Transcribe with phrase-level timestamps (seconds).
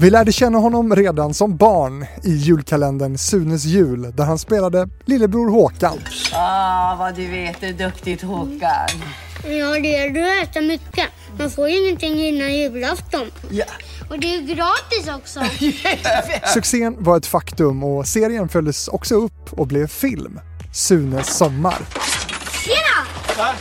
[0.00, 5.50] Vi lärde känna honom redan som barn i julkalendern Sunes jul där han spelade lillebror
[5.50, 5.98] Håkan.
[6.32, 8.88] Ah, vad du vet är duktigt Håkan.
[9.44, 11.06] Ja, det är du äter mycket.
[11.38, 13.30] Man får ju ingenting innan julafton.
[13.50, 13.64] Ja.
[14.10, 15.40] Och det är ju gratis också.
[16.54, 20.40] Succén var ett faktum och serien följdes också upp och blev film.
[20.72, 21.78] Sunes sommar.
[22.64, 23.06] Tjena!
[23.38, 23.54] Va?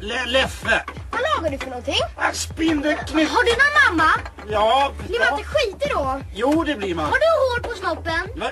[0.00, 0.84] Le Leffe!
[1.12, 1.94] Vad lagar du för någonting?
[2.32, 3.28] Spindelknipp!
[3.28, 4.10] Har du någon mamma?
[4.50, 6.20] Ja, Blir man inte skitig då?
[6.34, 7.04] jo det blir man.
[7.04, 8.40] Har du hår på snoppen?
[8.40, 8.46] Va?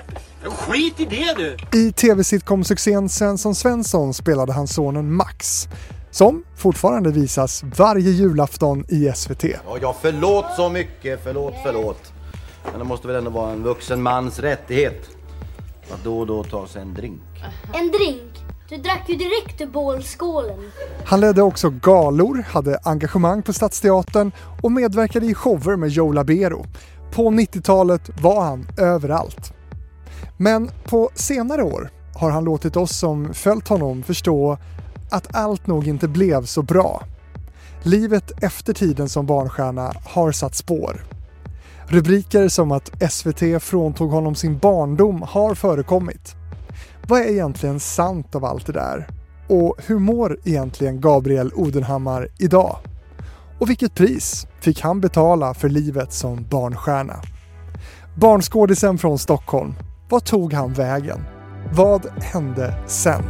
[0.49, 1.79] Skit i det du!
[1.79, 5.67] I tv-sitcom-succén Svensson Svensson spelade han sonen Max,
[6.11, 9.43] som fortfarande visas varje julafton i SVT.
[9.43, 12.13] Ja, ja, förlåt så mycket, förlåt, förlåt.
[12.71, 15.09] Men det måste väl ändå vara en vuxen mans rättighet
[15.93, 17.21] att då och då ta sig en drink.
[17.73, 18.28] En drink?
[18.69, 20.71] Du drack ju direkt ur bålskålen.
[21.05, 26.65] Han ledde också galor, hade engagemang på Stadsteatern och medverkade i shower med Joe Labero.
[27.11, 29.53] På 90-talet var han överallt.
[30.37, 34.57] Men på senare år har han låtit oss som följt honom förstå
[35.11, 37.03] att allt nog inte blev så bra.
[37.83, 41.03] Livet efter tiden som barnstjärna har satt spår.
[41.87, 46.38] Rubriker som att SVT fråntog honom sin barndom har förekommit.
[47.09, 49.07] Vad är egentligen sant av allt det där?
[49.47, 52.77] Och hur mår egentligen Gabriel Odenhammar idag?
[53.59, 57.21] Och vilket pris fick han betala för livet som barnstjärna?
[58.15, 59.73] Barnskådisen från Stockholm,
[60.09, 61.19] vad tog han vägen?
[61.73, 63.23] Vad hände sen?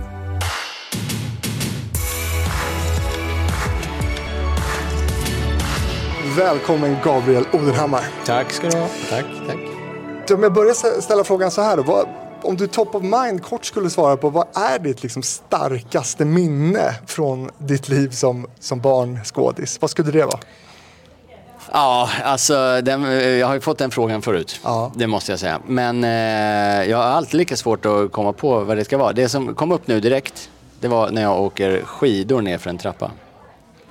[6.38, 8.04] Välkommen Gabriel Odenhammar.
[8.26, 8.88] Tack ska du ha.
[9.10, 9.58] Tack, tack.
[10.38, 11.84] Om jag börjar ställa frågan så här då.
[11.84, 12.08] Vad,
[12.46, 16.96] om du top of mind kort skulle svara på vad är ditt liksom starkaste minne
[17.08, 19.78] från ditt liv som, som barnskådis?
[19.82, 20.40] Vad skulle det vara?
[21.72, 23.04] Ja, alltså den,
[23.40, 24.60] jag har ju fått den frågan förut.
[24.64, 24.92] Ja.
[24.96, 25.60] Det måste jag säga.
[25.68, 26.10] Men eh,
[26.90, 29.14] jag har alltid lika svårt att komma på vad det ska vara.
[29.14, 32.78] Det som kom upp nu direkt, det var när jag åker skidor ner för en
[32.78, 33.12] trappa.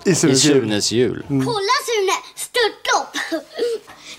[0.04, 0.60] I I Sunes jul.
[0.60, 1.24] Sunes jul.
[1.28, 2.12] Kolla Sune!
[2.36, 3.16] Störtlopp!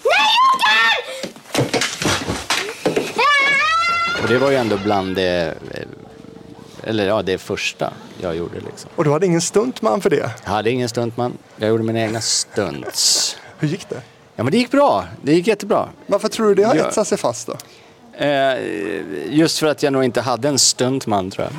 [0.03, 1.29] Nej Joker!
[4.23, 5.53] Och det var ju ändå bland det,
[6.83, 8.89] eller ja, det första jag gjorde liksom.
[8.95, 10.31] Och du hade ingen stuntman för det.
[10.43, 13.35] Jag hade ingen stuntman, jag gjorde mina egna stunts.
[13.59, 14.01] Hur gick det?
[14.35, 15.89] Ja men det gick bra, det gick jättebra.
[16.07, 16.87] Varför tror du det har Ja.
[16.87, 17.55] etsat sig fast då?
[18.25, 18.57] Eh,
[19.29, 21.53] just för att jag nog inte hade en stuntman tror jag.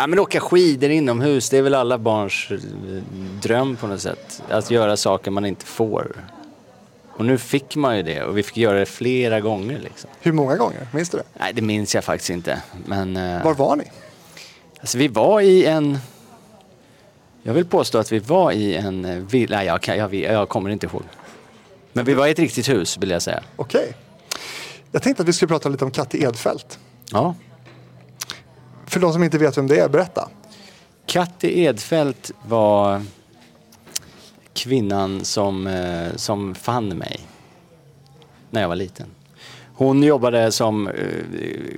[0.00, 2.56] Ja, men åka skidor inomhus, det är väl alla barns eh,
[3.42, 4.42] dröm på något sätt.
[4.48, 6.16] Att göra saker man inte får.
[7.18, 10.10] Och nu fick man ju det och vi fick göra det flera gånger liksom.
[10.20, 10.86] Hur många gånger?
[10.92, 11.24] Minns du det?
[11.40, 12.62] Nej, det minns jag faktiskt inte.
[12.86, 13.84] Men eh, Var var ni?
[14.80, 15.98] alltså, vi var i en...
[17.42, 19.56] Jag vill påstå att vi var i en eh, villa.
[19.56, 21.02] Nej, jag, kan, jag, jag kommer inte ihåg.
[21.92, 23.42] Men vi var i ett riktigt hus vill jag säga.
[23.56, 23.92] Okej.
[24.92, 26.78] Jag tänkte att vi skulle prata lite om Katte Edfeldt.
[27.12, 27.34] Ja.
[28.86, 30.28] För de som inte vet vem det är, berätta.
[31.06, 33.02] Katti Edfeldt var
[34.58, 37.20] kvinnan som, eh, som fann mig
[38.50, 39.06] när jag var liten.
[39.74, 40.94] Hon jobbade som eh,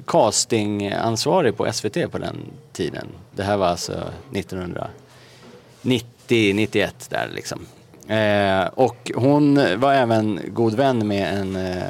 [0.06, 2.36] castingansvarig på SVT på den
[2.72, 3.06] tiden.
[3.36, 3.92] Det här var alltså
[4.32, 7.58] 1990, 91 där liksom.
[8.08, 11.82] Eh, och hon var även god vän med en eh,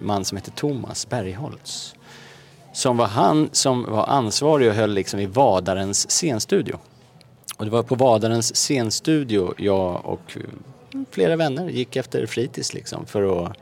[0.00, 1.94] man som hette Thomas Bergholtz.
[2.72, 6.78] Som var han som var ansvarig och höll liksom i Vadarens scenstudio.
[7.58, 10.36] Och det var på Vadarens scenstudio jag och
[11.10, 13.52] flera vänner gick efter fritids liksom för att,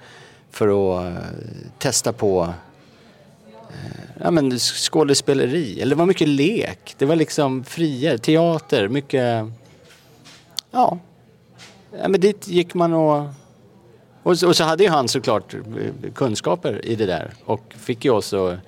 [0.50, 1.22] för att eh,
[1.78, 2.54] testa på
[3.52, 5.80] eh, ja, men skådespeleri.
[5.80, 6.94] Eller det var mycket lek.
[6.98, 9.46] Det var liksom friare, teater, mycket...
[10.70, 10.98] Ja.
[12.00, 13.26] ja men dit gick man och...
[14.22, 18.04] Och så, och så hade ju han såklart eh, kunskaper i det där och fick
[18.04, 18.58] ju oss att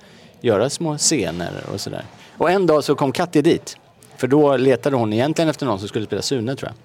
[0.41, 2.05] göra små scener och sådär.
[2.37, 3.77] Och en dag så kom Katti dit.
[4.19, 6.75] För då letade hon egentligen efter någon som skulle spela Sune tror jag.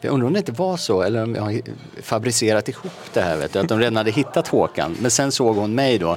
[0.00, 1.60] Jag undrar om det inte var så, eller om jag har
[2.02, 3.36] fabricerat ihop det här.
[3.36, 4.96] Vet du, att de redan hade hittat Håkan.
[5.00, 6.16] Men sen såg hon mig då.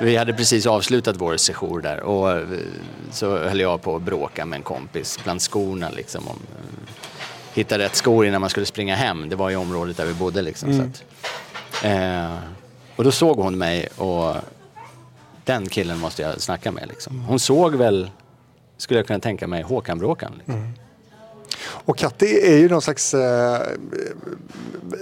[0.00, 2.44] Vi hade precis avslutat vår sejour där och eh,
[3.10, 6.28] så höll jag på att bråka med en kompis bland skorna liksom.
[6.28, 6.90] Om, eh,
[7.54, 9.28] hitta rätt skor innan man skulle springa hem.
[9.28, 10.72] Det var ju området där vi bodde liksom.
[10.72, 11.04] Så att,
[11.84, 12.36] eh,
[12.96, 14.36] och då såg hon mig och
[15.44, 17.20] den killen måste jag snacka med liksom.
[17.20, 18.10] Hon såg väl,
[18.82, 20.32] skulle jag kunna tänka mig Håkan-bråkan.
[20.36, 20.54] Liksom.
[20.54, 20.72] Mm.
[21.64, 23.60] Och Katti är ju någon slags eh,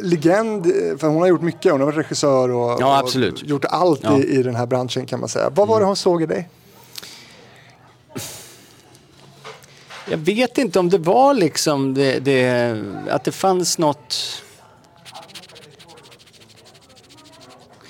[0.03, 0.67] legend,
[0.99, 1.73] för hon har gjort mycket.
[1.73, 4.19] Hon har varit regissör och, ja, och gjort allt ja.
[4.19, 5.50] i, i, den här branschen kan man säga.
[5.50, 5.81] Vad var mm.
[5.81, 6.49] det hon såg i dig?
[10.11, 12.76] Jag vet inte om det var liksom det, det,
[13.09, 14.43] att det fanns något...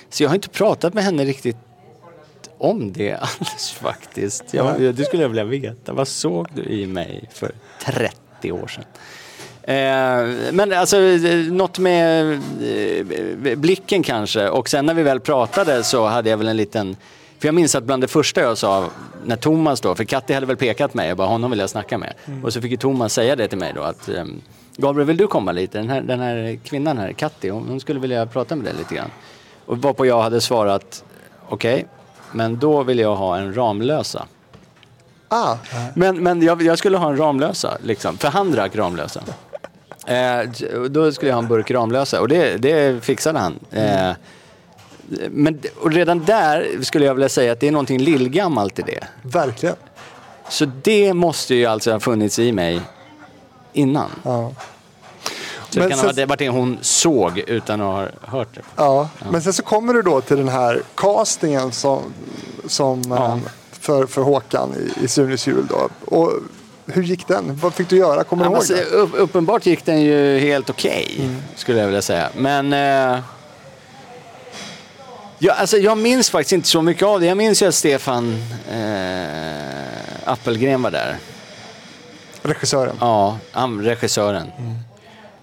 [0.09, 1.57] Så jag har inte pratat med henne riktigt
[2.61, 4.55] om det alls faktiskt.
[4.55, 5.93] Jag, det skulle jag vilja veta.
[5.93, 7.53] Vad såg du i mig för
[7.85, 8.85] 30 år sedan?
[9.63, 14.49] Eh, men alltså eh, något med eh, blicken kanske.
[14.49, 16.97] Och sen när vi väl pratade så hade jag väl en liten...
[17.39, 18.89] För jag minns att bland det första jag sa
[19.25, 21.99] när Thomas då, för Katti hade väl pekat mig och bara honom vill jag snacka
[21.99, 22.15] med.
[22.45, 24.41] Och så fick ju Thomas säga det till mig då att ehm,
[24.77, 25.79] Gabriel vill du komma lite?
[25.79, 28.95] Den här, den här kvinnan här, Katti, hon, hon skulle vilja prata med dig lite
[28.95, 29.11] grann.
[29.67, 31.05] Och varpå jag hade svarat
[31.49, 31.87] okej,
[32.33, 34.27] men då vill jag ha en Ramlösa.
[35.29, 35.57] Ah,
[35.95, 38.19] Men, men jag, jag skulle ha en Ramlösa, liksom.
[38.19, 39.23] för han drack Ramlösa.
[40.07, 40.51] Eh,
[40.91, 43.59] då skulle jag ha en burk Ramlösa och det, det fixade han.
[43.71, 44.13] Eh,
[45.31, 49.07] men och redan där skulle jag vilja säga att det är någonting lillgammalt i det.
[49.23, 49.75] verkligen.
[50.49, 52.81] Så det måste ju alltså ha funnits i mig
[53.73, 54.11] innan.
[54.23, 54.53] Ja.
[55.71, 58.09] Så det Men kan sen- ha varit det hon såg utan att ha
[58.39, 58.61] hört det.
[58.77, 62.03] Ja, men sen så kommer du då till den här castingen som,
[62.67, 63.27] som Ja.
[63.27, 63.39] eh,
[63.81, 65.89] för, för Håkan i, i Sunes jul då.
[66.17, 66.33] Och
[66.87, 67.57] hur gick den?
[67.63, 68.25] Vad fick du göra?
[68.25, 68.85] Kommer Ja, du ihåg så, det?
[68.85, 72.29] upp, uppenbart gick den ju helt okej, skulle jag vilja säga.
[72.37, 72.73] Men...
[72.73, 73.21] Eh,
[75.39, 77.27] ja, alltså, jag minns faktiskt inte så mycket av det.
[77.27, 79.25] Jag minns ju att Stefan eh,
[80.25, 81.17] Appelgren var där.
[82.43, 82.97] Regissören.
[83.01, 84.47] Ja, han, regissören.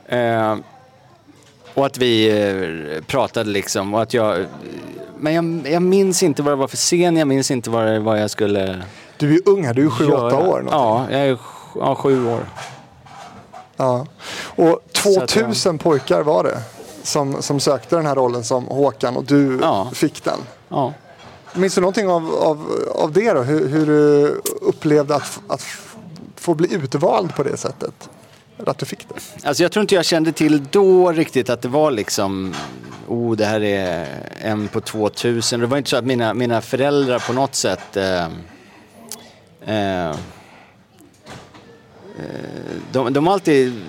[0.07, 0.55] Eh,
[1.73, 2.29] och att vi
[2.97, 4.45] eh, pratade liksom och att jag...
[5.19, 7.99] Men jag, jag minns inte vad det var för scen, jag minns inte vad, det,
[7.99, 8.83] vad jag skulle
[9.17, 10.27] Du är ung här, du är ju sju, göra.
[10.27, 10.43] åtta år.
[10.61, 10.69] någonting.
[10.71, 11.37] Ja, jag är
[11.75, 12.45] ja, sju år.
[13.77, 14.05] Ja.
[14.55, 16.57] Och Så att, 2000 pojkar var det
[17.03, 19.91] som, som sökte den här rollen som Håkan och du Ja.
[19.93, 20.39] fick den.
[20.69, 20.93] Ja.
[21.53, 23.41] Minns du någonting av, av, av det då?
[23.41, 24.27] Hur, hur du
[24.61, 25.63] upplevde att, att
[26.35, 28.09] få bli utvald på det sättet?
[28.65, 29.47] Att du fick det?
[29.47, 32.53] Alltså jag tror inte jag kände till då riktigt att det var liksom,
[33.07, 34.05] oh det här är
[34.41, 35.59] en på 2000.
[35.59, 38.23] Det var inte så att mina, mina föräldrar på något sätt eh,
[39.65, 40.15] eh, eh,
[42.91, 43.81] de, de har alltid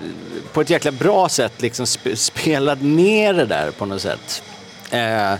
[0.53, 4.43] på ett jäkla bra sätt liksom sp- spelat ner det där på något sätt.
[4.91, 5.33] Eh,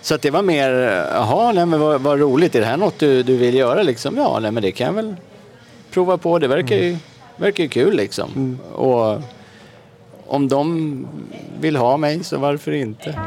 [0.00, 0.70] så att det var mer,
[1.14, 4.16] jaha, nej men vad, vad roligt, är det här något du, du vill göra liksom?
[4.16, 5.16] Ja, nej men det kan jag väl
[5.90, 6.96] prova på, det verkar ju,
[7.36, 8.58] verkar ju kul liksom.
[8.72, 9.20] Och
[10.26, 11.06] om de
[11.60, 13.18] vill ha mig så varför inte?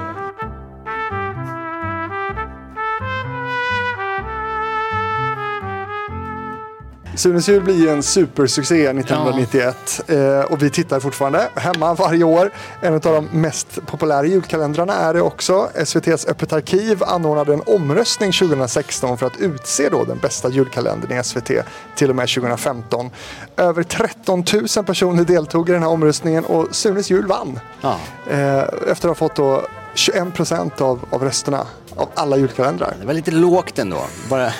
[7.18, 12.52] Sunes jul blir ju en supersuccé 1991 eh, och vi tittar fortfarande hemma varje år.
[12.82, 15.70] En av de mest populära julkalendrarna är det också.
[15.76, 21.24] SVTs Öppet arkiv anordnade en omröstning 2016 för att utse då den bästa julkalendern i
[21.24, 21.52] SVT
[21.96, 23.10] till och med 2015.
[23.58, 24.44] Över 13
[24.76, 27.60] 000 personer deltog i den här omröstningen och Sunes jul vann.
[27.82, 28.00] Ja.
[28.30, 29.62] Eh, efter att ha fått då
[29.94, 32.94] 21 procent av, av rösterna av alla julkalendrar.
[33.00, 34.06] Det var lite lågt ändå.
[34.30, 34.52] Bara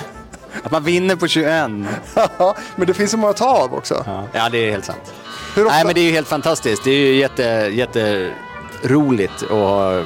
[0.62, 1.70] att man vinner på 21.
[2.76, 4.26] Men det finns så många att ta av också.
[4.32, 5.14] Ja, det är helt sant.
[5.56, 6.84] Nej, men det är ju helt fantastiskt.
[6.84, 10.02] Det är ju jätte, jätteroligt att ha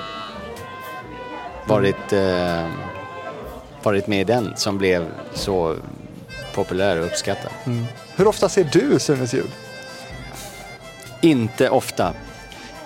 [1.66, 2.66] varit, eh,
[3.82, 5.76] varit med i den som blev så
[6.54, 7.52] populär och uppskattad.
[8.16, 9.50] Hur ofta ser du Sunes jul?
[11.20, 12.14] Inte ofta.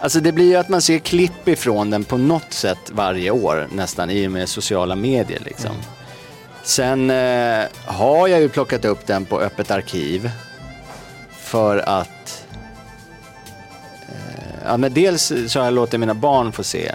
[0.00, 3.68] Alltså det blir ju att man ser klipp ifrån den på något sätt varje år
[3.72, 5.76] nästan i och med sociala medier liksom.
[6.66, 10.30] Sen eh, har jag ju plockat upp den på öppet arkiv
[11.30, 12.44] för att
[14.08, 16.92] eh, ja, men dels så har jag låtit mina barn få se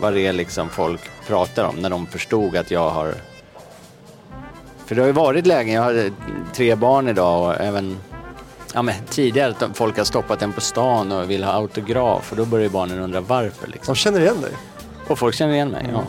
[0.00, 3.14] vad det är liksom folk pratar om när de förstod att jag har
[4.86, 6.10] för det har ju varit lägen, jag har
[6.54, 7.98] tre barn idag och även
[8.74, 12.36] ja, men tidigare att folk har stoppat en på stan och vill ha autograf och
[12.36, 13.66] då börjar ju barnen undra varför.
[13.66, 13.94] Liksom.
[13.94, 14.52] De känner igen dig.
[15.08, 16.04] Och folk känner igen mig, ja.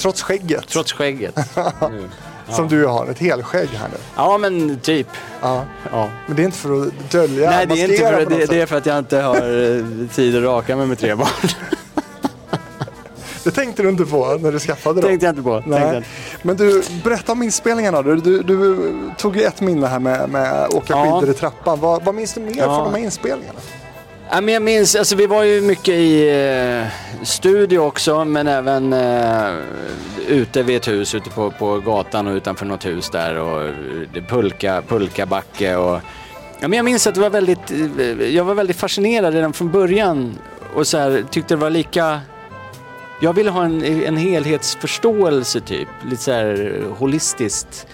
[0.00, 0.68] Trots skägget.
[0.68, 1.34] Trots skägget.
[1.90, 2.08] Nu.
[2.48, 3.96] Som du har, ett helskägg här nu.
[4.16, 5.06] Ja men typ.
[5.42, 5.64] Ja.
[5.92, 6.08] Ja.
[6.26, 8.66] Men det är inte för att dölja, Nej det är, inte för, det, det är
[8.66, 11.28] för att jag inte har eh, tid att raka mig med tre barn.
[13.44, 15.08] Det tänkte du inte på när du skaffade dem.
[15.08, 15.62] tänkte jag inte på.
[15.66, 16.08] Jag inte.
[16.42, 18.14] Men du, berätta om inspelningarna då.
[18.14, 21.04] Du, du tog ju ett minne här med, med att åka Ja.
[21.20, 21.80] skidor i trappan.
[21.80, 22.64] Vad, vad minns du mer Ja.
[22.64, 23.58] från de här inspelningarna?
[24.32, 28.92] Ja, men jag minns, alltså vi var ju mycket i eh, studio också men även
[28.92, 29.54] eh,
[30.28, 33.74] ute vid ett hus ute på, på gatan och utanför något hus där och eh,
[34.14, 36.00] det pulka, pulkabacke och
[36.60, 39.70] ja, men jag minns att det var väldigt, eh, jag var väldigt fascinerad redan från
[39.70, 40.38] början
[40.74, 42.20] och så här, tyckte det var lika
[43.20, 47.86] jag ville ha en, en helhetsförståelse typ, lite så här holistiskt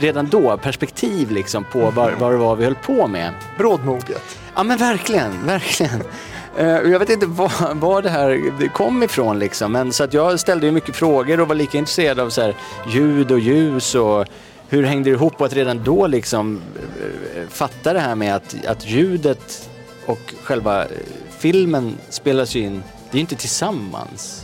[0.00, 3.32] redan då, perspektiv liksom på vad, vad det var vi höll på med.
[3.58, 4.22] Brådmoget.
[4.54, 6.02] Ja men verkligen, verkligen.
[6.56, 9.72] Eh, Jag vet inte var, var det här kom ifrån liksom.
[9.72, 12.54] Men så att jag ställde ju mycket frågor och var lika intresserad av så här,
[12.88, 14.26] ljud och ljus och
[14.68, 18.66] hur hängde det ihop och att redan då liksom eh, fatta det här med att,
[18.66, 19.68] att ljudet
[20.06, 20.88] och själva eh,
[21.38, 24.42] filmen spelas ju in, det är ju inte tillsammans.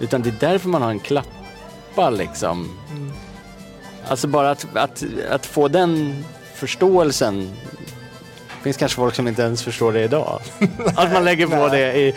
[0.00, 2.68] Utan det är därför man har en klappa liksom.
[4.08, 7.52] Alltså bara att, att, att få den förståelsen.
[8.58, 10.40] Det finns kanske folk som inte ens förstår det idag.
[10.96, 12.14] Att man lägger på det i,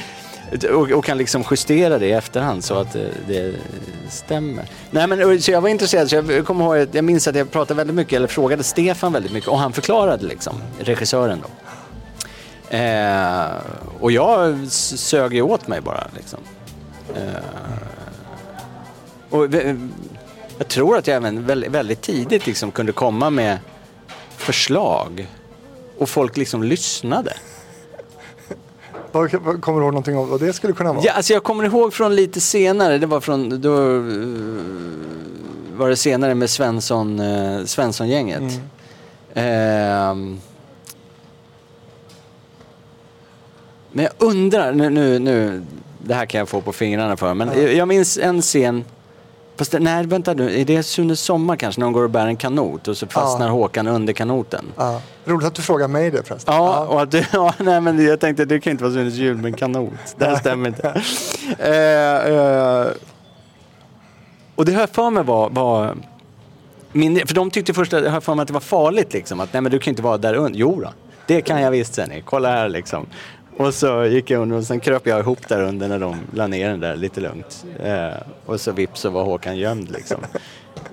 [0.73, 3.53] och, och kan liksom justera det i efterhand så att det, det
[4.09, 4.65] stämmer.
[4.91, 7.51] Nej men så jag var intresserad, så jag kommer ihåg, att- jag minns att jag
[7.51, 11.49] pratade väldigt mycket, eller frågade Stefan väldigt mycket och han förklarade liksom, regissören då.
[12.77, 13.45] Eh,
[13.99, 16.39] och jag sög ju åt mig bara liksom.
[17.15, 17.21] Eh,
[19.29, 19.89] och vi-
[20.57, 23.59] jag tror att jag även väldigt, väldigt tidigt liksom kunde komma med
[24.37, 25.27] förslag
[25.97, 27.33] och folk liksom lyssnade.
[29.11, 31.05] Kommer du ihåg någonting om vad det skulle kunna vara?
[31.05, 34.01] Ja, alltså jag kommer ihåg från lite senare, det var från, då eh,
[35.77, 38.61] var det senare med Svensson, uh, Svensson-gänget.
[39.33, 40.39] Ehm,
[43.91, 45.65] men jag undrar, nu, nu, nu,
[45.99, 48.85] det här kan jag få på fingrarna för, men jag, jag minns en scen
[49.57, 50.59] Fast det, nej, vänta nu.
[50.61, 53.47] Är det Sune Sommar kanske när de går och bär en kanot och så fastnar
[53.47, 53.51] Ja.
[53.51, 54.65] Håkan under kanoten?
[54.77, 55.01] Ja.
[55.25, 56.53] Roligt att du frågar mig det förresten.
[56.55, 59.45] Ja, och att, ja, nej men jag tänkte det kan inte vara Sunes jul med
[59.45, 59.93] en kanot.
[60.17, 61.01] Det här stämmer inte.
[61.59, 62.87] Eh, eh,
[64.55, 65.95] och det har jag för mig var, var
[66.91, 69.39] min, för de tyckte först att jag för mig att det var farligt liksom.
[69.39, 70.59] Att nej men du kan inte vara där under.
[70.59, 70.89] Jo då,
[71.25, 72.23] det kan jag visst ni.
[72.25, 73.05] Kolla här liksom.
[73.57, 76.47] Och så gick jag under och sen kröp jag ihop där under när de la
[76.47, 77.65] ner den där lite lugnt.
[77.83, 80.17] Eh, och så vips så var Håkan gömd liksom.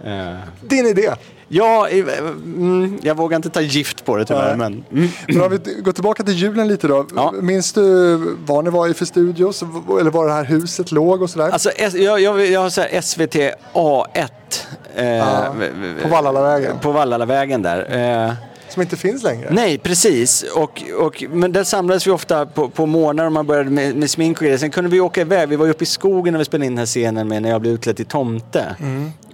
[0.05, 1.11] Eh, Din idé.
[1.49, 4.57] ja, mm, jag vågar inte ta gift på det tyvärr Nej.
[4.57, 5.09] men mm.
[5.29, 7.07] Men om vi går tillbaka till julen lite då.
[7.17, 7.35] Ja.
[7.41, 8.17] Minns du
[8.47, 9.63] vad ni var i för studios?
[10.01, 11.51] Eller var det här huset låg och sådär?
[11.51, 13.35] Alltså, jag, jag, jag har så här SVT
[13.73, 14.29] A1.
[14.95, 15.69] Eh, v-
[16.03, 16.79] på Vallalavägen.
[16.79, 18.37] På Vallalavägen där.
[18.75, 19.49] Som inte finns längre?
[19.51, 20.43] nej, precis.
[20.43, 24.11] Och, och, men där samlades vi ofta på, på morgnar och man började med, med
[24.11, 24.59] smink och grejer.
[24.59, 25.49] Sen kunde vi åka iväg.
[25.49, 27.51] Vi var ju uppe i skogen när vi spelade in den här scenen med när
[27.51, 28.77] jag blev utklädd till tomte.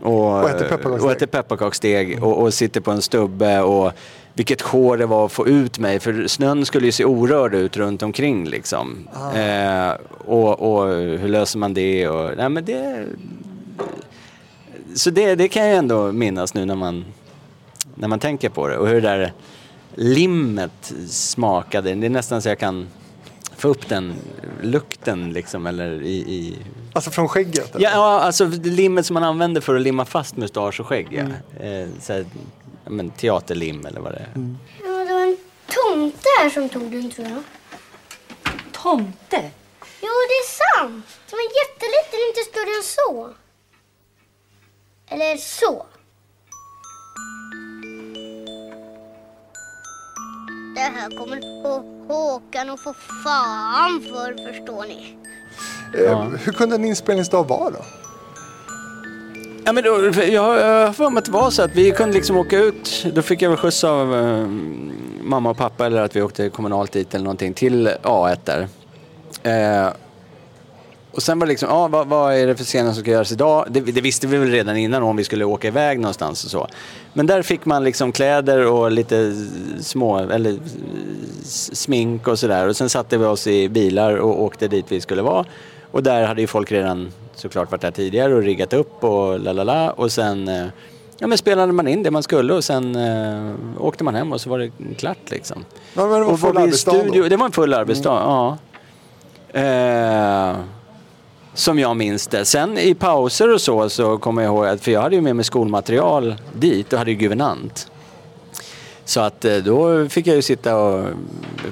[0.01, 1.05] Och, Och äter pepparkaksdeg.
[1.05, 3.61] Och äter pepparkaksdeg och, och sitter på en stubbe.
[3.61, 3.93] Och,
[4.35, 7.77] vilket hår det var att få ut mig för snön skulle ju se orörd ut
[7.77, 9.09] runt omkring liksom.
[9.35, 9.91] Eh,
[10.27, 12.09] och, och hur löser man det?
[12.09, 13.07] Och, nej, men det
[14.95, 17.05] så det, det kan jag ändå minnas nu när man,
[18.01, 18.77] när man tänker på det.
[18.77, 19.33] Och hur det där
[19.95, 21.95] limmet smakade.
[21.95, 22.89] Det är nästan så jag kan
[23.57, 24.15] få upp den
[24.63, 25.67] lukten liksom.
[25.67, 26.59] Eller i, i...
[26.93, 27.75] Alltså från skägget?
[27.75, 27.85] eller?
[27.85, 31.09] Ja, ja, alltså det limmet som man använder för att limma fast mustasch och skägg.
[31.11, 31.65] Ja.
[31.67, 32.27] Eh, så här,
[32.85, 34.31] ja, men, teaterlim eller vad det är.
[34.85, 37.43] Ja, det var en tomte här som tog den tror jag.
[38.73, 39.51] Tomte?
[40.03, 41.07] Jo, det är sant.
[41.31, 43.31] Den var jätteliten, inte större än så.
[45.09, 45.87] Eller så.
[50.81, 52.95] Det här kommer Hå- Håkan att få
[53.25, 55.17] fan för, förstår ni.
[56.07, 57.79] Eh, Hur kunde en inspelningsdag vara då?
[59.65, 62.37] Ja, men då, jag har för mig att det var så att vi kunde liksom
[62.37, 63.07] åka ut.
[63.15, 64.47] Då fick jag väl skjuts av eh,
[65.23, 68.69] mamma och pappa eller att vi åkte kommunalt dit eller någonting till A1 där.
[69.43, 69.93] Eh,
[71.13, 73.33] och sen var det liksom, ja vad, vad är det för scener som ska göras
[73.33, 73.67] idag?
[73.71, 76.69] Det, det visste vi väl redan innan om vi skulle åka iväg någonstans och så.
[77.13, 79.35] Men där fick man liksom kläder och lite
[79.81, 80.59] små, eller
[81.73, 82.69] smink och sådär.
[82.69, 85.45] Och sen satte vi oss i bilar och åkte dit vi skulle vara.
[85.91, 89.53] Och där hade ju folk redan såklart varit där tidigare och riggat upp och la
[89.53, 89.91] la la.
[89.91, 90.67] Och sen eh,
[91.19, 94.41] ja, men spelade man in det man skulle och sen eh, åkte man hem och
[94.41, 95.65] så var det klart liksom.
[95.95, 96.99] Ja, men det var Och full var arbetsdag då.
[96.99, 97.09] Mm.
[97.09, 98.59] studio, det var en full arbetsdag, ja.
[99.61, 100.57] Eh,
[101.61, 102.45] som jag minns det.
[102.45, 105.37] Sen i pauser och så, så kommer jag ihåg att, för jag hade ju med
[105.37, 107.91] mig skolmaterial dit och hade ju guvernant.
[109.05, 111.09] Så att eh, då fick jag ju sitta och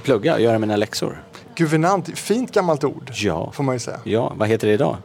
[0.02, 1.24] plugga och göra mina läxor.
[1.54, 3.10] Guvernant, fint gammalt ord.
[3.14, 3.52] Ja.
[3.52, 4.00] Får man ju säga.
[4.04, 4.96] Ja, vad heter det idag?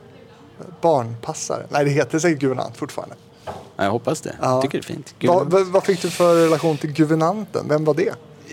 [0.81, 1.63] Barnpassare.
[1.69, 3.15] Nej, det heter säkert guvernant fortfarande.
[3.45, 4.35] Ja, jag hoppas det.
[4.41, 4.53] Ja.
[4.53, 5.15] Jag tycker det är fint.
[5.19, 5.53] Guvernant.
[5.53, 7.65] vad, vad fick du för relation till guvernanten?
[7.69, 8.09] Vem var det?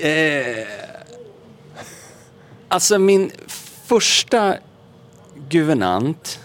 [0.09, 0.67] Eh,
[2.69, 3.31] alltså min
[3.85, 4.55] första
[5.51, 6.41] guvernant,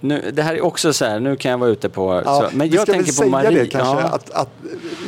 [0.00, 2.56] nu, det här är också så här, nu kan jag vara ute på, Ja, så,
[2.56, 3.50] men jag tänker på Marie.
[3.50, 3.94] det kanske.
[3.94, 4.08] ja.
[4.08, 4.48] Att, att,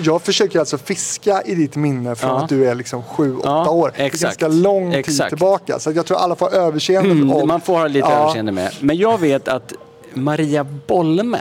[0.04, 2.42] jag försöker alltså fiska i ditt minne från Ja.
[2.42, 3.92] att du är liksom sju, åtta Ja, år.
[3.96, 5.28] Det är ganska lång tid Exakt.
[5.28, 5.78] tillbaka.
[5.78, 7.10] Så jag tror alla får överseende.
[7.10, 8.22] Mm, man får ha lite Ja.
[8.22, 8.72] överseende med.
[8.80, 9.72] Men jag vet att
[10.14, 11.40] Maria Bolme,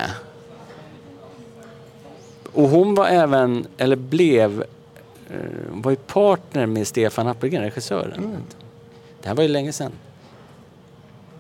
[2.54, 4.64] och hon var även, eller blev,
[5.30, 5.36] eh,
[5.72, 8.14] var ju partner med Stefan Appelgren, regissören.
[8.18, 8.36] Mm.
[9.22, 9.92] Det här var ju länge sedan.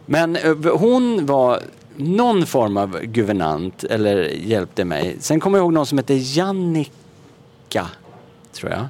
[0.05, 1.59] Men eh, hon var
[1.95, 5.15] någon form av guvernant eller hjälpte mig.
[5.19, 7.87] Sen kommer jag ihåg någon som hette Jannica,
[8.53, 8.85] tror jag.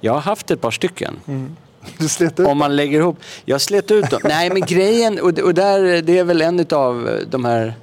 [0.00, 1.16] Jag har haft ett par stycken.
[1.98, 3.18] Du slet ut Om man lägger ihop.
[3.44, 4.20] Jag slet ut dem.
[4.24, 7.74] Nej men grejen, och, och där, det är väl en av de här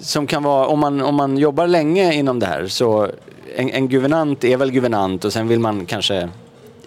[0.00, 3.10] som kan vara, om man, om man jobbar länge inom det här så
[3.56, 6.28] en, en guvernant är väl guvernant och sen vill man kanske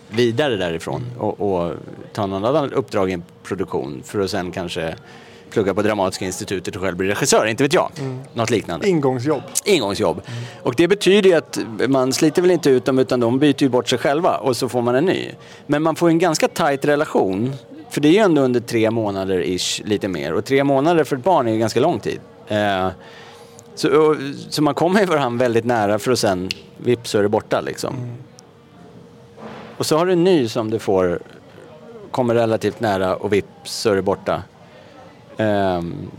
[0.10, 1.74] vidare därifrån och, och
[2.14, 4.96] ta någon annan uppdrag i en produktion för att sen kanske
[5.50, 7.92] plugga på Dramatiska institutet och själv bli regissör, inte vet jag.
[8.34, 8.90] Något liknande.
[8.90, 9.42] ingångsjobb.
[9.66, 10.22] Ingångsjobb.
[10.64, 13.70] Och det betyder ju att man sliter väl inte ut dem utan de byter ju
[13.70, 15.32] bort sig själva och så får man en ny.
[15.68, 17.54] Men man får en ganska tajt relation.
[17.90, 20.34] För det är ju ändå under tre månader ish, lite mer.
[20.34, 22.20] Och tre månader för ett barn är ju ganska lång tid.
[22.48, 22.88] Eh,
[23.76, 24.16] så, och,
[24.50, 27.62] så man kommer ju varandra väldigt nära för att sen vips så är det borta
[27.62, 27.94] liksom.
[29.77, 31.19] Och så har du en ny som du får,
[32.12, 34.43] kommer relativt nära och vips så är det borta.
[35.38, 36.12] Um,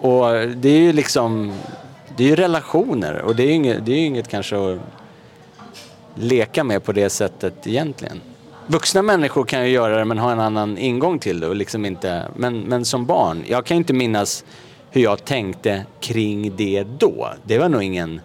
[0.00, 1.52] och det är ju liksom,
[2.16, 4.78] det är ju relationer och det är ju inget, det är ju inget kanske att
[6.14, 8.20] leka med på det sättet egentligen.
[8.66, 11.86] Vuxna människor kan ju göra det men ha en annan ingång till det och liksom
[11.86, 14.44] inte, men, men som barn, jag kan ju inte minnas
[14.90, 17.28] hur jag tänkte kring det då.
[17.42, 18.20] Det var nog ingen,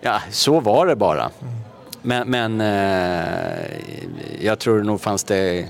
[0.00, 1.22] ja så var det bara.
[1.22, 1.69] Mm.
[2.02, 3.66] Men, men eh,
[4.40, 5.68] jag tror nog fanns det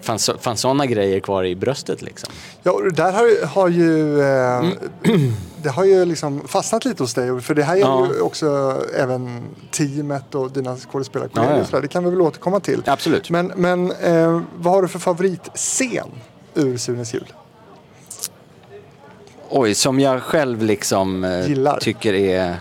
[0.00, 2.32] fanns, fanns sådana grejer kvar i bröstet liksom.
[2.62, 4.64] Ja, och det där har, har ju, eh,
[5.62, 7.40] det har ju liksom fastnat lite hos dig.
[7.40, 8.08] För det här gäller Ja.
[8.14, 11.56] ju också även teamet och dina skådespelarkollegor.
[11.58, 11.80] Ja, ja.
[11.80, 12.82] Det kan vi väl återkomma till.
[12.86, 13.30] Absolut.
[13.30, 16.08] Men, men eh, vad har du för favoritscen
[16.54, 17.32] ur Sunes jul?
[19.48, 22.56] Oj, som jag själv liksom eh, tycker är...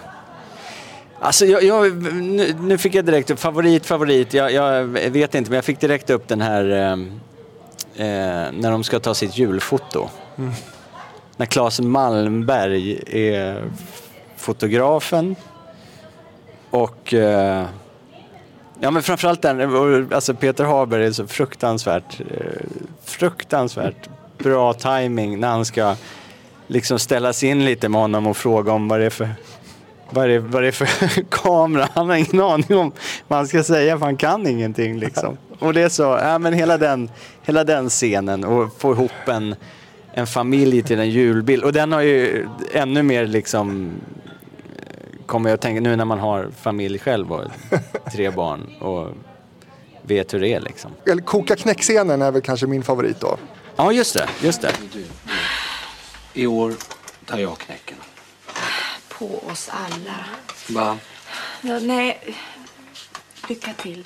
[1.23, 5.51] Alltså jag, jag, nu, nu fick jag direkt upp, favorit, favorit, jag, jag vet inte
[5.51, 6.91] men jag fick direkt upp den här eh,
[8.05, 10.09] eh, när de ska ta sitt julfoto.
[11.37, 13.63] När Claes Malmberg är
[14.37, 15.35] fotografen
[16.69, 17.65] och eh,
[18.83, 22.61] Ja men framförallt den, alltså Peter Haber är så fruktansvärt, eh,
[23.05, 25.95] fruktansvärt bra timing när han ska
[26.67, 29.29] liksom ställas in lite med honom och fråga om vad det är för,
[30.13, 31.89] vad det, vad det är för kamera.
[31.93, 32.91] Han har ingen aning om
[33.27, 35.37] vad han ska säga för han kan ingenting liksom.
[35.59, 37.09] Och det är så, ja men hela den,
[37.43, 39.55] hela den scenen och få ihop en,
[40.13, 41.63] en familj till en julbild.
[41.63, 43.91] Och den har ju ännu mer liksom
[45.25, 47.43] kommer jag att tänka nu när man har familj själv och
[48.11, 49.07] tre barn och
[50.01, 50.91] vet hur det är liksom.
[51.05, 53.37] Eller koka knäckscenen är väl kanske min favorit då.
[53.75, 54.71] Ja just det, just det.
[56.33, 56.73] I år
[57.25, 57.97] tar jag knäcken.
[59.21, 60.15] På oss alla.
[60.69, 60.97] Va?
[61.61, 62.35] Ja, nej,
[63.49, 64.03] lycka till.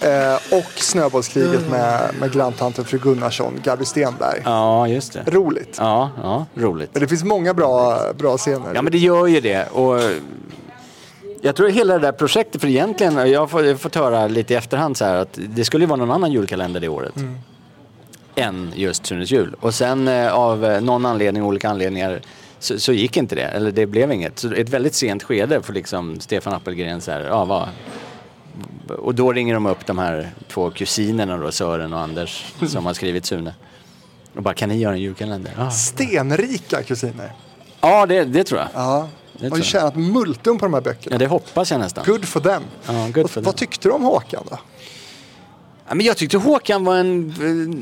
[0.00, 4.42] Eh, och Snöbollskriget med, med granntanten fru Gunnarsson, Gabi Stenberg.
[4.44, 5.24] Ja just det.
[5.26, 5.76] Roligt.
[5.78, 6.90] Ja, ja, roligt.
[6.92, 8.74] Men det finns många bra, bra scener.
[8.74, 9.66] Ja men det gör ju det.
[9.66, 10.00] Och
[11.40, 14.26] jag tror hela det där projektet, för egentligen, jag har fått, jag har fått höra
[14.26, 17.14] lite i efterhand så här att det skulle ju vara någon annan julkalender det året.
[18.34, 19.56] Än just Sunes jul.
[19.60, 22.20] Och sen eh, av eh, någon anledning, olika anledningar,
[22.64, 23.42] så, så gick inte det.
[23.42, 24.38] Eller det blev inget.
[24.38, 27.68] Så ett väldigt sent skede för liksom Stefan Appelgren så här, ja vad.
[28.98, 32.94] Och då ringer de upp de här två kusinerna då, Sören och Anders, som har
[32.94, 33.54] skrivit Sune.
[34.36, 35.52] Och bara, kan ni göra en julkalender?
[35.58, 37.32] Ja, Stenrika kusiner.
[37.80, 38.68] ja det, det tror jag.
[38.74, 39.08] Ja.
[39.38, 41.14] Det Har ju tjänat multum på de här böckerna.
[41.14, 42.04] Ja, det hoppas jag nästan.
[42.06, 42.62] Good for them.
[42.86, 43.44] Ja, good vad, for them.
[43.44, 44.58] vad tyckte du om Håkan då?
[45.88, 47.34] Ja, men jag tyckte Håkan var en,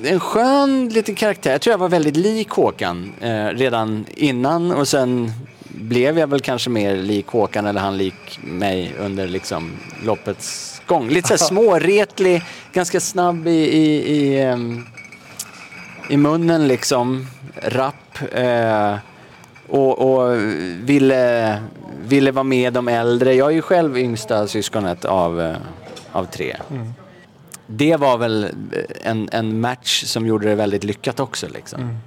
[0.05, 1.51] en skön liten karaktär.
[1.51, 5.33] Jag tror jag var väldigt lik Håkan eh, redan innan och sen
[5.69, 9.73] blev jag väl kanske mer lik Håkan eller han lik mig under liksom
[10.05, 11.09] loppets gång.
[11.09, 14.87] Lite så här småretlig, ganska snabb i, i, i, ehm,
[16.09, 17.27] i munnen liksom,
[17.63, 18.19] rapp.
[18.33, 18.95] Eh,
[19.69, 20.37] och, och
[20.81, 21.63] ville,
[22.07, 23.35] ville vara med de äldre.
[23.35, 25.57] Jag är ju själv yngsta syskonet av, eh,
[26.13, 26.57] av tre.
[27.75, 28.49] Det var väl
[29.01, 31.49] en, en match som gjorde det väldigt lyckat också.
[31.49, 31.99] Liksom.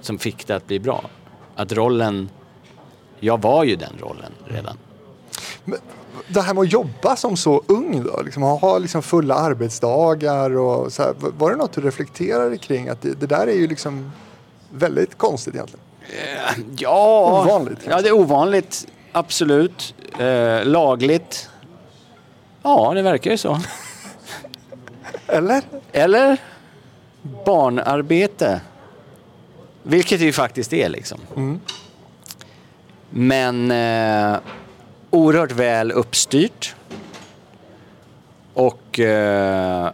[0.00, 1.04] Som fick det att bli bra.
[1.56, 2.30] Att rollen,
[3.20, 4.78] jag var ju den rollen redan.
[6.28, 10.92] Det här med att jobba som så ung då, liksom, ha liksom fulla arbetsdagar och
[10.92, 12.88] så här, var det något du reflekterade kring?
[12.88, 14.12] Att det, det där är ju liksom
[14.70, 15.84] väldigt konstigt egentligen.
[16.76, 18.86] Ja, Ovanligt, Ja, det är ovanligt.
[19.12, 19.94] Absolut.
[20.18, 21.50] Eh, lagligt.
[22.62, 23.58] Ja, det verkar ju så.
[25.26, 25.62] Eller?
[25.92, 26.36] Eller
[27.46, 28.60] barnarbete.
[29.82, 31.20] Vilket det ju faktiskt är liksom.
[33.10, 34.38] Men eh,
[35.10, 36.74] oerhört väl uppstyrt.
[38.54, 39.00] Och...
[39.00, 39.90] Eh,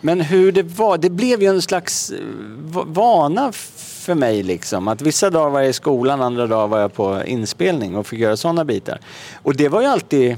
[0.00, 2.18] men hur det var, det blev ju en slags eh,
[2.56, 4.88] va- vana för mig liksom.
[4.88, 8.20] Att vissa dagar var jag i skolan, andra dagar var jag på inspelning och fick
[8.20, 8.98] göra sådana bitar.
[9.42, 10.36] Och det var ju alltid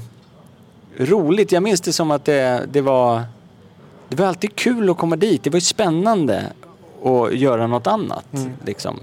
[0.97, 1.51] roligt.
[1.51, 3.23] Jag minns det som att det, det var...
[4.09, 5.43] Det var alltid kul att komma dit.
[5.43, 6.43] Det var ju spännande
[7.03, 8.25] att göra något annat.
[8.65, 8.99] Liksom.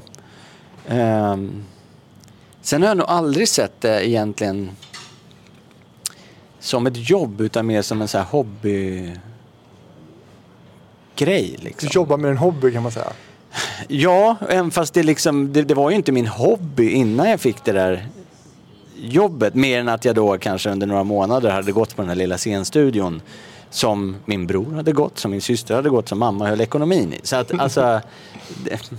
[0.88, 1.64] Ehm,
[2.62, 4.70] sen har jag nog aldrig sett det egentligen
[6.60, 9.10] som ett jobb utan mer som en så här hobby
[11.16, 11.54] grej.
[11.58, 11.88] Du Liksom.
[11.92, 13.12] jobbar med en hobby kan man säga.
[13.88, 17.64] Ja, även fast det, liksom, det, det var ju inte min hobby innan jag fick
[17.64, 18.06] det där
[18.96, 19.54] jobbet.
[19.54, 22.38] Mer än att jag då kanske under några månader hade gått på den här lilla
[22.38, 23.22] scenstudion
[23.74, 27.20] som min bror hade gått, som min syster hade gått, som mamma höll ekonomin i.
[27.22, 28.00] Så att alltså,
[28.64, 28.90] det,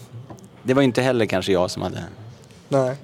[0.63, 2.03] det var inte heller kanske jag som hade...
[2.69, 2.95] Nej.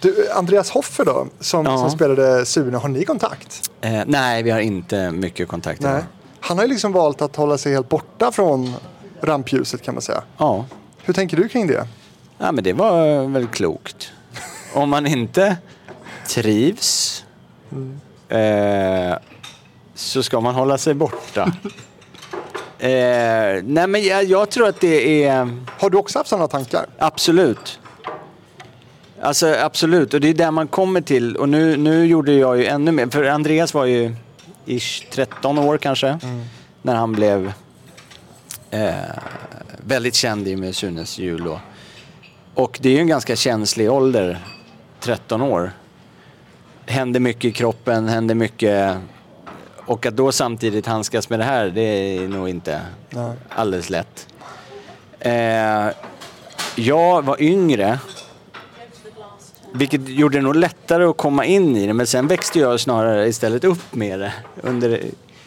[0.00, 1.78] Du, Andreas Hoffer då, som, Ja.
[1.78, 3.70] som spelade Sune, har ni kontakt?
[3.80, 5.80] Eh, nej, vi har inte mycket kontakt.
[5.80, 5.92] idag.
[5.92, 6.02] Nej.
[6.40, 8.74] Han har ju liksom valt att hålla sig helt borta från
[9.20, 10.22] rampljuset kan man säga.
[10.38, 10.64] Ja.
[11.02, 11.86] Hur tänker du kring det?
[12.38, 14.12] ja, men det var väl klokt.
[14.74, 15.56] Om man inte
[16.28, 17.24] trivs
[18.28, 19.14] eh,
[20.02, 21.42] så ska man hålla sig borta.
[22.78, 22.88] eh,
[23.64, 26.86] nej, men jag, jag tror att det är Har du också haft sådana tankar?
[26.98, 27.78] absolut.
[29.22, 31.36] Alltså absolut, och det är där man kommer till.
[31.36, 33.06] Och nu, nu gjorde jag ju ännu mer.
[33.06, 34.14] För Andreas var ju
[34.66, 36.18] ish 13 år kanske.
[36.82, 37.52] När han blev
[38.70, 38.92] eh,
[39.86, 41.44] väldigt känd i och med Sunes jul.
[41.44, 41.60] då.
[42.54, 44.38] Och det är ju en ganska känslig ålder,
[45.00, 45.72] 13 år.
[46.86, 48.96] Händer mycket i kroppen, händer mycket.
[49.86, 51.82] Och att då samtidigt handskas med det här, det
[52.16, 53.32] är nog inte Nej.
[53.48, 54.26] alldeles lätt.
[55.20, 55.88] Eh,
[56.74, 57.98] jag var yngre.
[59.74, 61.92] Vilket gjorde det nog lättare att komma in i det.
[61.92, 65.00] Men sen växte jag snarare istället upp med det under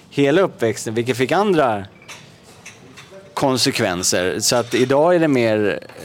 [0.10, 0.94] hela uppväxten.
[0.94, 1.86] Vilket fick andra
[3.34, 4.40] konsekvenser.
[4.40, 6.00] Så att idag är det mer, eh,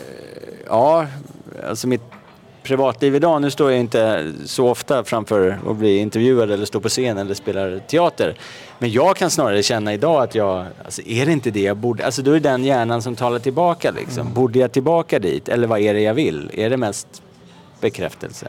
[0.67, 1.07] ja,
[1.69, 2.10] alltså mitt
[2.63, 6.89] privatliv idag, nu står jag inte så ofta framför och blir intervjuad eller står på
[6.89, 8.35] scen eller spelar teater.
[8.79, 12.07] Men jag kan snarare känna idag att jag, alltså är det inte det jag borde,
[12.07, 14.33] alltså då är det den hjärnan som talar tillbaka liksom.
[14.35, 16.51] Borde jag tillbaka dit eller vad är det jag vill?
[16.55, 17.23] Är det mest
[17.81, 18.47] bekräftelse?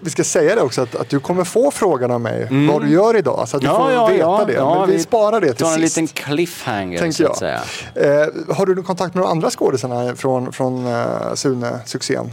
[0.00, 2.88] Vi ska säga det också att, att du kommer få frågan av mig vad du
[2.88, 4.64] gör idag så att du får veta det.
[4.64, 5.96] Men vi, sparar det till tar en sist.
[5.96, 7.52] liten cliffhanger tänker jag.
[7.94, 12.30] Eh, har du någon kontakt med de andra skådisarna från, från uh, Sune-succén?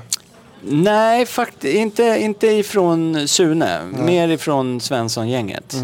[0.62, 3.82] Nej, faktiskt inte, inte ifrån Sune.
[3.86, 5.76] Mer ifrån Svensson-gänget.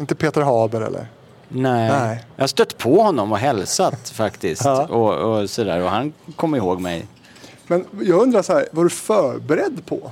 [0.00, 1.06] Inte Peter Haber eller?
[1.48, 1.88] Nej.
[1.90, 2.24] Nej.
[2.36, 4.64] Jag har stött på honom och hälsat faktiskt.
[4.64, 4.86] Ja.
[4.86, 5.80] och, och sådär.
[5.80, 7.06] Och han kommer ihåg mig.
[7.66, 10.10] Men jag undrar så här, var du förberedd på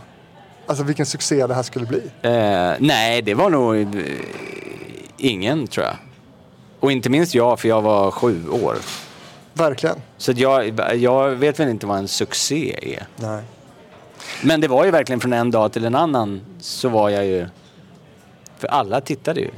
[0.67, 2.03] alltså vilken succé det här skulle bli?
[2.23, 3.87] Eh, nej, det var nog eh,
[5.17, 5.97] ingen tror jag.
[6.81, 8.77] Och inte minst jag, för jag var sju år.
[9.53, 9.97] Verkligen.
[10.17, 13.07] Så jag, jag vet väl inte vad en succé är.
[13.17, 13.43] Nej.
[14.43, 17.47] Men det var ju verkligen från en dag till en annan så var jag ju...
[18.59, 19.51] För alla tittade ju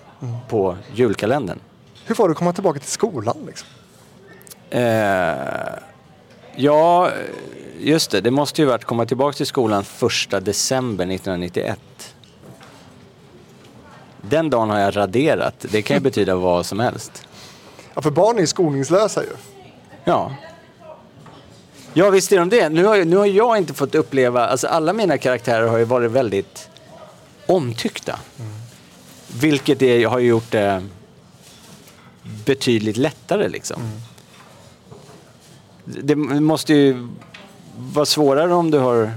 [0.49, 1.59] på julkalendern.
[2.05, 3.37] Hur var det att komma tillbaka till skolan?
[3.47, 3.69] Liksom?
[4.71, 5.35] Eh,
[6.57, 7.11] ja,
[7.81, 8.21] just det.
[8.21, 11.81] Det måste ju varit komma tillbaka till skolan första december 1991.
[14.21, 15.67] Den dagen har jag raderat.
[15.71, 17.27] Det kan ju betyda vad som helst.
[17.95, 19.31] Ja, för barn är ju skoningslösa ju.
[20.05, 20.33] Ja.
[21.99, 22.69] Ja, visst är de det.
[22.69, 24.47] Nu har, nu har jag inte fått uppleva...
[24.47, 26.71] Alltså alla mina karaktärer har ju varit väldigt
[27.47, 28.19] omtyckta.
[29.41, 30.83] Vilket är, har gjort det
[32.45, 33.77] betydligt lättare liksom.
[35.85, 37.09] Det måste ju
[37.77, 39.13] vara svårare om du har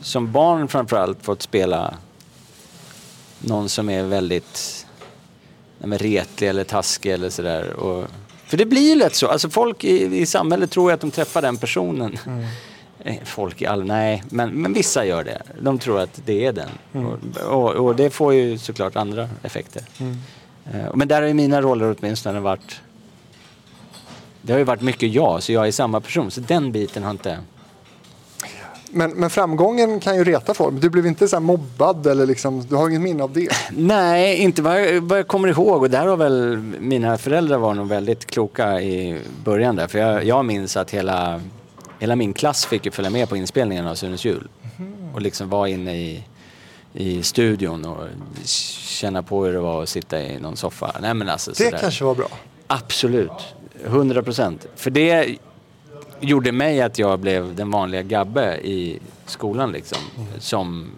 [0.00, 1.94] som barn framförallt fått spela
[3.40, 4.86] någon som är väldigt
[5.78, 7.72] nej, retlig eller taskig eller sådär.
[7.72, 8.06] Och,
[8.46, 9.26] för det blir ju lätt så.
[9.28, 12.18] Alltså folk i, i samhället tror ju att de träffar den personen.
[13.04, 15.42] Eh, Folk i all, nej, men, men vissa gör det.
[15.60, 16.68] De tror att det är den.
[17.06, 19.82] Och, och, och det får ju såklart andra effekter.
[20.72, 22.80] Eh, Men där har ju mina roller åtminstone varit...
[24.42, 26.30] Det har ju varit mycket jag, så jag är samma person.
[26.30, 27.38] Så den biten har inte...
[28.94, 30.80] Men, men framgången kan ju reta folk.
[30.80, 33.48] Du blev inte så här mobbad eller liksom, du har inget minne av det.
[33.70, 35.82] Nej, inte vad jag, vad jag kommer ihåg.
[35.82, 39.86] Och där har väl mina föräldrar var nog väldigt kloka i början där.
[39.86, 41.40] För jag, jag minns att hela,
[41.98, 44.48] hela min klass fick ju följa med på inspelningen av Sunes jul.
[45.14, 46.24] Och liksom vara inne i,
[46.92, 48.04] i studion och
[48.44, 50.96] känna på hur det var att sitta i någon soffa.
[51.00, 51.78] Nej men alltså Det sådär.
[51.78, 52.28] kanske var bra.
[52.66, 53.54] Absolut,
[53.84, 54.66] 100 procent.
[54.76, 55.36] För det
[56.24, 59.98] gjorde mig att jag blev den vanliga Gabbe i skolan liksom.
[60.38, 60.90] Som,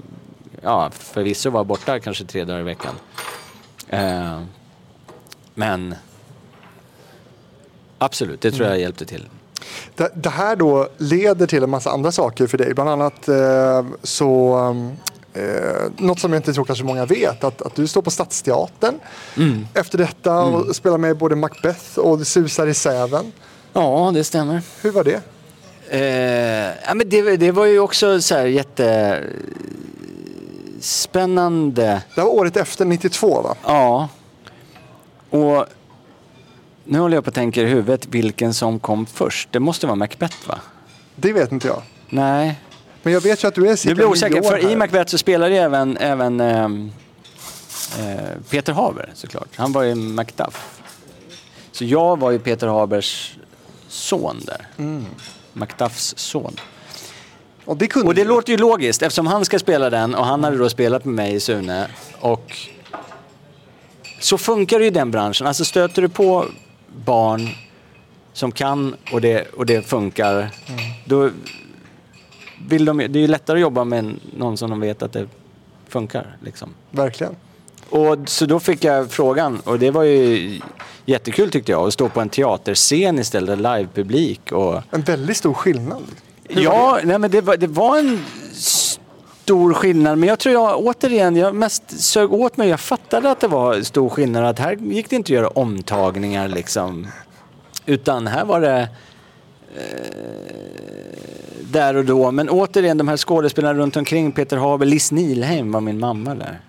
[0.62, 2.94] ja, förvisso var borta kanske tre dagar i veckan.
[3.88, 4.40] Eh,
[5.54, 5.94] Men
[7.98, 9.28] absolut, det tror jag hjälpte till.
[9.94, 12.74] Det, det här då leder till en massa andra saker för dig.
[12.74, 14.56] Bland annat eh, så
[15.36, 19.00] Eh, något som jag inte tror kanske många vet, att, att du står på Stadsteatern
[19.74, 23.32] efter detta och spelar med både Macbeth och Det susar i säven.
[23.76, 24.62] Ja, det stämmer.
[24.82, 25.20] Hur var det?
[25.88, 29.22] Eh, ja, men det, det var ju också så här jätte
[30.80, 32.02] spännande.
[32.14, 33.54] Det var året efter, 92 va?
[33.64, 34.08] Ja.
[35.30, 35.66] Och
[36.84, 39.48] nu håller jag på att tänka i huvudet vilken som kom först.
[39.52, 40.58] Det måste vara Macbeth va?
[41.16, 41.82] Det vet inte jag.
[42.08, 42.60] Nej,
[43.02, 44.76] Men jag vet ju att du är cirka Nu blir jag osäker, för i här.
[44.76, 46.92] Macbeth så spelar ju även, även ehm,
[47.98, 48.14] eh,
[48.50, 49.48] Peter Haber såklart.
[49.56, 50.80] Han var ju Macduff.
[51.72, 53.36] Så jag var ju Peter Habers
[53.88, 54.68] son där.
[54.78, 55.04] Mm.
[55.52, 56.56] Macduffs son.
[57.64, 60.44] Och det kunde Och det låter ju logiskt eftersom han ska spela den och han
[60.44, 61.88] hade då spelat med mig i Sune.
[62.20, 62.56] Och
[64.20, 65.46] så funkar det ju i den branschen.
[65.46, 66.46] Alltså stöter du på
[67.04, 67.48] barn
[68.32, 70.50] som kan och det, och det funkar.
[71.04, 71.30] Då
[72.68, 75.28] vill de, det är ju lättare att jobba med någon som de vet att det
[75.88, 76.36] funkar.
[76.42, 76.74] Liksom.
[76.90, 77.36] Verkligen.
[77.90, 80.60] Och, så då fick jag frågan och det var ju
[81.06, 81.86] jättekul tyckte jag.
[81.86, 84.52] Att stå på en teaterscen istället, livepublik.
[84.52, 86.02] Och, En väldigt stor skillnad.
[86.48, 90.18] Hur Ja, nej, men det var, det var en stor skillnad.
[90.18, 92.68] Men jag tror jag återigen, jag mest sög åt mig.
[92.68, 94.44] Jag fattade att det var stor skillnad.
[94.44, 97.06] Att här gick det inte att göra omtagningar liksom.
[97.86, 98.88] Utan här var det
[99.76, 99.86] eh,
[101.60, 102.30] där och då.
[102.30, 104.32] Men återigen, de här skådespelarna runt omkring.
[104.32, 106.60] Peter Haber, Liz Nihlheim var min mamma där.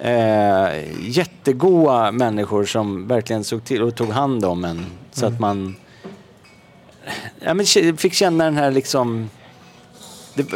[0.00, 0.68] Eh,
[1.00, 4.86] jättegoda människor som verkligen såg till och tog hand om en.
[5.12, 5.76] Så att man
[7.40, 9.30] ja, men fick känna den här liksom
[10.34, 10.46] det,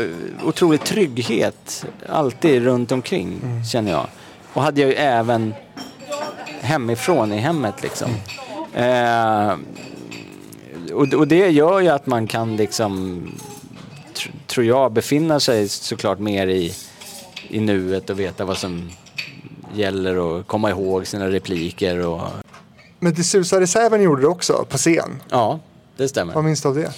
[0.45, 3.41] otrolig trygghet alltid runt omkring
[3.73, 4.07] känner jag.
[4.53, 5.55] Och hade jag ju även
[6.61, 8.11] hemifrån i hemmet liksom.
[8.75, 9.57] Eh,
[10.93, 13.23] och, och det gör ju att man kan liksom,
[14.15, 16.75] tr, tror jag, befinna sig såklart mer i,
[17.49, 18.91] i nuet och veta vad som
[19.75, 22.21] gäller och komma ihåg sina repliker och
[22.99, 25.23] Men Det susar i säven gjorde du också på scen.
[25.31, 25.61] ja,
[25.97, 26.35] det stämmer.
[26.35, 26.93] Vad minns du av det?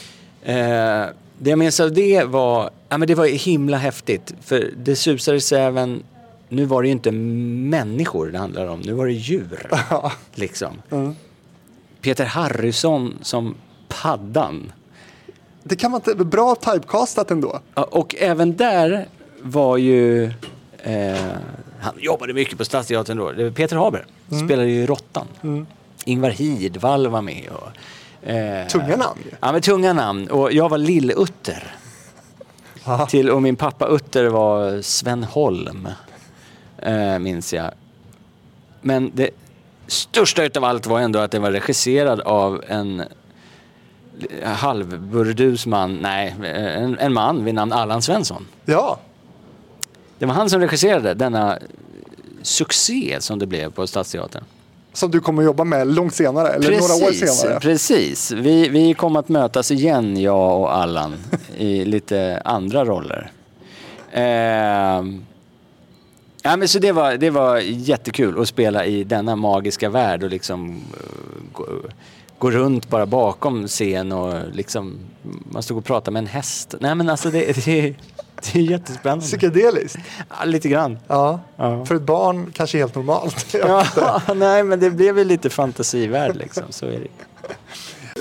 [0.53, 1.07] Eh,
[1.39, 4.35] det jag minns av det var, ja men det var himla häftigt.
[4.43, 6.03] För det susar i säven,
[6.49, 9.71] nu var det ju inte människor det handlade om, nu var det djur.
[10.35, 10.83] liksom.
[12.01, 13.55] Peter Harrison som
[13.89, 14.73] paddan.
[15.63, 16.25] Det kan man inte...
[16.25, 17.61] Bra typecastat ändå.
[17.75, 19.09] Ja, Och även där
[19.43, 20.25] var ju,
[20.83, 21.15] eh,
[21.85, 24.07] han jobbade mycket på Stadsteatern då, det var Peter Haber
[24.45, 25.27] spelade ju Råttan.
[26.05, 27.51] Ingvar Hirdwall var med.
[27.53, 29.21] Och, eh, Tunga namn.
[29.41, 30.29] Ja, men tunga namn.
[30.31, 31.75] Och jag var Lill-Utter.
[33.09, 35.89] Till, och min pappa Utter var Sven Holm,
[36.79, 37.71] eh, minns jag.
[38.81, 39.31] Men det
[39.87, 43.03] största utav allt var ändå att det var regisserad av en
[44.45, 48.47] halvburdus man, nej, en, en man vid namn Allan Svensson.
[48.65, 48.99] Ja.
[50.25, 51.59] Det var han som regisserade denna
[52.43, 54.45] succé som det blev på Stadsteatern.
[54.93, 56.49] Som du kommer att jobba med långt senare.
[56.49, 57.61] Eller några år senare.
[57.61, 58.31] Precis.
[58.31, 61.15] Vi, vi kommer att mötas igen, jag och Allan,
[61.57, 63.31] i lite andra roller.
[64.13, 65.25] Ehm,
[66.43, 70.31] ja, men så det, var, det var jättekul att spela i denna magiska värld och
[70.31, 71.67] liksom eh, gå,
[72.39, 74.99] gå runt bara bakom scen och liksom,
[75.51, 76.75] man stod och pratade med en häst.
[76.81, 77.95] Nej men alltså det, det,
[78.53, 79.25] det är jättespännande.
[79.25, 79.99] Psykedeliskt.
[80.29, 80.99] Ja, lite grann.
[81.07, 81.41] Ja.
[81.57, 81.85] Ja.
[81.85, 83.55] För ett barn kanske helt normalt.
[83.55, 87.09] Ja, nej men det blev ju lite fantasivärld liksom, så är det.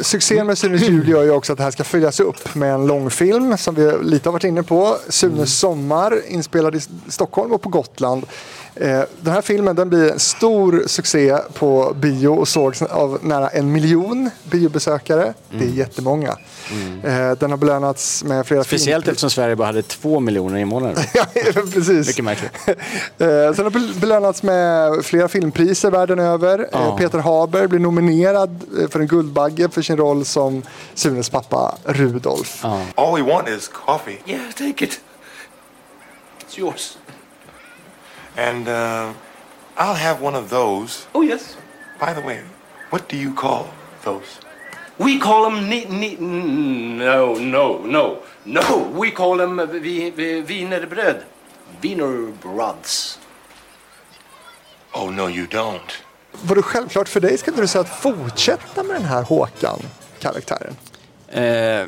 [0.04, 2.88] Succén med Sunes jul gör ju också att det här ska följas upp med en
[2.88, 4.98] långfilm som vi lite har varit inne på.
[5.10, 8.26] Sunes sommar inspelad i Stockholm och på Gotland.
[8.76, 13.50] Eh, Den här filmen den blir en stor succé på bio och sågs av nära
[13.50, 15.34] en miljon biobesökare.
[15.50, 16.38] Det är jättemånga.
[17.04, 20.96] Eh, Den har belönats med flera Speciellt filmpris- eftersom Sverige bara hade två miljoner invånare.
[21.14, 21.26] Ja,
[21.74, 22.08] precis.
[22.08, 22.52] Mycket märkligt.
[22.68, 26.60] Eh, Sen har bel- belönats med flera filmpriser världen över.
[26.60, 26.98] Eh, Ja.
[26.98, 32.60] Peter Haber blir nominerad eh, för en Guldbagge för sin roll som Sunes pappa Rudolf.
[32.64, 32.82] Ja.
[32.96, 34.18] All we want is coffee.
[34.26, 35.00] Yeah, take it.
[36.48, 36.98] It's yours.
[38.38, 39.14] And uh,
[39.78, 41.08] I'll have one of those.
[41.14, 41.58] Oh, yes.
[42.00, 42.42] By the way,
[42.90, 43.68] what do you call
[44.04, 44.40] those?
[44.98, 48.92] We call them ni, ni, no, no, no, no.
[48.94, 51.24] We call them vi, vi, wienerbröd.
[51.82, 53.20] Wienerbröds.
[54.94, 56.04] Oh, no, you don't.
[56.42, 60.76] Var det självklart för dig, skulle du säga, att fortsätta med den här Håkan-karaktären?
[61.28, 61.88] Eh,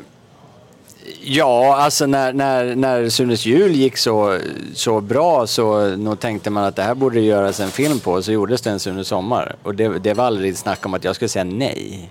[1.20, 4.38] Ja, alltså när, när, när Sunes jul gick så,
[4.74, 8.22] så bra så nog tänkte man att det här borde göras en film på.
[8.22, 9.56] Så gjordes det en Sune sommar.
[9.62, 12.10] Och det, det var aldrig snack om att jag skulle säga nej.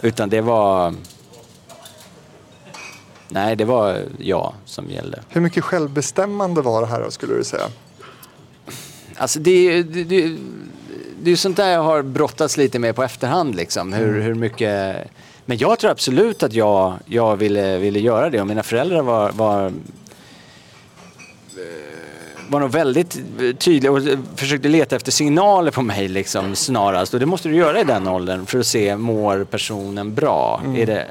[0.00, 0.94] Utan det var...
[3.28, 5.22] Nej, det var ja som gällde.
[5.28, 7.64] Hur mycket självbestämmande var det här då, skulle du säga?
[9.16, 10.36] Alltså det, det, det,
[11.22, 13.54] det är ju sånt där jag har brottats lite med på efterhand.
[13.54, 13.92] Liksom.
[13.92, 14.96] Hur, hur mycket...
[15.50, 19.30] Men jag tror absolut att jag, jag ville, ville göra det och mina föräldrar var,
[19.32, 19.72] var, eh,
[22.48, 23.18] var nog väldigt
[23.58, 24.02] tydliga och
[24.36, 27.14] försökte leta efter signaler på mig liksom, snarast.
[27.14, 30.62] Och det måste du göra i den åldern för att se, mår personen bra?
[30.76, 31.10] Är det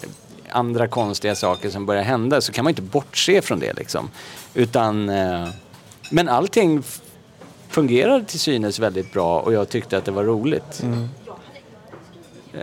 [0.49, 3.73] andra konstiga saker som börjar hända så kan man inte bortse från det.
[3.73, 4.09] Liksom.
[4.53, 5.47] Utan, eh,
[6.11, 6.83] men allting
[7.69, 10.83] fungerade till synes väldigt bra och jag tyckte att det var roligt.
[12.53, 12.61] Eh,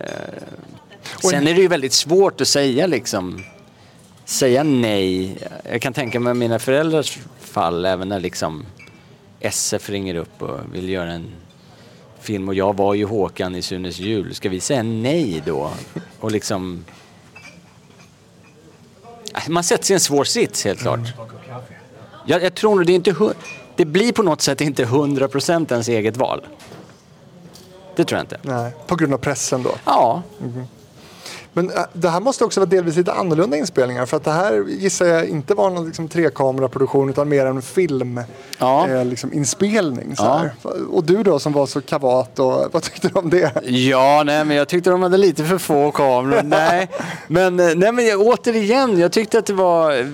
[1.23, 3.45] sen är det ju väldigt svårt att säga liksom
[4.25, 5.39] säga nej.
[5.71, 8.67] Jag kan tänka mig mina föräldrars fall även när liksom
[9.41, 11.33] SF ringer upp och vill göra en
[12.21, 14.35] film och jag var ju Håkan i Sunes jul.
[14.35, 15.71] Ska vi säga nej då?
[16.21, 16.85] Och liksom...
[19.49, 21.01] Man sätter sig i en svår sits helt klart.
[22.27, 23.35] Jag, jag tror nog det är inte...
[23.77, 26.47] Det blir på något sätt inte 100% ens eget val.
[27.97, 28.39] Det tror jag inte.
[28.43, 29.75] Nej, på grund av pressen då.
[29.85, 30.23] Ja,
[31.57, 34.65] Men äh, det här måste också vara delvis lite annorlunda inspelningar för att det här
[34.69, 38.21] gissar jag inte var någon liksom, trekameraproduktion utan mer en film
[38.59, 38.89] Ja.
[38.89, 40.17] eh, liksom, inspelning.
[40.17, 40.71] Så Ja.
[40.91, 43.51] Och du då som var så kavat och vad tyckte du om det?
[43.65, 46.43] Ja, nej, men jag tyckte de hade lite för få kameror.
[46.45, 46.89] nej,
[47.29, 50.05] men, eh, nej, men jag, återigen, jag tyckte att det var eh,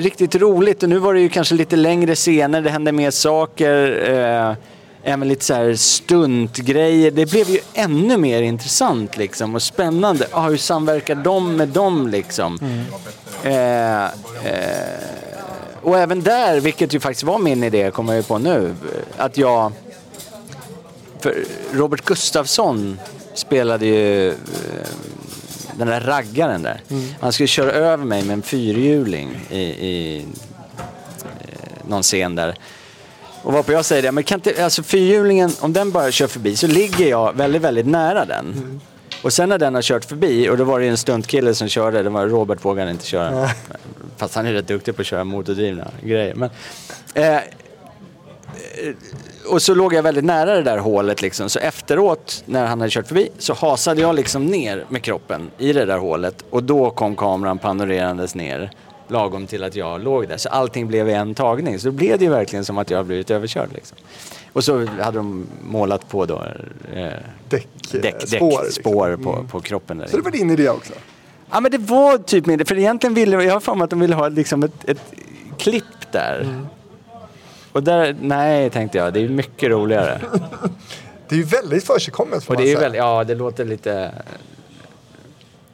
[0.00, 4.10] riktigt roligt och nu var det ju kanske lite längre scener, det hände mer saker.
[4.50, 4.54] Eh,
[5.02, 7.10] även lite så här stuntgrejer.
[7.10, 10.26] Det blev ju ännu mer intressant liksom och spännande.
[10.32, 12.58] Ah, hur samverkar de med dem liksom?
[13.42, 14.10] Eh, eh,
[15.82, 18.74] och även där, vilket ju faktiskt var min idé, kommer jag ju på nu,
[19.16, 19.72] att jag
[21.20, 22.98] för Robert Gustafsson
[23.34, 24.34] spelade ju eh,
[25.76, 26.82] den där raggaren där.
[27.20, 30.18] Han skulle köra över mig med en fyrhjuling i, i
[31.40, 32.54] eh, någon scen där.
[33.42, 36.56] Och varpå jag säger det, men kan inte, alltså fyrhjulingen, om den bara kör förbi
[36.56, 38.80] så ligger jag väldigt, väldigt nära den.
[39.22, 41.68] Och sen när den har kört förbi, och då var det ju en stuntkille som
[41.68, 43.50] körde, det var Robert vågade inte köra.
[44.16, 46.34] Fast han är rätt duktig på att köra motordrivna grejer.
[46.34, 46.50] Men,
[47.14, 47.38] eh,
[49.46, 51.50] och så låg jag väldigt nära det där hålet liksom.
[51.50, 55.72] Så efteråt när han hade kört förbi så hasade jag liksom ner med kroppen i
[55.72, 56.44] det där hålet.
[56.50, 58.70] Och då kom kameran panorerandes ner
[59.10, 60.36] lagom till att jag låg där.
[60.36, 61.78] Så allting blev i en tagning.
[61.78, 63.98] Så då blev det ju verkligen som att jag blivit överkörd liksom.
[64.52, 66.44] Och så hade de målat på då
[66.94, 67.08] eh,
[67.48, 68.62] Däck, eh, däck, spår,
[69.08, 69.22] däck, liksom.
[69.22, 69.98] på, på kroppen.
[69.98, 70.06] Där.
[70.06, 70.92] Så det var din idé också?
[71.50, 74.00] Ja men det var typ min för egentligen ville jag har för mig att de
[74.00, 75.12] ville ha liksom ett, ett
[75.58, 76.40] klipp där.
[76.40, 76.66] Mm.
[77.72, 80.20] Och där, nej tänkte jag, det är mycket roligare.
[81.28, 82.80] Det är ju väldigt försigkommet får Och det man är säga.
[82.80, 84.12] väldigt, ja det låter lite,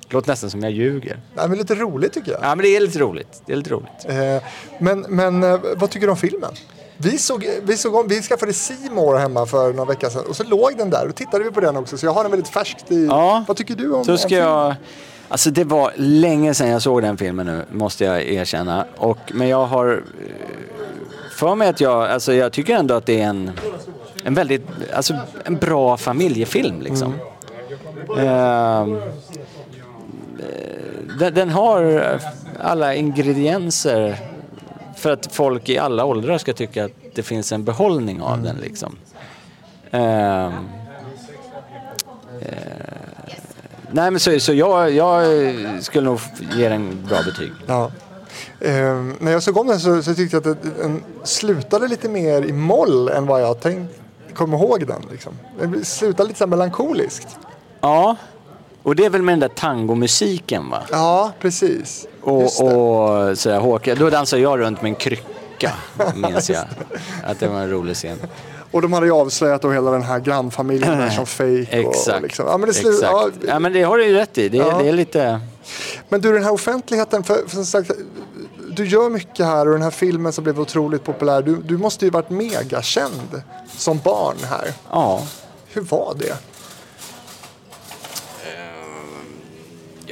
[0.09, 1.21] det låter nästan som jag ljuger.
[1.35, 2.40] Nej, men lite roligt tycker jag.
[2.42, 4.07] Ja men det är lite roligt, det är lite roligt.
[4.09, 4.42] Eh,
[4.79, 6.53] men, men eh, vad tycker du om filmen?
[6.99, 8.53] Vi, såg, vi, såg om, vi skaffade
[8.90, 11.61] More hemma för några veckor sedan och så låg den där och tittade vi på
[11.61, 13.07] den också så jag har den väldigt färskt i...
[13.07, 13.45] Ja.
[13.49, 14.45] Vad tycker du om ska filmen?
[14.45, 14.75] jag,
[15.29, 18.87] alltså det var länge sedan jag såg den filmen nu, måste jag erkänna.
[18.97, 19.99] Och, men jag har eh,
[21.33, 23.51] för mig att jag, alltså jag tycker ändå att det är en,
[24.25, 25.14] en väldigt, alltså
[25.45, 27.14] en bra familjefilm liksom.
[28.19, 29.03] Ehm, eh,
[31.19, 32.21] den, den har
[32.61, 34.19] alla ingredienser
[34.97, 38.57] för att folk i alla åldrar ska tycka att det finns en behållning av den
[38.57, 38.97] liksom.
[39.91, 40.53] Ehm,
[43.91, 45.25] Nej men så, så jag, jag
[45.85, 46.21] skulle nog
[46.57, 47.53] ge den bra betyg.
[47.67, 47.91] Ja.
[48.61, 52.43] Eh, när jag såg om den så, så tyckte jag att den slutade lite mer
[52.43, 54.01] i moll än vad jag tänkt,
[54.35, 55.03] kom ihåg den.
[55.11, 55.33] Liksom.
[55.61, 57.39] Den slutade lite så melankoliskt.
[57.81, 58.17] Ja,
[58.87, 60.83] och det är väl med den där tangomusiken va?
[60.90, 62.07] Ja, precis.
[62.22, 65.73] Och, och sådär, Håkan, då dansade jag runt med en krycka,
[66.15, 66.65] minns jag.
[67.25, 68.19] Att det var en rolig scen.
[68.71, 71.67] Och de hade ju avslöjat då hela den här grannfamiljen där som fake.
[71.71, 72.17] Exakt.
[72.17, 72.46] Och liksom.
[72.46, 73.13] ja, men, det slu- Exakt.
[73.13, 74.48] ja, Ja, men det har du ju rätt i.
[74.48, 74.79] Det, Ja.
[74.83, 75.40] det är lite...
[76.08, 77.90] men du, den här offentligheten, för, för som sagt,
[78.71, 81.42] du gör mycket här och den här filmen som blev otroligt populär.
[81.42, 83.42] Du, du måste ju varit megakänd
[83.77, 84.73] som barn här.
[84.90, 85.23] Ja.
[85.73, 86.37] Hur var det?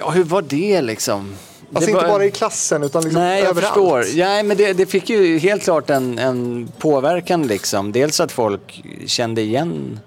[0.04, 1.34] Ja, hur var det liksom?
[1.74, 3.74] Alltså det inte bara i klassen utan liksom Nej, jag överallt.
[3.74, 4.04] förstår.
[4.18, 7.92] Ja, men det, det fick ju helt klart en, en påverkan liksom.
[7.92, 10.00] Dels att folk kände igen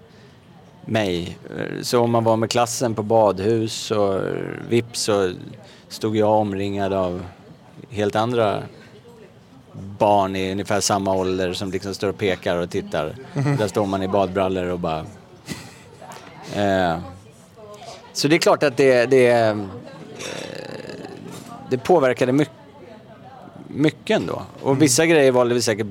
[0.85, 1.37] mig.
[1.81, 4.21] Så om man var med klassen på badhus och
[4.69, 5.31] vips så
[5.89, 7.21] stod jag omringad av
[7.89, 8.63] helt andra
[9.73, 13.15] barn i ungefär samma ålder som liksom står och pekar och tittar.
[13.57, 15.05] Där står man i badbrallor och bara...
[16.55, 16.97] Eh,
[18.13, 19.57] så det är klart att det, det,
[21.69, 22.53] det påverkade mycket,
[23.67, 24.41] mycket ändå.
[24.61, 25.87] Och vissa grejer valde vi säkert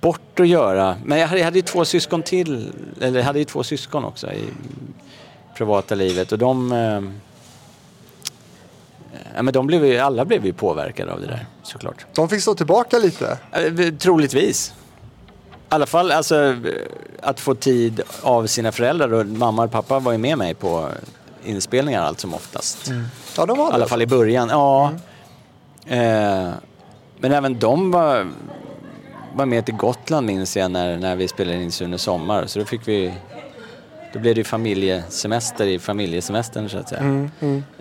[0.00, 0.96] bort att göra.
[1.04, 4.04] Men jag hade, jag hade ju två syskon till, eller jag hade ju två syskon
[4.04, 4.44] också i
[5.56, 6.72] privata livet och de...
[6.72, 7.02] Eh,
[9.34, 12.06] ja, men de blev ju, alla blev ju påverkade av det där såklart.
[12.14, 13.38] De fick stå tillbaka lite.
[13.52, 14.74] Eh, Troligtvis.
[15.50, 16.56] I alla fall alltså, eh,
[17.22, 20.88] att få tid av sina föräldrar och mamma och pappa var ju med mig på
[21.44, 22.92] inspelningar allt som oftast.
[23.36, 24.92] Ja, de var I alla fall i början, ja.
[25.86, 26.48] Eh,
[27.18, 28.26] men även de var,
[29.34, 32.46] var med till Gotland minns jag när, när vi spelade in Sune Sommar.
[32.46, 33.14] Så då fick vi,
[34.12, 37.28] då blev det familjesemester i familjesemestern så att säga.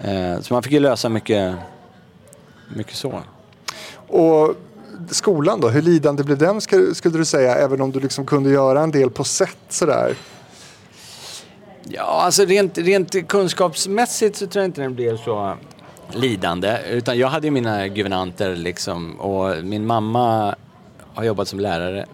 [0.04, 1.56] Eh, så man fick ju lösa mycket,
[2.76, 3.20] mycket så.
[4.08, 4.56] Och
[5.10, 8.82] skolan då, hur lidande blev den skulle du säga, även om du liksom kunde göra
[8.82, 10.16] en del på sätt sådär?
[11.90, 15.58] Ja, alltså rent, rent kunskapsmässigt så tror jag inte den blev så
[16.12, 16.78] lidande.
[16.90, 20.56] Utan jag hade ju mina guvernanter liksom och min mamma
[21.14, 22.06] har jobbat som lärare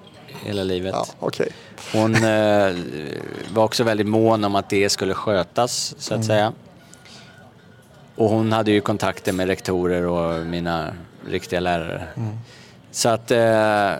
[0.44, 0.94] hela livet.
[0.94, 1.50] Ja, okej.
[1.94, 2.76] Hon eh,
[3.54, 6.54] var också väldigt mån om att det skulle skötas så att säga.
[8.16, 10.94] Och hon hade ju kontakter med rektorer och mina
[11.28, 12.04] riktiga lärare.
[12.92, 13.92] Så att, eh,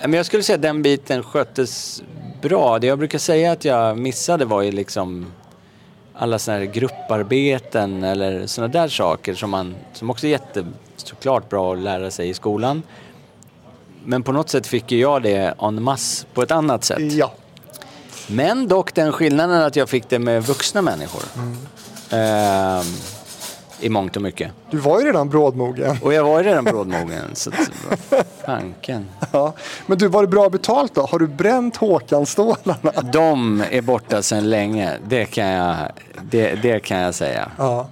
[0.00, 2.02] men jag skulle säga att den biten sköttes
[2.42, 2.78] bra.
[2.78, 5.26] Det jag brukar säga att jag missade var ju liksom
[6.14, 10.66] alla sådana här grupparbeten eller sådana där saker som, man, som också är jätte,
[10.96, 12.82] såklart bra att lära sig i skolan.
[14.04, 17.12] Men på något sätt fick ju jag det en masse på ett annat sätt.
[17.12, 17.32] Ja.
[18.26, 21.22] Men dock den skillnaden att jag fick det med vuxna människor.
[22.10, 22.84] Ehm,
[23.80, 24.52] I mångt och mycket.
[24.70, 25.96] Du var ju redan brådmogen.
[26.02, 27.24] Och jag var ju redan brådmogen.
[27.32, 29.08] så att, fanken.
[29.32, 29.52] Ja.
[29.86, 31.02] Men du, var det bra betalt då?
[31.02, 33.02] Har du bränt Håkan-stålarna?
[33.12, 34.92] De är borta sedan länge.
[35.08, 35.76] Det kan jag,
[36.22, 37.50] det, det kan jag säga.
[37.58, 37.88] Ja.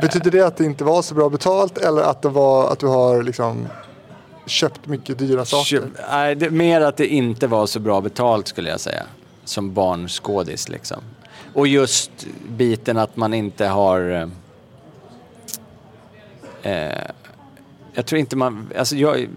[0.00, 2.86] Betyder det att det inte var så bra betalt eller att, det var, att du
[2.86, 3.68] har liksom
[4.46, 5.64] köpt mycket dyra saker?
[5.64, 9.02] Köp, nej, det, mer att det inte var så bra betalt skulle jag säga.
[9.44, 10.98] Som barnskådis liksom.
[11.54, 12.10] Och just
[12.48, 14.30] biten att man inte har...
[16.62, 16.92] Eh,
[17.94, 18.70] jag tror inte man...
[18.78, 19.28] Alltså jag,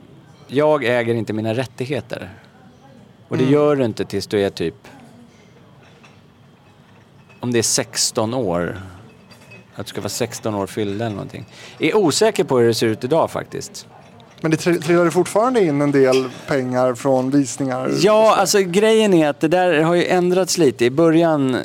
[0.47, 2.29] jag äger inte mina rättigheter.
[3.27, 4.75] Och det gör du inte tills du är typ...
[7.39, 8.81] Om det är 16 år.
[9.75, 11.45] Att du ska vara 16 år fyllda eller någonting.
[11.77, 13.87] Jag är osäker på hur det ser ut idag faktiskt.
[14.41, 17.91] Men det tr- trillade fortfarande in en del pengar från visningar?
[17.99, 20.85] Ja, alltså grejen är att det där har ju ändrats lite.
[20.85, 21.57] I början,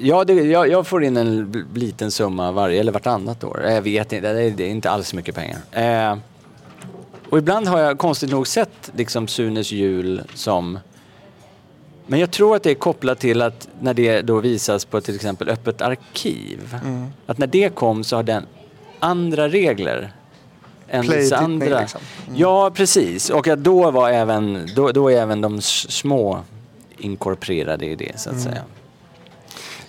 [0.00, 3.62] ja, det, jag, jag får in en liten summa varje, eller vartannat år.
[3.62, 5.58] Jag vet inte, det är, inte alls mycket pengar.
[5.70, 6.18] Eh,
[7.30, 10.78] och ibland har jag konstigt nog sett liksom Sunes jul som
[12.06, 15.14] men jag tror att det är kopplat till att när det då visas på till
[15.14, 16.76] exempel Öppet arkiv.
[17.26, 18.46] Att när det kom så har den
[18.98, 20.12] andra regler
[20.88, 21.80] än vissa andra.
[21.80, 22.00] liksom.
[22.34, 23.30] Ja, precis.
[23.30, 26.40] Och att då var även, då, då är även de små
[26.98, 28.62] inkorporerade i det så att säga.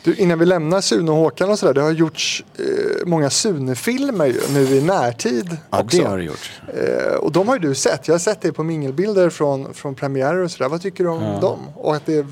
[0.08, 2.66] Du, innan vi lämnar Sune och Håkan och sådär, det har gjorts eh,
[3.06, 5.98] många Sune-filmer nu i närtid Ja, också.
[5.98, 6.52] det har det gjort.
[6.68, 8.08] Eh, och de har ju du sett.
[8.08, 10.70] Jag har sett det på mingelbilder från, från premiärer och sådär.
[10.70, 11.60] Vad tycker du om dem?
[11.76, 12.26] Och att det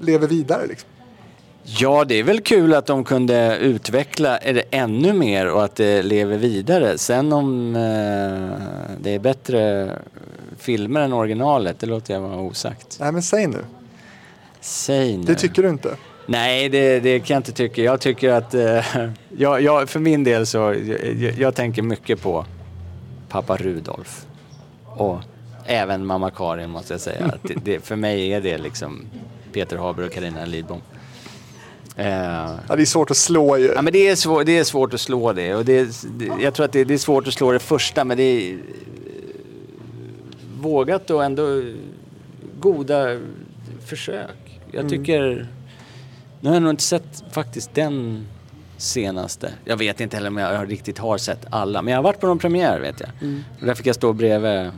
[0.00, 0.88] lever vidare liksom?
[1.64, 6.02] Ja, det är väl kul att de kunde utveckla det ännu mer och att det
[6.02, 6.98] lever vidare.
[6.98, 7.80] Sen om eh,
[9.00, 9.90] det är bättre
[10.58, 12.96] filmer än originalet, det låter jag vara osagt.
[13.00, 13.64] Nej men säg nu.
[14.60, 15.24] Säg nu.
[15.24, 15.96] Det tycker du inte?
[16.26, 17.82] Nej, det, det kan jag inte tycka.
[17.82, 18.84] Jag tycker att, eh,
[19.36, 22.44] jag, jag, för min del så, jag, jag tänker mycket på
[23.28, 24.26] pappa Rudolf.
[24.84, 25.20] Och
[25.66, 27.34] även mamma Karin måste jag säga.
[27.42, 29.06] Det, det, för mig är det liksom
[29.52, 30.80] Peter Haber och Carina Lidbom.
[31.96, 33.72] Eh, Ja, det är svårt att slå ju.
[33.74, 35.54] Ja, men det, är svår, det är svårt att slå det.
[35.54, 36.04] Och det,
[36.40, 38.58] jag tror att det, är svårt att slå det första, men det är eh,
[40.60, 41.62] vågat och ändå
[42.60, 43.20] goda
[43.84, 44.60] försök.
[44.70, 45.48] Jag tycker...
[46.40, 48.26] Nu har jag nog inte sett faktiskt den
[48.76, 49.52] senaste.
[49.64, 52.26] Jag vet inte heller om jag riktigt har sett alla, men jag har varit på
[52.26, 53.10] någon premiär vet jag.
[53.60, 54.70] Och där fick jag stå bredvid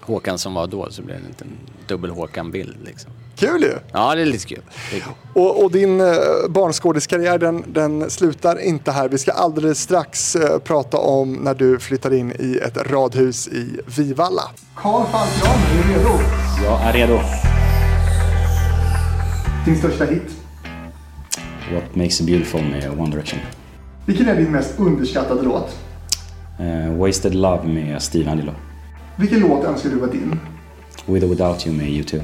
[0.00, 1.48] Håkan som var då, så blev det en liten
[1.86, 3.10] dubbel Håkan-bild liksom.
[3.36, 3.72] Kul ju!
[3.92, 4.62] Ja, det är lite kul.
[4.90, 5.12] Det är kul.
[5.34, 6.06] Och, och din eh,
[6.48, 9.08] barnskådiskarriär den, den slutar inte här.
[9.08, 13.80] Vi ska alldeles strax eh, prata om när du flyttar in i ett radhus i
[13.86, 14.42] Vivalla.
[14.76, 16.20] Karl Falkram, är du redo?
[16.64, 17.20] Jag är redo.
[19.64, 20.43] Din största hit?
[21.72, 23.40] What Makes It Beautiful med One Direction.
[24.06, 25.76] Vilken är din mest underskattade låt?
[26.58, 28.52] Eh, Wasted Love med Steve Angelo.
[29.16, 30.40] Vilken låt önskar du var din?
[31.06, 32.20] With or Without You med U2.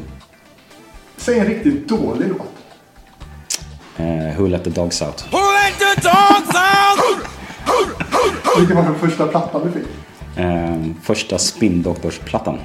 [1.16, 2.52] Säg en riktigt dålig låt.
[3.96, 5.24] Eh, Who Let The Dogs Out.
[8.58, 9.88] Vilken var den första plattan du fick?
[10.36, 12.58] Eh, första Spinndoktorsplattan.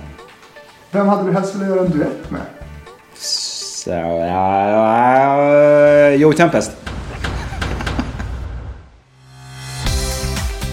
[0.92, 2.42] Vem hade du helst velat göra en duett med?
[3.86, 6.72] Så, ja, ja, Joey Tempest.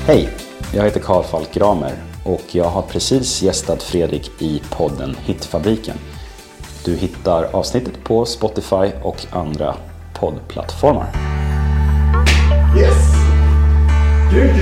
[0.07, 0.29] Hej,
[0.75, 1.93] jag heter Karl Falk Gramer
[2.25, 5.97] och jag har precis gästat Fredrik i podden Hitfabriken.
[6.85, 9.75] Du hittar avsnittet på Spotify och andra
[10.15, 11.07] poddplattformar.
[12.79, 13.15] Yes!
[14.33, 14.57] Grymt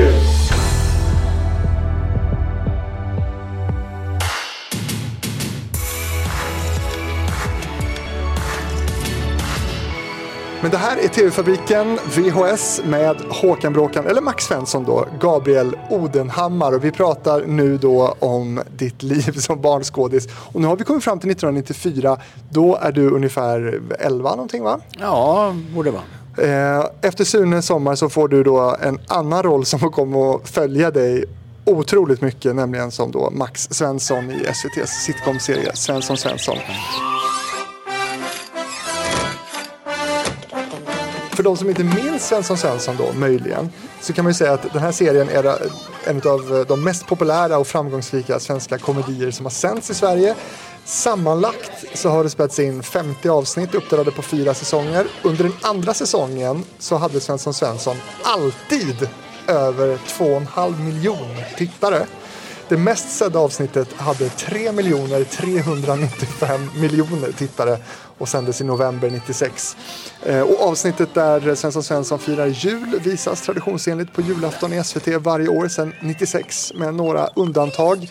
[10.63, 16.73] Men det här är TV-fabriken VHS med Håkan Bråkan, eller Max Svensson då, Gabriel Odenhammar
[16.75, 20.29] och vi pratar nu då om ditt liv som barnskådis.
[20.53, 22.19] Och nu har vi kommit fram till 1994,
[22.51, 24.81] då är du ungefär 11 någonting va?
[25.01, 26.03] Ja, borde vara.
[26.79, 30.91] Eh, Efter Sune sommar så får du då en annan roll som kommer att följa
[30.91, 31.25] dig
[31.65, 36.57] otroligt mycket, nämligen som då Max Svensson i SVTs sitcom-serie Svensson Svensson.
[41.41, 43.71] För de som inte minns Svensson Svensson då, möjligen,
[44.01, 45.57] så kan man ju säga att den här serien är
[46.05, 50.35] en av eh, de mest populära och framgångsrika svenska komedier som har sänts i Sverige.
[50.85, 55.07] Sammanlagt så har det spelats in 50 avsnitt uppdelade på fyra säsonger.
[55.23, 59.09] Under den andra säsongen så hade Svensson Svensson alltid
[59.47, 62.07] över 2,5 miljoner tittare.
[62.69, 64.73] Det mest sedda avsnittet hade 3
[65.31, 67.79] 395 miljoner tittare
[68.21, 69.77] och sändes i november 96.
[70.23, 75.49] Eh, och avsnittet där Svensson Svensson firar jul visas traditionsenligt på julafton i SVT varje
[75.49, 78.09] år sedan 96 med några undantag.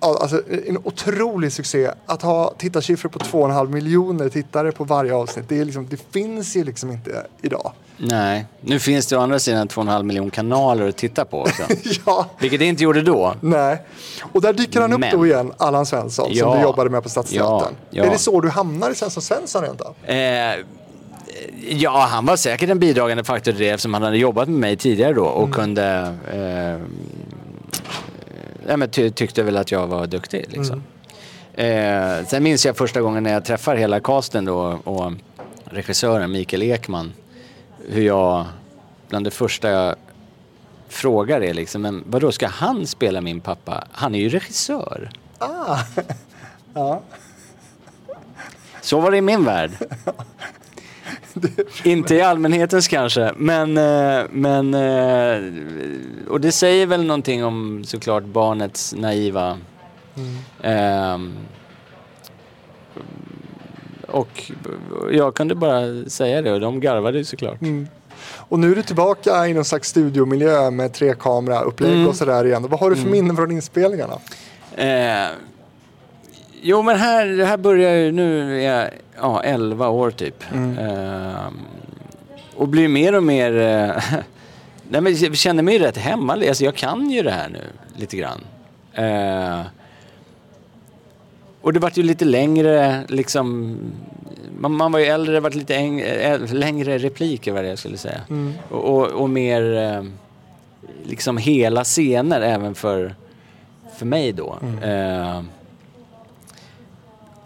[0.00, 1.90] Ja, alltså, en otrolig succé.
[2.06, 6.56] Att ha tittarsiffror på 2,5 miljoner tittare på varje avsnitt, det, är liksom, det finns
[6.56, 7.72] ju liksom inte idag.
[7.96, 11.62] Nej, nu finns det å andra sidan 2,5 miljon kanaler att titta på också.
[12.06, 12.26] ja.
[12.40, 13.34] Vilket det inte gjorde då.
[13.40, 13.82] Nej.
[14.32, 15.16] Och där dyker han upp Men.
[15.18, 16.54] då igen, Allan Svensson, som Ja.
[16.56, 17.74] du jobbade med på Stadsteatern.
[17.90, 18.04] Ja.
[18.04, 19.94] Är det så du hamnar i Svensson Svensson rent av?
[20.04, 20.54] Eh,
[21.68, 24.76] ja, han var säkert en bidragande faktor till det eftersom han hade jobbat med mig
[24.76, 26.14] tidigare då och kunde...
[26.32, 26.86] Eh,
[28.68, 30.82] ja, men ty, tyckte väl att jag var duktig liksom.
[31.54, 35.12] Eh, sen minns jag första gången när jag träffar hela casten då och
[35.64, 37.12] regissören Mikael Ekman.
[37.88, 38.46] Hur jag,
[39.08, 39.96] bland det första jag
[40.88, 43.84] frågar är liksom, men vadå ska han spela min pappa?
[43.92, 45.10] Han är ju regissör.
[45.38, 45.78] Ah.
[46.74, 47.02] ja.
[48.80, 49.70] Så var det i min värld.
[51.84, 55.52] Inte i allmänhetens kanske, men, eh, men eh,
[56.28, 59.58] och det säger väl någonting om såklart barnets naiva
[60.62, 61.32] ehm,
[64.08, 64.50] och
[65.12, 67.60] jag kunde bara säga det och de garvade ju såklart.
[67.62, 67.88] Mm.
[68.36, 72.08] Och nu är du tillbaka i någon slags studiomiljö med tre kameraupplägg Mm.
[72.08, 72.66] och sådär igen.
[72.70, 73.12] Vad har du för Mm.
[73.12, 74.18] minnen från inspelningarna?
[74.76, 75.28] Eh,
[76.62, 80.44] jo men här, här börjar ju, nu är jag ja, 11 år typ.
[80.52, 81.48] Eh,
[82.56, 84.02] och blir mer och mer, eh,
[84.88, 86.32] nej men jag känner mig rätt hemma.
[86.32, 87.64] Alltså jag kan ju det här nu
[87.96, 88.40] lite grann.
[88.94, 89.60] Eh,
[91.60, 93.76] och det vart ju lite längre liksom,
[94.58, 97.78] man, man var ju äldre, det vart lite äng, äh, längre repliker vad det jag
[97.78, 98.20] skulle säga.
[98.30, 98.52] Mm.
[98.68, 100.04] Och, och, och mer eh,
[101.04, 103.14] liksom hela scener även för,
[103.96, 104.58] för mig då.
[104.82, 105.42] Eh,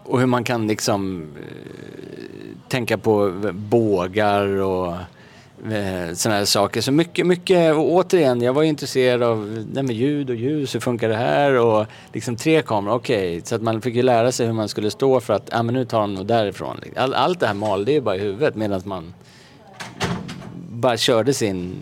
[0.05, 4.93] och hur man kan liksom eh, tänka på bågar och
[5.71, 6.81] eh, sådana här saker.
[6.81, 10.75] Så mycket, mycket, och återigen, jag var ju intresserad av det med ljud och ljus,
[10.75, 11.59] hur funkar det här?
[11.59, 13.41] Och liksom tre kameror, okej.
[13.43, 15.75] Så att man fick ju lära sig hur man skulle stå för att, ja men
[15.75, 16.79] nu tar de nog därifrån.
[16.95, 19.13] All, allt det här malde ju bara i huvudet medan man
[20.69, 21.75] bara körde sin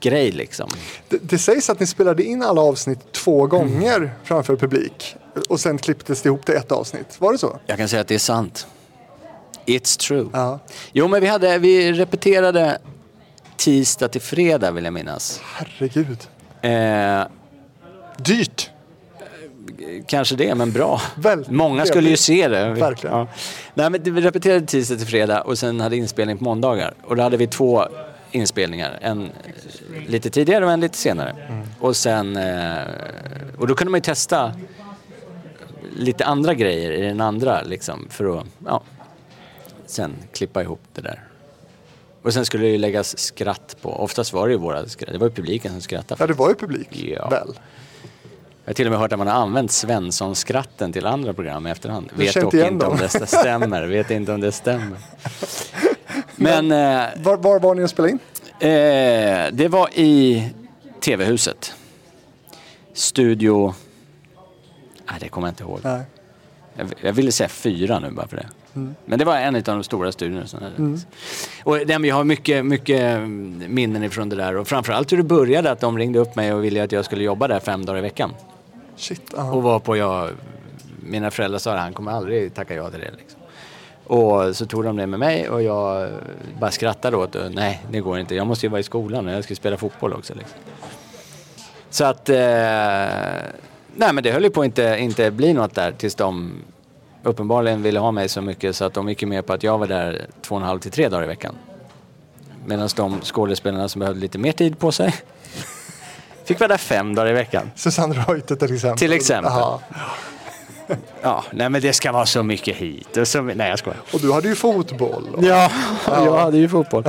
[0.00, 0.70] grej liksom.
[1.08, 5.16] Det, det sägs att ni spelade in alla avsnitt två gånger framför publik
[5.48, 7.20] och sen klipptes det ihop till ett avsnitt.
[7.20, 7.58] Var det så?
[7.66, 8.66] Jag kan säga att det är sant.
[9.66, 10.58] It's true.
[10.92, 12.78] Jo, men vi, hade, vi repeterade
[13.56, 15.40] tisdag till fredag vill jag minnas.
[15.44, 16.18] Herregud.
[16.62, 17.26] Eh,
[18.16, 18.70] Dyrt.
[20.06, 21.00] Kanske det, men bra.
[21.16, 22.68] Väl, Många skulle ju se det.
[22.68, 23.16] Verkligen.
[23.16, 23.28] Ja.
[23.74, 26.94] Nej, men vi repeterade tisdag till fredag och sen hade inspelning på måndagar.
[27.04, 27.84] Och då hade vi två
[28.30, 28.98] inspelningar.
[29.00, 29.30] En
[30.06, 31.34] lite tidigare och en lite senare.
[31.80, 32.36] Och sen...
[32.36, 32.78] Eh,
[33.58, 34.52] och då kunde man ju testa
[35.96, 38.46] lite andra grejer i den andra liksom för att...
[38.66, 38.82] Ja.
[39.86, 41.22] sen klippa ihop det där.
[42.22, 43.90] Och sen skulle det ju läggas skratt på.
[43.90, 45.12] Oftast var det ju våra skratt.
[45.12, 46.22] Det var ju publiken som skrattade.
[46.22, 46.88] Ja, det var ju publik.
[47.16, 47.28] Ja.
[47.28, 47.58] Väl?
[48.64, 51.70] Jag har till och med hört att man har använt Svensson-skratten till andra program i
[51.70, 52.10] efterhand.
[52.16, 53.86] Du Vet dock inte om det stämmer.
[53.86, 54.98] Vet inte om det stämmer.
[56.36, 58.18] Men eh, Var, var var ni och spelade in?
[58.60, 60.48] eh, det var i
[61.00, 61.74] TV-huset.
[62.92, 63.74] Studio...
[65.12, 65.80] Nej, det kommer jag inte ihåg.
[65.84, 66.02] Nej.
[66.74, 68.46] Jag, jag ville säga fyra nu bara för det.
[68.74, 68.94] Mm.
[69.04, 70.46] Men det var en av de stora studiorna.
[70.46, 70.98] som hade-
[71.64, 73.20] Och men jag har mycket, mycket
[73.68, 74.56] minnen ifrån det där.
[74.56, 77.24] Och framförallt hur det började, att de ringde upp mig och ville att jag skulle
[77.24, 78.30] jobba där fem dagar i veckan.
[78.96, 79.32] Shit.
[79.36, 79.52] ja.
[79.52, 80.30] Och var på jag,
[81.02, 83.10] mina föräldrar sa att han kommer aldrig tacka ja till det.
[83.18, 83.40] Liksom.
[84.04, 86.10] Och så tog de det med mig och jag
[86.60, 87.48] bara skrattade åt det.
[87.48, 88.34] Nej, det går inte.
[88.34, 90.34] Jag måste ju vara i skolan och jag ska spela fotboll också.
[90.34, 90.58] Liksom.
[91.90, 92.36] Så att, eh,
[93.96, 96.52] nej men det höll ju på att inte, inte bli något där tills de
[97.22, 99.78] uppenbarligen ville ha mig så mycket så att de gick ju med på att jag
[99.78, 101.54] var där två och en halv till tre dagar i veckan.
[102.66, 105.14] Medan de skådespelarna som behövde lite mer tid på sig
[106.44, 107.70] fick vara där fem dagar i veckan.
[107.76, 108.98] Susanne Reuter till exempel.
[108.98, 109.52] Till exempel.
[109.56, 109.80] Ja.
[111.22, 113.16] Ja, nej men det ska vara så mycket hit.
[113.16, 114.00] Och så, nej jag skojar.
[114.12, 115.28] Och du hade ju fotboll.
[115.34, 115.44] Och...
[115.44, 115.70] Ja,
[116.06, 117.04] jag hade ju fotboll.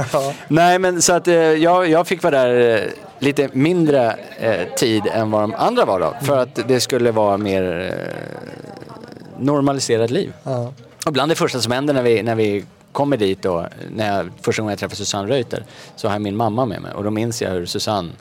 [0.48, 2.90] Nej men så att eh, jag, jag fick vara där eh,
[3.24, 6.16] lite mindre eh, tid än vad de andra var då.
[6.22, 10.34] För att det skulle vara mer eh, normaliserat liv.
[10.44, 10.74] Ja.
[11.06, 14.30] Och bland det första som händer när vi, när vi kommer dit då, när jag,
[14.42, 15.64] första gången jag träffar Susanne Reuter,
[15.96, 16.92] så har jag min mamma med mig.
[16.94, 18.12] Och då minns jag hur Susanne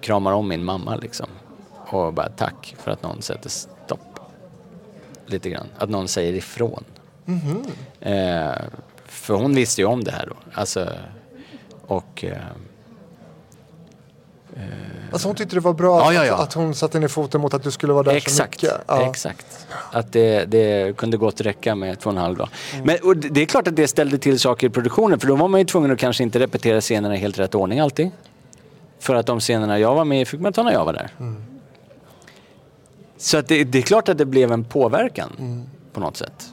[0.00, 1.26] kramar om min mamma liksom.
[1.86, 4.20] Och bara tack för att någon sätter stopp.
[5.26, 5.66] Lite grann.
[5.78, 6.84] Att någon säger ifrån.
[7.24, 7.62] Mhm.
[8.00, 8.52] Eh,
[9.06, 10.36] för hon visste ju om det här då.
[10.54, 10.88] Alltså,
[11.86, 12.24] och...
[12.24, 12.36] Eh,
[15.12, 16.34] Alltså hon tyckte det var bra Ja, ja, ja.
[16.34, 19.08] Att, att hon satte ner foten mot att du skulle vara där Exakt, så mycket.
[19.10, 19.66] Exakt.
[19.92, 22.48] Att det, det kunde gott räcka med två och en halv dag.
[22.74, 22.86] Mm.
[22.86, 25.48] Men och det är klart att det ställde till saker i produktionen för då var
[25.48, 28.10] man ju tvungen att kanske inte repetera scenerna i helt rätt ordning alltid.
[28.98, 31.10] För att de scenerna jag var med i fick man ta när jag var där.
[31.20, 31.44] Mm.
[33.18, 35.62] Så att det, det är klart att det blev en påverkan Mm.
[35.92, 36.52] på något sätt.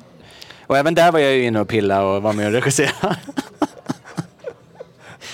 [0.67, 3.15] Och även där var jag ju inne och pilla och var med och regissera.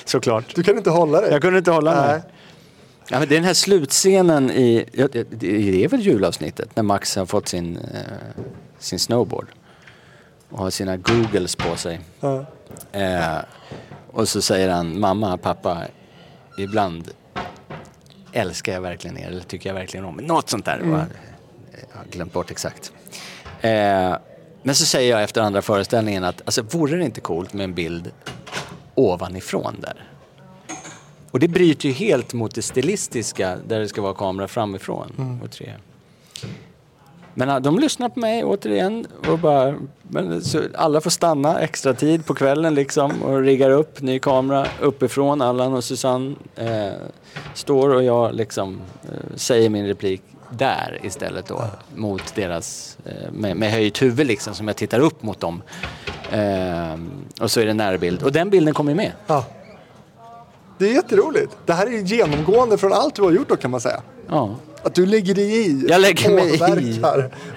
[0.05, 0.55] Såklart.
[0.55, 1.32] Du kan inte hålla dig.
[1.32, 2.22] Jag kunde inte hålla mig.
[3.10, 6.84] Ja, men det är den här slutscenen i, ja, det, det är väl julavsnittet när
[6.84, 8.43] Max har fått sin, eh,
[8.80, 9.47] sin snowboard
[10.49, 11.99] och har sina googles på sig.
[12.20, 12.45] Ja.
[12.91, 13.38] Eh,
[14.12, 15.82] och så säger han, mamma, pappa,
[16.58, 17.12] ibland
[18.32, 20.24] älskar jag verkligen er eller tycker jag verkligen om er.
[20.24, 20.78] Något sånt där.
[20.78, 20.91] Mm.
[20.91, 21.06] va?
[21.72, 22.91] Jag har glömt bort exakt.
[23.62, 24.16] Eh,
[24.64, 27.74] men så säger jag efter andra föreställningen att alltså, vore det inte coolt med en
[27.74, 28.12] bild
[28.95, 30.10] ovanifrån där?
[31.34, 35.39] Och det bryter ju helt mot det stilistiska där det ska vara kamera framifrån.
[35.43, 35.73] Och tre.
[37.34, 40.41] Men de lyssnar på mig återigen och bara, men,
[40.75, 45.41] alla får stanna extra tid på kvällen liksom och riggar upp ny kamera uppifrån.
[45.41, 46.93] Allan och Susanne eh,
[47.53, 51.63] står och jag liksom eh, säger min replik där istället då
[51.95, 55.61] mot deras, eh, med, med höjt huvud liksom som jag tittar upp mot dem.
[56.31, 56.99] Eh,
[57.41, 59.11] och så är det närbild och den bilden kommer ju med.
[59.27, 59.45] Ja.
[60.78, 61.57] Det är jätteroligt.
[61.65, 64.01] Det här är ju genomgående från allt du har gjort då kan man säga.
[64.30, 64.55] Ja.
[64.84, 65.86] Att du lägger dig i.
[65.89, 66.55] Jag lägger mig
[66.89, 67.01] i.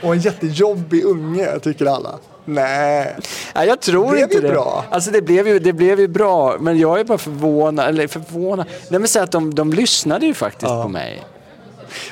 [0.03, 2.11] Och en jättejobbig unge tycker alla.
[2.45, 3.17] Nej.
[3.55, 4.49] Ja, jag tror Blev inte det.
[4.49, 4.85] bra.
[4.91, 7.89] Alltså det blev, ju, det blev ju bra, men jag är bara förvånad.
[7.89, 8.67] Eller förvånad.
[8.91, 11.27] Nej men så att de, de lyssnade ju faktiskt på mig.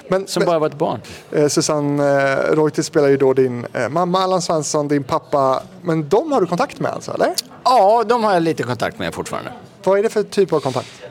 [0.09, 1.01] Men, Som men bara var ett barn.
[1.33, 5.63] eh, Susanne eh, Reuter spelar ju då din eh, mamma Allan Svensson, din pappa.
[5.83, 7.35] Men de har du kontakt med alltså, eller?
[7.65, 9.53] Ja, de har jag lite kontakt med fortfarande.
[9.85, 11.03] Vad är det för typ av kontakt?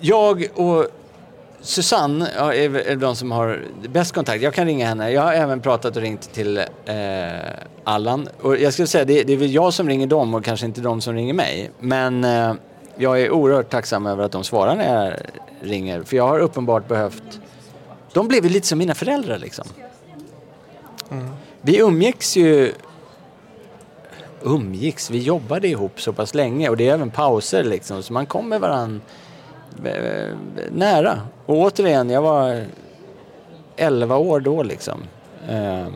[0.00, 0.86] Jag och
[1.60, 4.42] Susanne är de som har bäst kontakt.
[4.42, 5.10] Jag kan ringa henne.
[5.10, 6.64] Jag har även pratat och ringt till eh,
[7.84, 8.28] Allan.
[8.40, 10.80] Och jag skulle säga det, det är väl jag som ringer dem och kanske inte
[10.80, 11.70] de som ringer mig.
[11.80, 12.54] Men eh,
[12.96, 15.14] jag är oerhört tacksam över att de svarar när jag
[15.60, 16.02] ringer.
[16.02, 17.40] För jag har uppenbart behövt...
[18.12, 19.64] De blev lite som mina föräldrar liksom.
[21.60, 22.72] Vi umgicks ju...
[24.42, 25.10] Umgicks?
[25.10, 28.02] Vi jobbade ihop så pass länge och det är även pauser liksom.
[28.02, 29.00] Så man kommer varann
[29.84, 30.34] eh,
[30.70, 31.20] nära.
[31.46, 32.64] Och återigen, jag var
[33.76, 35.00] 11 år då liksom.
[35.48, 35.92] Ehm,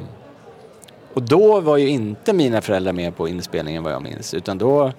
[1.15, 4.35] och då var ju inte mina föräldrar med på inspelningen vad jag minns.
[4.35, 4.93] Utan då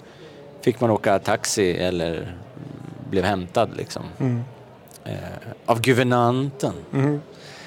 [0.60, 2.36] fick man åka taxi eller
[3.10, 4.02] blev hämtad liksom.
[4.18, 4.44] Mm.
[5.04, 5.14] Eh,
[5.66, 6.72] av guvernanten.
[6.90, 7.20] Mhm.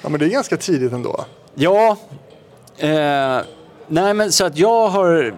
[0.03, 1.25] Ja men det är ganska tidigt ändå.
[1.55, 1.97] Ja,
[2.77, 3.39] eh,
[3.87, 5.33] nej men så att jag har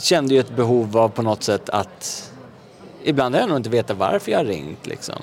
[0.00, 2.32] kände ju ett behov av på något sätt att
[3.02, 5.22] ibland har jag nog inte vetat varför jag har ringt liksom.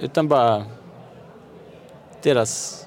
[0.00, 0.64] Utan bara
[2.22, 2.80] deras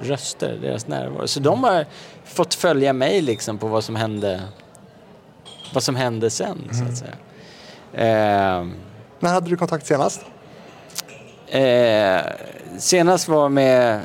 [0.00, 1.26] röster, deras närvaro.
[1.28, 1.86] Så de har
[2.24, 4.40] fått följa mig liksom på vad som hände
[5.74, 7.14] vad som hände sen så att säga.
[7.92, 8.66] Eh,
[9.20, 10.20] När hade du kontakt senast?
[11.48, 12.20] Eh,
[12.78, 14.00] senast var med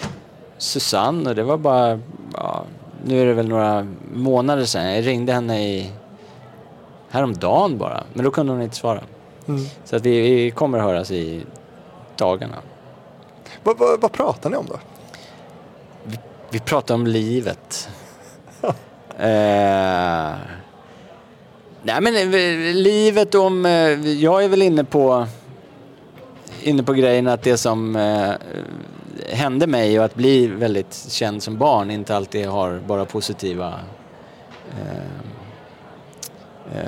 [0.58, 2.00] Susanne och det var bara,
[2.34, 2.64] ja,
[3.06, 4.94] nu är det väl några månader sedan.
[4.96, 5.92] Jag ringde henne i
[7.18, 9.04] häromdagen bara, men då kunde hon inte svara.
[9.48, 9.66] Mm.
[9.86, 11.42] Så att vi, vi kommer att höras i
[12.16, 12.56] dagarna.
[13.64, 14.80] Vad, vad, vad pratar ni om då?
[16.50, 17.90] Vi pratar om livet.
[18.62, 20.36] eh,
[21.84, 23.72] nej men eh, livet om, eh,
[24.10, 25.28] jag är väl inne på
[26.64, 28.32] inne på grejen att det som eh,
[29.30, 33.74] hände mig och att bli väldigt känd som barn inte alltid har bara positiva
[34.70, 35.27] eh,
[36.76, 36.82] eh,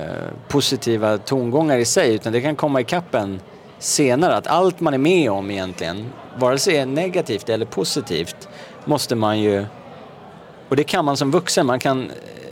[0.48, 3.42] positiva tongångar i sig utan det kan komma i kappen
[3.80, 6.06] senare att allt man är med om egentligen,
[6.38, 8.48] vare sig är negativt eller positivt,
[8.86, 9.66] måste man ju
[10.70, 12.12] och det kan man som vuxen, man kan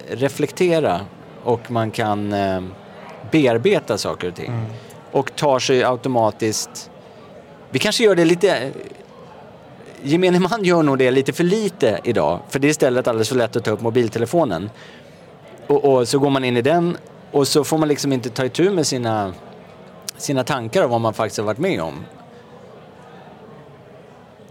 [0.09, 1.01] reflektera
[1.43, 2.61] och man kan eh,
[3.31, 4.51] bearbeta saker och ting.
[5.11, 6.91] Och tar sig automatiskt
[7.69, 8.71] vi kanske gör det lite...
[10.03, 12.39] Gemene man gör nog det lite för lite idag.
[12.49, 14.69] För det är istället alldeles för lätt att ta upp mobiltelefonen.
[15.67, 16.97] Och, och så går man in i den
[17.31, 19.33] och så får man liksom inte ta itu med sina,
[20.17, 22.05] sina tankar om vad man faktiskt har varit med om.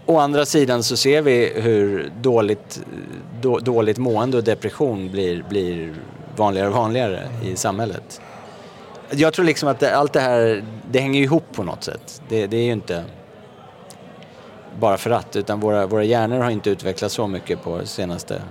[0.05, 2.81] Å andra sidan så ser vi hur dåligt,
[3.41, 5.95] då, dåligt mående och depression blir, blir
[6.35, 8.21] vanligare och vanligare i samhället.
[9.09, 12.21] Jag tror liksom att det, allt det här, det hänger ihop på något sätt.
[12.29, 13.03] Det, det är ju inte
[14.79, 18.41] bara för att, utan våra, våra hjärnor har inte utvecklats så mycket på senaste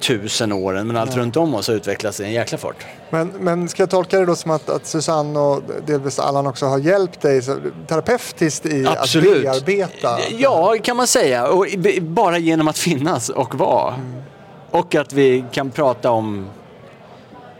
[0.00, 0.86] tusen åren.
[0.86, 1.18] Men allt Nej.
[1.18, 2.86] runt om oss har utvecklats i en jäkla fart.
[3.10, 6.66] Men, men ska jag tolka det då som att, att Susanne och delvis Allan också
[6.66, 7.42] har hjälpt dig
[7.86, 9.46] terapeutiskt i Absolut.
[9.46, 10.18] att bearbeta?
[10.30, 11.48] Ja, kan man säga.
[11.48, 11.66] Och
[12.00, 13.94] bara genom att finnas och vara.
[14.70, 16.46] Och att vi kan prata om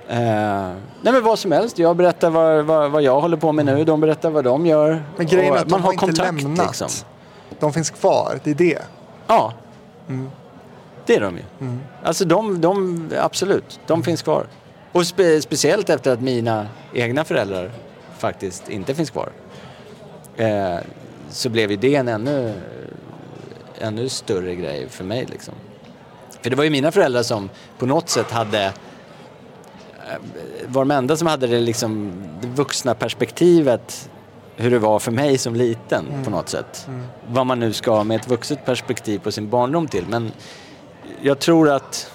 [0.09, 1.78] eh, nej men vad som helst.
[1.78, 3.84] Jag berättar vad, vad, vad jag håller på med nu.
[3.84, 5.03] De berättar vad de gör.
[5.16, 6.66] Men grejen är att man de har har inte kontakt lämnat.
[6.66, 6.89] liksom.
[7.61, 8.78] De finns kvar, det är det.
[9.26, 9.53] Ja,
[10.09, 10.30] Mm.
[11.09, 11.42] Det är de ju.
[11.61, 11.80] Mm.
[12.02, 14.46] Alltså de, de absolut, de finns kvar.
[14.92, 17.70] Och spe, speciellt efter att mina egna föräldrar
[18.18, 19.28] faktiskt inte finns kvar.
[20.36, 20.76] Eh,
[21.30, 22.54] så blev ju det en ännu,
[23.78, 25.54] ännu större grej för mig liksom.
[26.42, 28.72] För det var ju mina föräldrar som på något sätt hade eh,
[30.66, 34.11] var de enda som hade det, liksom, det vuxna perspektivet
[34.56, 36.24] hur det var för mig som liten Mm.
[36.24, 36.84] på något sätt.
[36.88, 37.06] Mm.
[37.28, 40.04] Vad man nu ska med ett vuxet perspektiv på sin barndom till.
[40.09, 40.32] Men
[41.22, 42.10] jag tror att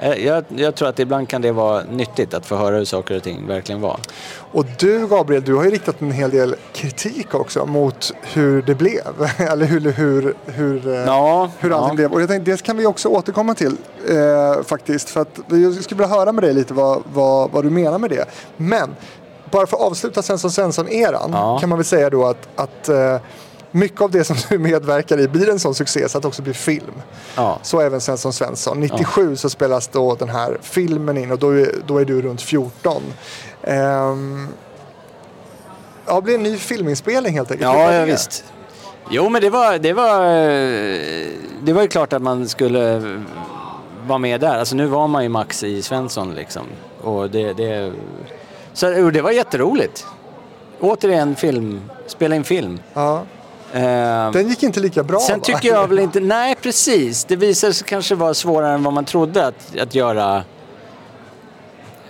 [0.00, 3.16] eh, jag, jag tror att ibland kan det vara nyttigt att få höra hur saker
[3.16, 4.00] och ting verkligen var.
[4.52, 8.74] Och du Gabriel, du har ju riktat en hel del kritik också mot hur det
[8.74, 9.30] blev.
[9.38, 11.94] Eller hur, hur, hur, eh, Ja, hur allting ja.
[11.94, 12.12] blev.
[12.12, 13.76] Och jag tänkte det kan vi också återkomma till
[14.08, 15.10] eh, faktiskt.
[15.10, 18.10] För att jag skulle vilja höra med dig lite vad, vad, vad du menar med
[18.10, 18.24] det.
[18.56, 18.96] Men
[19.50, 21.58] bara för att avsluta Svensson Svensson-eran Ja.
[21.58, 23.16] kan man väl säga då att, att eh,
[23.72, 26.42] mycket av det som du medverkar i blir en sån succé så att det också
[26.42, 27.02] blir film.
[27.36, 27.58] Ja.
[27.62, 28.80] Så även Svensson Svensson.
[28.80, 32.42] 97 så spelas då den här filmen in och då är, då är du runt
[32.42, 33.02] 14.
[33.62, 34.48] Ehm,
[36.06, 37.72] ja, det blir en ny filminspelning helt enkelt.
[37.72, 38.44] Ja, ja visst.
[39.10, 41.28] Jo, men det var, det var, eh,
[41.62, 43.00] det var ju klart att man skulle
[44.06, 44.58] vara med där.
[44.58, 46.62] Alltså nu var man ju Max i Svensson liksom.
[47.00, 47.92] Och det, det,
[48.72, 50.06] så, jo, det var jätteroligt.
[50.80, 52.80] Återigen film, spela in film.
[52.94, 53.22] Ja.
[53.72, 55.44] Eh, Den gick inte lika bra Sen va?
[55.44, 57.24] tycker jag väl inte, nej precis.
[57.24, 60.36] Det visade sig kanske vara svårare än vad man trodde att, att göra.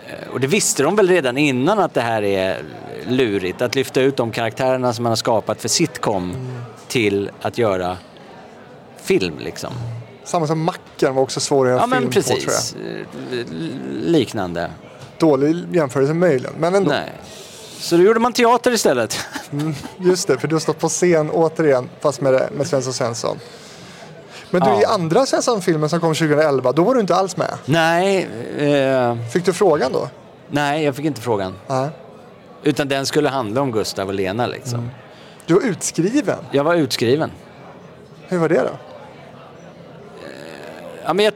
[0.06, 2.62] Eh, Och det visste de väl redan innan att det här är
[3.08, 3.62] lurigt.
[3.62, 6.34] Att lyfta ut de karaktärerna som man har skapat för sitcom
[6.88, 7.96] till att göra
[9.02, 9.72] film liksom.
[10.24, 12.74] Samma som Macken var också svår att göra Ja men film på tror precis.
[13.32, 13.38] Eh,
[13.92, 14.60] Liknande.
[14.60, 14.70] jag.
[15.18, 16.90] Dålig jämförelse möjligen, men ändå.
[16.90, 17.12] Nej.
[17.82, 19.26] Så då gjorde man teater istället.
[19.52, 23.38] Mm, just det, för du har stått på scen återigen, fast med, med Svensson Svensson.
[24.50, 24.80] Men du, Ja.
[24.80, 27.54] i andra Svensson-filmen som kom 2011, då var du inte alls med.
[27.64, 28.28] Nej.
[28.58, 30.08] Eh, Fick du frågan då?
[30.50, 31.54] nej, jag fick inte frågan.
[31.66, 31.88] Nej.
[32.62, 34.90] Utan den skulle handla om Gustav och Lena liksom.
[35.46, 36.38] Du var utskriven.
[36.50, 37.30] Jag var utskriven.
[38.28, 38.70] Hur var det då?
[41.04, 41.34] Ja, men jag...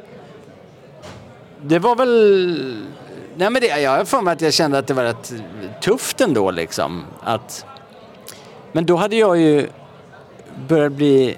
[1.63, 2.87] Det var väl...
[3.39, 5.32] Nej, men det, jag har för mig att jag kände att det var rätt
[5.82, 7.05] tufft ändå liksom.
[7.22, 7.66] Att...
[8.72, 9.68] Men då hade jag ju
[10.68, 11.37] börjat bli...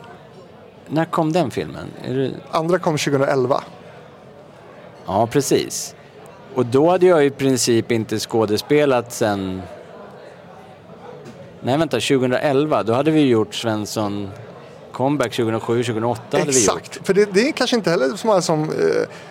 [0.89, 1.87] När kom den filmen?
[2.07, 2.31] Det...
[2.51, 3.63] Andra kom 2011.
[5.07, 5.95] Ja, precis.
[6.55, 9.63] Och då hade jag i princip inte skådespelat sen...
[11.61, 12.83] Nej, vänta, 2011.
[12.83, 14.31] Då hade vi gjort Svensson
[14.99, 16.79] comeback 2007, 2008 hade vi gjort.
[16.79, 18.69] Exakt, för det, det är kanske inte heller så många som eh,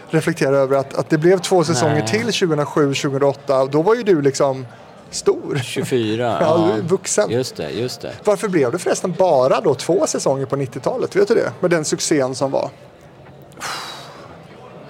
[0.09, 2.07] reflekterar över att, att det blev två säsonger Nej.
[2.07, 3.65] till 2007, 2008.
[3.65, 4.65] Då var ju du liksom
[5.09, 5.61] stor.
[5.63, 6.37] 24.
[6.41, 7.31] Ja, vuxen.
[7.31, 8.13] Just det, just det.
[8.23, 11.15] Varför blev det förresten bara då två säsonger på 90-talet?
[11.15, 11.51] Vet du det?
[11.59, 12.69] Med den succén som var.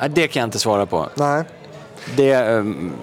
[0.10, 1.10] Det kan jag inte svara på.
[1.16, 1.44] Nej.
[2.16, 2.36] Det...
[2.36, 2.94] Um,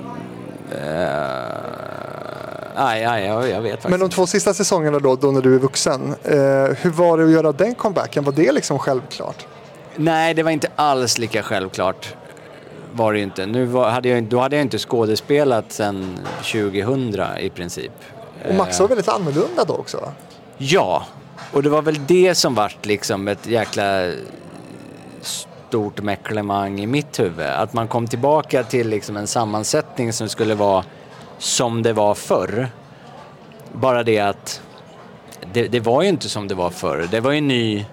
[2.76, 5.54] nej, nej, jag, jag vet faktiskt Men de två sista säsongerna då, då när du
[5.54, 6.14] är vuxen.
[6.24, 6.34] Eh,
[6.80, 8.24] hur var det att göra den comebacken?
[8.24, 9.46] Var det liksom självklart?
[9.96, 12.14] Nej, det var inte alls lika självklart.
[12.92, 13.46] Var det inte.
[13.46, 16.18] Nu var, hade jag, då hade jag inte skådespelat sedan
[16.52, 17.92] 2000 i princip.
[18.48, 20.12] Och Max var väldigt annorlunda då också?
[20.58, 21.04] Ja,
[21.52, 24.12] och det var väl det som vart liksom ett jäkla
[25.22, 27.46] stort mecklemang i mitt huvud.
[27.46, 30.84] Att man kom tillbaka till liksom en sammansättning som skulle vara
[31.38, 32.68] som det var förr.
[33.72, 34.60] Bara det att
[35.52, 37.08] det, det var ju inte som det var förr.
[37.10, 37.84] Det var ju en ny,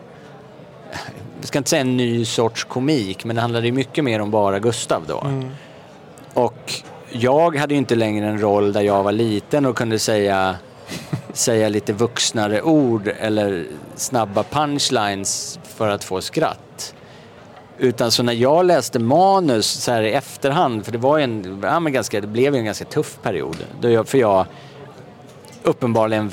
[1.40, 4.32] jag ska inte säga en ny sorts komik, men det handlade ju mycket mer om
[4.32, 5.24] bara Gustav då.
[6.34, 6.74] Och
[7.10, 10.56] jag hade ju inte längre en roll där jag var liten och kunde säga,
[11.34, 13.66] säga lite vuxnare ord eller
[13.96, 16.96] snabba punchlines för att få skratt.
[17.82, 21.60] Utan så när jag läste manus så här i efterhand, för det var ju en,
[21.64, 23.58] ja, men ganska, det blev ju en ganska tuff period.
[23.80, 24.46] Då jag, för jag
[25.64, 26.32] uppenbarligen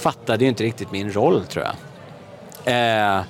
[0.00, 1.74] fattade ju inte riktigt min roll tror jag.
[2.74, 3.22] Eh,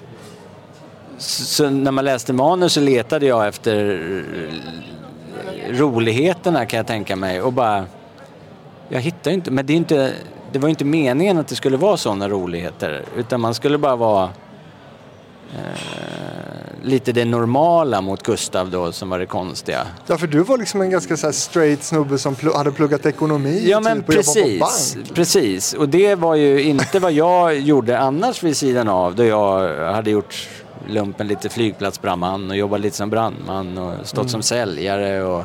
[1.19, 4.03] så, så när man läste manus så letade jag efter
[5.69, 7.85] roligheterna kan jag tänka mig och bara
[8.89, 10.13] jag hittar ju inte, men det, är inte,
[10.53, 13.97] det var ju inte meningen att det skulle vara sådana roligheter utan man skulle bara
[13.97, 14.31] vara
[15.55, 16.36] eh,
[16.87, 19.87] lite det normala mot Gustav då som var det konstiga.
[20.07, 23.65] Ja, för du var liksom en ganska så straight snubbe som pl- hade pluggat ekonomi
[23.71, 25.15] Ja men typ, och jobbat på precis, bank.
[25.15, 25.75] precis.
[25.75, 29.15] Och det var ju inte vad jag gjorde annars vid sidan av.
[29.15, 30.49] Då jag hade gjort
[30.89, 34.29] lumpen lite flygplatsbrandman och jobbat lite som brandman och stått Mm.
[34.29, 35.45] som säljare och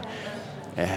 [0.75, 0.89] eh,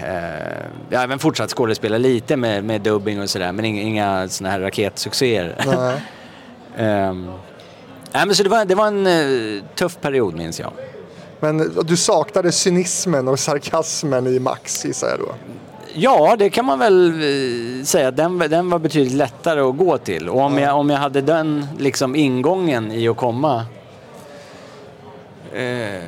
[0.89, 4.51] jag har även fortsatt skådespela lite med, med dubbing och sådär men inga, inga sådana
[4.51, 5.55] här raketsuccéer.
[5.65, 6.01] Nej.
[8.15, 10.71] Nej, men så det var, det var en eh, tuff period minns jag.
[11.39, 15.35] Men du saknade cynismen och sarkasmen i Max gissar jag då.
[15.93, 18.11] Ja, det kan man väl eh, säga.
[18.11, 20.29] Den, den var betydligt lättare att gå till.
[20.29, 23.65] Och om, jag, om jag hade den liksom ingången i att komma
[25.53, 26.03] eh,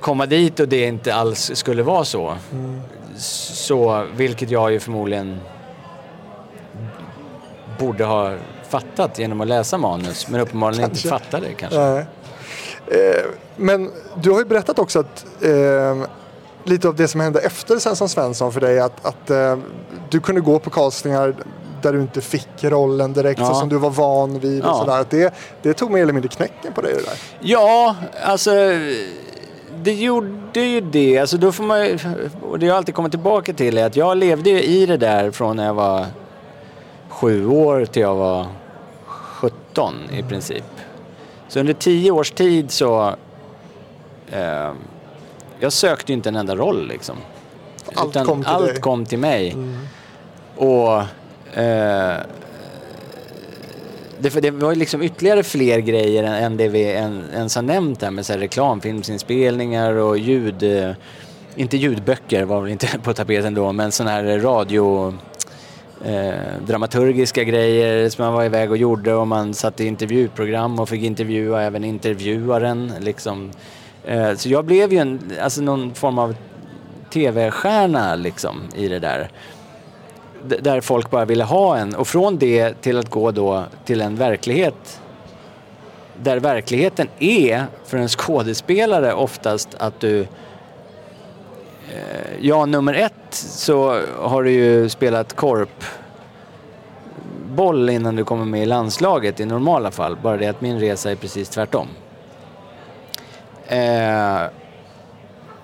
[0.00, 2.36] komma dit och det inte alls skulle vara så.
[3.16, 5.40] Så, vilket jag ju förmodligen
[7.78, 8.34] borde ha
[8.68, 10.28] fattat genom att läsa manus.
[10.28, 11.08] Men uppenbarligen inte Kanske.
[11.08, 11.78] fattade kanske.
[11.78, 12.06] Nej.
[12.86, 13.24] Eh,
[13.56, 13.90] men
[14.22, 15.96] du har ju berättat också att eh,
[16.64, 19.58] lite av det som hände efter Svensson Svensson för dig att, att eh,
[20.10, 21.34] du kunde gå på castingar
[21.82, 23.46] där du inte fick rollen direkt Ja.
[23.46, 24.74] så som du var van vid och Ja.
[24.78, 25.00] sådär.
[25.00, 27.18] Att Det, det tog mer eller mindre knäcken på dig det där.
[27.40, 28.50] Ja, alltså
[29.82, 31.18] det gjorde ju det.
[31.18, 31.98] Alltså då får man ju,
[32.42, 35.30] och det jag alltid kommer tillbaka till är att jag levde ju i det där
[35.30, 36.06] från när jag var
[37.08, 38.46] sju år till jag var
[39.78, 40.64] 17 i princip.
[41.48, 43.14] Så under tio års tid så
[44.30, 44.72] eh,
[45.60, 47.16] jag sökte ju inte en enda roll liksom.
[47.94, 48.70] Allt Utan kom till allt dig.
[48.70, 48.82] Mm.
[48.82, 49.56] kom till mig.
[50.56, 50.98] Och
[51.58, 52.16] eh,
[54.18, 58.02] det, det var ju liksom ytterligare fler grejer än, än det vi ens har nämnt
[58.02, 60.62] här med så här reklamfilmsinspelningar och ljud...
[60.62, 60.90] Eh,
[61.56, 65.14] inte ljudböcker var väl inte på tapeten då, men sådana här radio...
[66.04, 70.88] Eh, dramaturgiska grejer som man var iväg och gjorde och man satt i intervjuprogram och
[70.88, 72.92] fick intervjua även intervjuaren.
[73.00, 73.50] Liksom.
[74.04, 76.34] Eh, så jag blev ju en, alltså någon form av
[77.12, 79.30] tv-stjärna liksom i det där
[80.44, 84.00] d- där folk bara ville ha en och från det till att gå då till
[84.00, 85.00] en verklighet
[86.22, 90.26] där verkligheten är för en skådespelare oftast att du
[91.94, 95.84] Eh, ja, nummer ett så har du ju spelat korp
[97.48, 100.16] boll innan du kommer med i landslaget i normala fall.
[100.22, 101.88] Bara det att min resa är precis tvärtom.
[103.66, 104.42] Eh,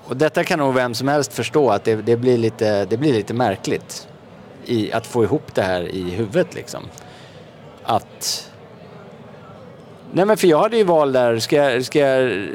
[0.04, 3.12] och detta kan nog vem som helst förstå att det, det, blir, lite, det blir
[3.12, 4.08] lite märkligt
[4.64, 6.82] i att få ihop det här i huvudet liksom.
[7.82, 8.50] Att...
[10.12, 12.48] Nej men för jag hade ju val där, ska jag, ska jag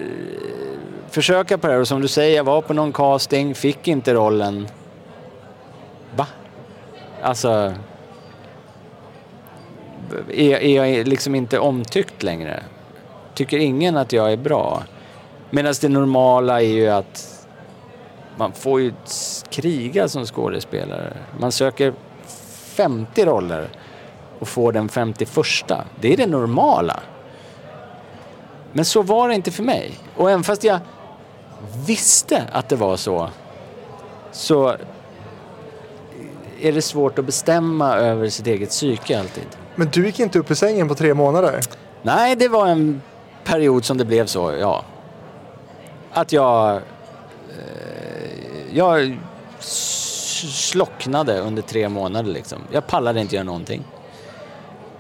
[1.14, 4.14] försöka på det här och som du säger, jag var på någon casting, fick inte
[4.14, 4.68] rollen.
[6.16, 6.28] Va?
[7.22, 7.74] Alltså...
[10.30, 12.64] Är, är jag liksom inte omtyckt längre?
[13.34, 14.84] Tycker ingen att jag är bra?
[15.50, 17.46] Medan det normala är ju att
[18.38, 18.94] man får ju
[19.50, 21.14] kriga som skådespelare.
[21.40, 21.94] Man söker
[22.26, 23.70] 50 roller
[24.40, 25.72] och får den 51.
[26.00, 27.00] Det är det normala.
[28.72, 29.92] Men så var det inte för mig.
[30.16, 30.80] Och även fast jag
[31.86, 33.30] visste att det var så,
[34.32, 34.76] så
[36.62, 39.48] är det svårt att bestämma över sitt eget psyke alltid.
[39.76, 41.60] Men du gick inte upp ur sängen på tre månader?
[42.02, 43.02] Nej, det var en
[43.44, 44.84] period som det blev så, ja.
[46.12, 46.76] Att jag...
[46.76, 46.82] Eh,
[48.74, 49.20] jag
[49.60, 52.60] slocknade under tre månader liksom.
[52.72, 53.84] Jag pallade inte göra någonting.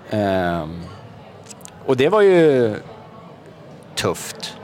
[0.10, 0.82] Ehm,
[1.86, 2.76] och det var ju
[3.95, 4.59] tufft.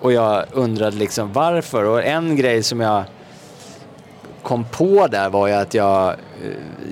[0.00, 1.84] Och jag undrade liksom varför.
[1.84, 3.04] Och en grej som jag
[4.42, 6.08] kom på där var ju att jag...
[6.08, 6.16] eh,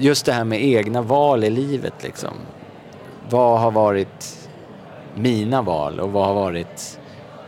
[0.00, 2.30] Just det här med egna val i livet liksom.
[3.30, 4.48] Vad har varit
[5.14, 7.00] mina val och vad har varit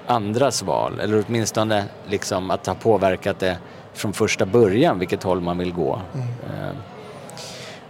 [0.06, 1.00] andras val?
[1.00, 3.58] Eller åtminstone liksom att ha påverkat det
[3.94, 6.00] från första början, vilket håll man vill gå.
[6.14, 6.76] Eh,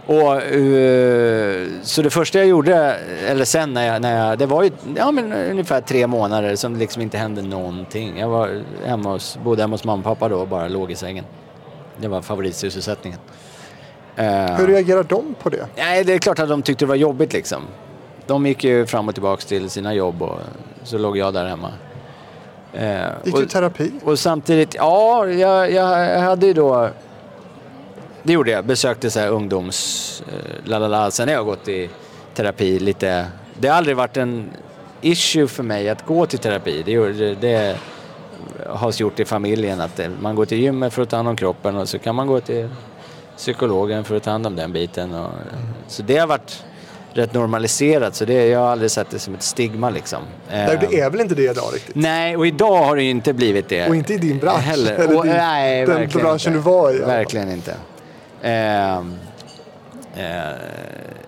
[0.05, 2.75] och, eh, så det första jag gjorde,
[3.27, 6.73] eller sen när jag, när jag det var ju ja, men ungefär tre månader som
[6.73, 8.19] det liksom inte hände någonting.
[8.19, 10.95] Jag var hemma hos, bodde hemma hos mamma och pappa då och bara låg i
[10.95, 11.25] sängen.
[11.97, 13.19] Det var favoritsysselsättningen.
[14.15, 15.65] Eh, Hur reagerar de på det?
[15.77, 17.61] Nej, det är klart att de tyckte det var jobbigt liksom.
[18.27, 20.39] De gick ju fram och tillbaks till sina jobb och
[20.83, 21.69] så låg jag där hemma.
[22.73, 23.91] Eh, Gick du i terapi?
[24.03, 26.89] och samtidigt, ja, jag, jag hade ju då...
[28.23, 30.23] Det gjorde jag, besökte så här ungdoms...
[30.27, 31.11] Eh, lalala.
[31.11, 31.89] Sen har jag gått i
[32.33, 33.25] terapi lite...
[33.59, 34.49] Det har aldrig varit en
[35.01, 36.83] issue för mig att gå till terapi.
[36.85, 37.77] Det, gjorde- det
[38.67, 41.75] har gjort i familjen att man går till gymmet för att ta hand om kroppen
[41.77, 42.69] och så kan man gå till
[43.37, 45.13] psykologen för att ta hand om den biten.
[45.13, 45.31] Och,
[45.87, 46.63] Så det har varit
[47.13, 50.19] rätt normaliserat så det, jag har aldrig sett det som ett stigma liksom.
[50.51, 51.95] Nej, det är väl inte det idag riktigt?
[51.95, 53.87] Nej, och idag har det ju inte blivit det.
[53.89, 54.59] Och inte i din bransch.
[54.61, 54.93] Heller.
[54.99, 56.49] Eller Och, din, nej, den branschen inte.
[56.49, 56.99] du var i.
[56.99, 57.75] Verkligen inte.
[58.41, 59.15] Ehm,
[60.15, 60.23] eh,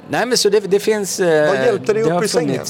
[0.10, 1.20] nej, men så det, det finns...
[1.20, 2.62] eh, Vad hjälpte dig upp ur sängen?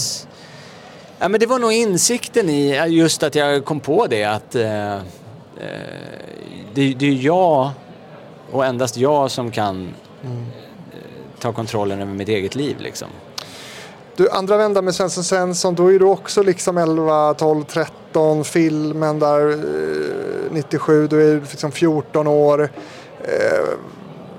[1.19, 4.93] Ja, men det var nog insikten i just att jag kom på det att eh,
[4.93, 4.99] eh,
[6.73, 7.69] det, det är jag
[8.51, 9.93] och endast jag som kan
[10.25, 10.37] Mm.
[10.37, 10.97] eh,
[11.39, 12.75] ta kontrollen över mitt eget liv.
[12.79, 13.07] Liksom.
[14.15, 19.19] Du, andra vändan med Svensson Svensson, då är du också liksom 11, 12, 13, filmen
[19.19, 22.69] där eh, 97, du är liksom 14 år.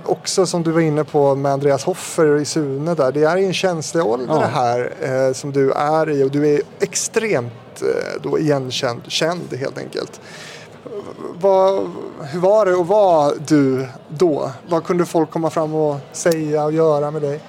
[0.06, 3.44] Också som du var inne på med Andreas Hoffer i Sune där, det är ju
[3.46, 4.40] en känslig ålder Ja.
[4.40, 9.54] det här eh, som du är i och du är extremt eh, då igenkänd, känd
[9.54, 10.20] helt enkelt.
[11.40, 11.90] Vad,
[12.32, 14.50] hur var det att vara du då?
[14.68, 17.40] Vad kunde folk komma fram och säga och göra med dig?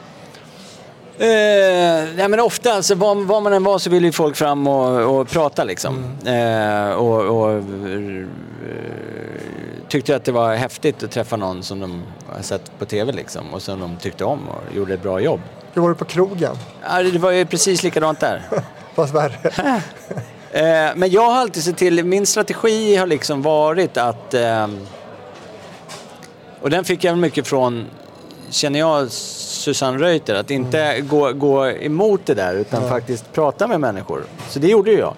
[1.18, 4.68] Eh, nej men ofta, alltså, var, var man än var så vill ju folk fram
[4.68, 6.06] och, och prata liksom.
[6.26, 7.64] Eh, och, och
[9.90, 13.54] tyckte att det var häftigt att träffa någon som de har sett på TV liksom
[13.54, 15.40] och som de tyckte om och gjorde ett bra jobb.
[15.74, 16.56] Hur var det på krogen?
[16.90, 18.42] Ja, det var ju precis likadant där.
[18.96, 19.82] Fast värre.
[20.52, 24.88] Eh, men jag har alltid sett till, min strategi har liksom varit att, ehm,
[26.62, 27.86] och den fick jag mycket från,
[28.50, 33.80] känner jag, Susanne Reuter, att inte gå, gå emot det där utan faktiskt prata med
[33.80, 34.24] människor.
[34.50, 35.14] Så det gjorde ju jag.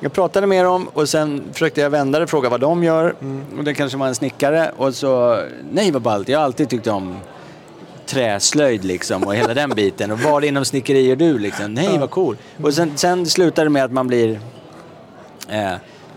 [0.00, 3.14] Jag pratade med dem och sen försökte jag vända det och fråga vad de gör.
[3.58, 5.42] Och det kanske var en snickare och så,
[5.72, 7.16] nej vad ballt, jag har alltid tyckt om
[8.06, 10.10] träslöjd liksom och hela den biten.
[10.10, 11.74] Och vad inom snickeri gör du liksom?
[11.74, 12.36] Nej, vad cool.
[12.62, 14.40] Och sen, sen slutar det med att man blir
[15.48, 15.72] eh,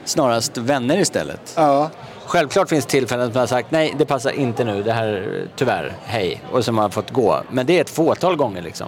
[0.05, 1.53] snarast vänner istället.
[1.55, 1.89] Ja.
[2.25, 5.93] Självklart finns tillfällen som man har sagt nej, det passar inte nu, det här, tyvärr,
[6.03, 6.41] hej.
[6.51, 7.43] Och som har fått gå.
[7.51, 8.87] Men det är ett fåtal gånger liksom.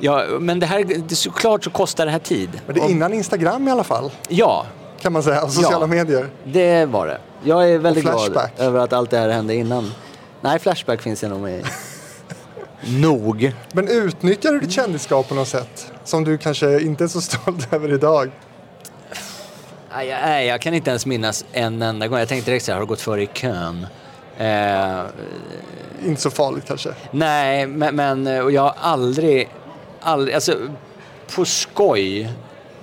[0.00, 2.50] Ja, men det här, såklart så kostar det här tid.
[2.66, 4.66] Men det är innan Instagram i alla fall, Ja,
[5.00, 5.86] kan man säga, och sociala Ja.
[5.86, 6.28] medier.
[6.44, 7.18] det var det.
[7.44, 8.52] Jag är väldigt glad Flashback.
[8.58, 9.92] över att allt det här hände innan.
[10.40, 11.62] Nej, Flashback finns det nog med i.
[13.00, 13.52] Nog.
[13.72, 15.92] Men utnyttjar du ditt kändisskap på något sätt?
[16.04, 18.30] Som du kanske inte är så stolt över idag?
[19.94, 22.18] Nej, jag, jag kan inte ens minnas en enda gång.
[22.18, 23.86] Jag tänkte direkt så här, har du gått före i kön?
[24.38, 25.00] Eh,
[26.06, 26.90] Inte så farligt kanske.
[27.10, 29.48] nej, men, men eh, och jag har aldrig,
[30.00, 30.56] aldrig, alltså
[31.34, 32.30] på skoj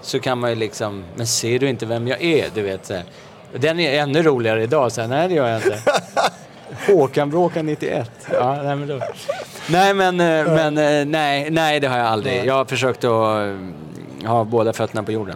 [0.01, 2.45] så kan man ju liksom, men ser du inte vem jag är?
[2.53, 3.03] Du vet så här.
[3.55, 5.79] Den är ännu roligare idag, så här, nej det gör jag inte.
[6.87, 8.11] Håkan Bråkan 91.
[8.31, 8.99] Ja, nej, men då.
[9.69, 12.45] nej men, eh, men eh, nej, nej det har jag aldrig.
[12.45, 13.41] Jag har försökt att
[14.23, 15.35] eh, ha båda fötterna på jorden.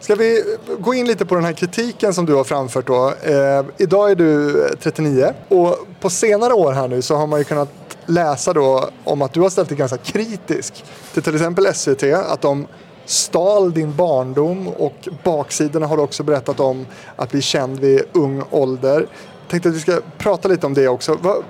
[0.00, 3.14] Ska vi gå in lite på den här kritiken som du har framfört då.
[3.22, 7.44] Eh, idag är du 39 och på senare år här nu så har man ju
[7.44, 7.68] kunnat
[8.10, 12.40] läsa då om att du har ställt dig ganska kritisk till till exempel SVT, att
[12.40, 12.66] de
[13.04, 16.86] stal din barndom och baksidorna har du också berättat om
[17.16, 19.00] att bli känd vid ung ålder.
[19.00, 21.18] Jag Tänkte att vi ska prata lite om det också.
[21.22, 21.44] Vad,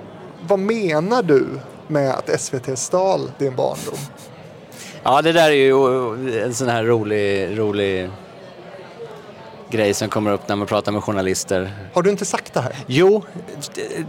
[0.47, 1.45] vad menar du
[1.87, 3.99] med att SVT stal din barndom?
[5.03, 8.09] Ja, det där är ju en sån här rolig, rolig
[9.71, 11.71] grej som kommer upp när man pratar med journalister.
[11.93, 12.75] Har du inte sagt det här?
[12.87, 13.23] Jo,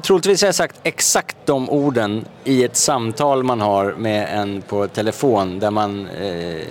[0.02, 4.86] troligtvis har jag sagt exakt de orden i ett samtal man har med en på
[4.88, 6.62] telefon där man eh, eh,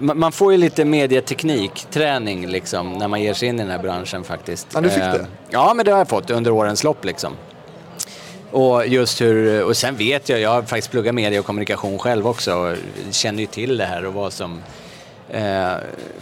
[0.00, 3.78] ma- man får ju lite medieteknikträning liksom när man ger sig in i den här
[3.78, 4.66] branschen faktiskt.
[4.74, 5.26] Ja, du fick Eh, det?
[5.50, 7.32] Ja, men det har jag fått under årens lopp liksom.
[8.50, 12.28] Och just hur, och sen vet jag, jag har faktiskt pluggat media och kommunikation själv
[12.28, 12.76] också och
[13.10, 14.62] känner ju till det här och vad som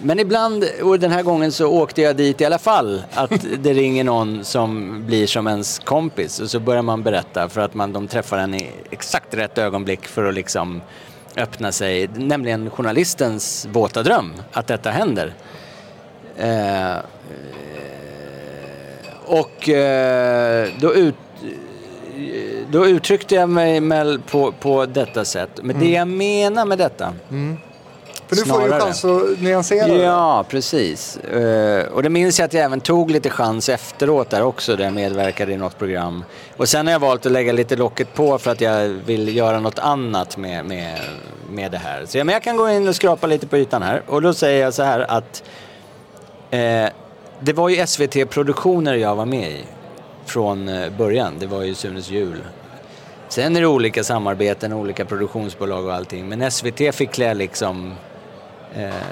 [0.02, 3.72] men ibland, och den här gången så åkte jag dit i alla fall, att det
[3.72, 7.92] ringer någon som blir som ens kompis och så börjar man berätta för att man,
[7.92, 10.80] de träffar en i exakt rätt ögonblick för att liksom
[11.36, 15.34] öppna sig, nämligen journalistens våta dröm, att detta händer.
[16.36, 16.96] Eh,
[19.26, 21.14] och eh, då, ut,
[22.70, 25.50] då uttryckte jag mig på, på detta sätt.
[25.62, 27.14] Men det jag menar med detta
[28.30, 29.94] För nu får du ju chans att nyansera det.
[29.94, 31.16] Ja, precis.
[31.16, 34.84] Eh, och det minns jag att jag även tog lite chans efteråt där också, där
[34.84, 36.24] jag medverkade i något program.
[36.56, 39.60] Och sen har jag valt att lägga lite locket på för att jag vill göra
[39.60, 41.00] något annat med, med,
[41.50, 42.06] med det här.
[42.06, 44.02] Så ja, men jag kan gå in och skrapa lite på ytan här.
[44.06, 45.42] Och då säger jag så här att
[46.50, 46.86] eh,
[47.40, 49.64] det var ju SVT-produktioner jag var med i
[50.26, 51.34] från eh, början.
[51.38, 52.42] Det var ju Sunes jul.
[53.28, 56.28] Sen är det olika samarbeten, olika produktionsbolag och allting.
[56.28, 57.94] Men SVT fick klä liksom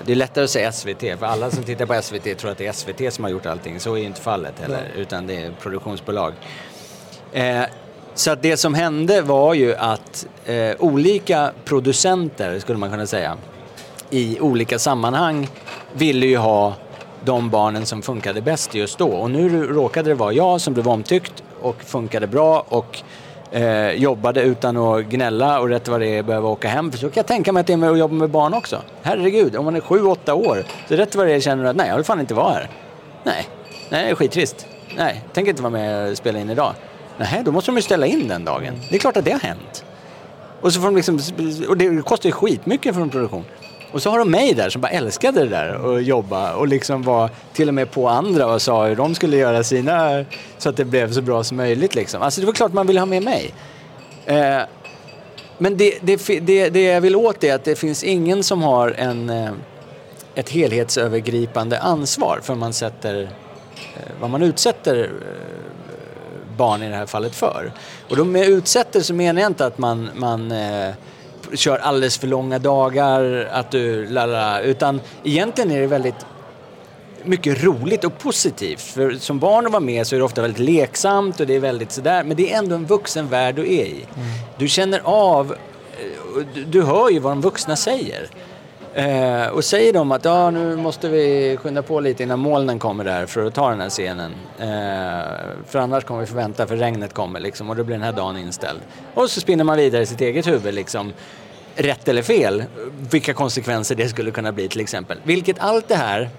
[0.04, 2.66] Det är lättare att säga SVT, för alla som tittar på SVT tror att det
[2.66, 3.80] är SVT som har gjort allting.
[3.80, 6.32] Så är inte fallet heller, utan det är produktionsbolag.
[7.32, 7.62] Eh,
[8.14, 13.36] Så att det som hände var ju att eh, olika producenter, skulle man kunna säga,
[14.10, 15.48] i olika sammanhang
[15.92, 16.74] ville ju ha
[17.24, 19.08] de barnen som funkade bäst just då.
[19.08, 23.02] Och nu råkade det vara jag som blev omtyckt och funkade bra och
[23.50, 26.92] eh, jobbade utan att gnälla och rätt vad det är behöva åka hem.
[26.92, 28.82] För så kan jag tänka mig att det är med att jobba med barn också.
[29.02, 31.76] Herregud, om man är sju, åtta år, så rätt vad det är känner du att
[31.76, 32.70] nej, jag vill fan inte vara här.
[33.24, 33.48] Nej,
[33.90, 34.66] nej det är skittrist.
[34.96, 36.74] Nej, tänker inte vara med och spela in idag.
[37.18, 38.74] Nej, då måste de ju ställa in den dagen.
[38.90, 39.84] Det är klart att det har hänt.
[40.60, 41.20] Och, så får de liksom,
[41.68, 43.44] och det kostar ju skitmycket för en produktion.
[43.92, 47.02] Och så har de mig där som bara älskade det där och jobba och liksom
[47.02, 50.24] var till och med på andra och sa hur de skulle göra sina
[50.58, 52.22] så att det blev så bra som möjligt liksom.
[52.22, 53.54] Alltså det var klart man ville ha med mig.
[54.26, 54.60] Eh,
[55.58, 58.90] men det, det, det, det jag vill åt är att det finns ingen som har
[58.90, 59.52] en, eh,
[60.34, 63.22] ett helhetsövergripande ansvar för man sätter,
[63.96, 67.72] eh, vad man utsätter eh, barn i det här fallet för.
[68.08, 70.94] Och då med utsätter så menar jag inte att man, man eh,
[71.54, 76.26] kör alldeles för långa dagar, att du lalala, utan egentligen är det väldigt
[77.24, 78.80] mycket roligt och positivt.
[78.80, 81.60] För som barn att vara med så är det ofta väldigt leksamt och det är
[81.60, 84.06] väldigt sådär, men det är ändå en vuxen värld du är i.
[84.58, 88.28] Du känner av, eh, du hör ju vad de vuxna säger.
[88.94, 93.04] Eh, och säger de att ja, nu måste vi skynda på lite innan molnen kommer
[93.04, 94.32] där för att ta den här scenen.
[94.58, 94.66] Eh,
[95.66, 98.12] för annars kommer vi få vänta för regnet kommer liksom och då blir den här
[98.12, 98.80] dagen inställd.
[99.14, 101.12] Och så spinner man vidare i sitt eget huvud liksom.
[101.74, 102.64] Rätt eller fel,
[103.10, 105.18] vilka konsekvenser det skulle kunna bli till exempel.
[105.24, 106.30] Vilket allt det här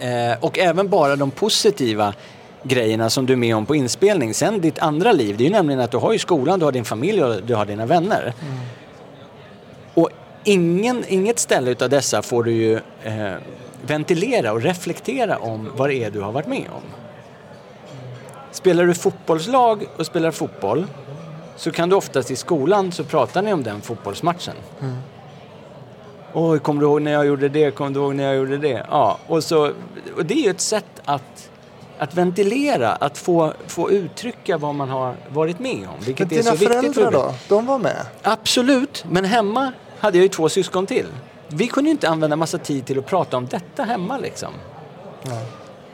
[0.00, 2.14] Eh, och även bara de positiva
[2.62, 4.34] grejerna som du är med om på inspelning.
[4.34, 6.72] Sen ditt andra liv, det är ju nämligen att du har ju skolan, du har
[6.72, 8.32] din familj och du har dina vänner.
[9.94, 10.10] Och
[10.48, 13.34] ingen, inget ställe utav dessa får du ju eh,
[13.86, 16.82] ventilera och reflektera om vad det är du har varit med om.
[18.52, 20.86] Spelar du fotbollslag och spelar fotboll
[21.56, 24.54] så kan du oftast i skolan så pratar ni om den fotbollsmatchen.
[26.32, 27.70] Oj, kommer du ihåg när jag gjorde det?
[27.70, 28.86] Kommer du ihåg när jag gjorde det?
[28.90, 29.72] Ja, och, så,
[30.16, 31.50] och det är ju ett sätt att,
[31.98, 36.04] att ventilera, att få, få uttrycka vad man har varit med om.
[36.06, 36.94] Vilket Men är så dina viktigt.
[36.94, 37.34] föräldrar för- då?
[37.48, 38.06] De var med?
[38.22, 41.06] Absolut, men hemma hade jag ju två syskon till.
[41.48, 44.52] Vi kunde ju inte använda massa tid till att prata om detta hemma liksom.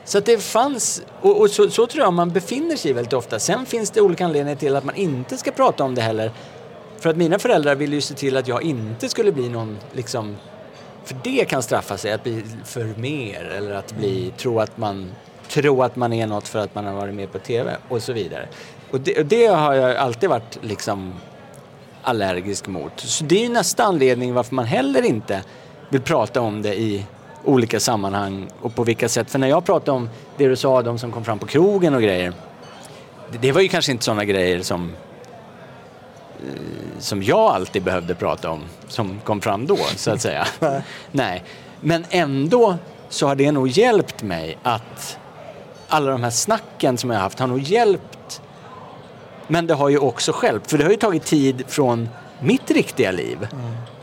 [0.05, 3.39] Så att det fanns, och, och så, så tror jag man befinner sig väldigt ofta.
[3.39, 6.31] Sen finns det olika anledningar till att man inte ska prata om det heller.
[6.99, 10.37] För att mina föräldrar ville ju se till att jag inte skulle bli någon, liksom,
[11.03, 15.11] för det kan straffa sig, att bli för mer eller att bli, tro att man,
[15.49, 18.13] tro att man är något för att man har varit med på TV och så
[18.13, 18.47] vidare.
[18.91, 21.13] Och det, och det har jag alltid varit liksom
[22.05, 22.99] allergisk mot.
[22.99, 25.43] Så det är ju nästa anledning varför man heller inte
[25.89, 27.05] vill prata om det i
[27.43, 29.31] olika sammanhang och på vilka sätt.
[29.31, 32.01] För när jag pratade om det du sa, de som kom fram på krogen och
[32.01, 32.33] grejer.
[33.31, 34.93] Det, det var ju kanske inte sådana grejer som
[36.39, 36.49] eh,
[36.99, 40.47] som jag alltid behövde prata om, som kom fram då, så att säga.
[41.11, 41.43] Nej.
[41.81, 42.77] Men ändå
[43.09, 45.17] så har det nog hjälpt mig att
[45.87, 48.41] alla de här snacken som jag har haft har nog hjälpt.
[49.47, 52.09] Men det har ju också hjälpt, för det har ju tagit tid från
[52.39, 53.47] mitt riktiga liv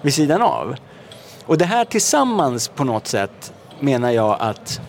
[0.01, 0.77] vid sidan av.
[1.47, 4.81] Och det här tillsammans på något sätt menar jag att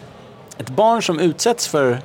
[0.57, 1.97] ett barn som utsätts för, eh,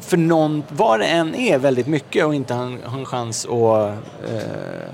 [0.00, 3.88] för någon, vad det än är, väldigt mycket och inte har, en chans att
[4.30, 4.90] eh,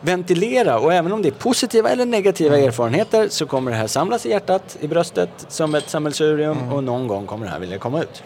[0.00, 4.26] ventilera och även om det är positiva eller negativa erfarenheter så kommer det här samlas
[4.26, 8.02] i hjärtat, i bröstet som ett sammelsurium och någon gång kommer det här vilja komma
[8.02, 8.22] ut.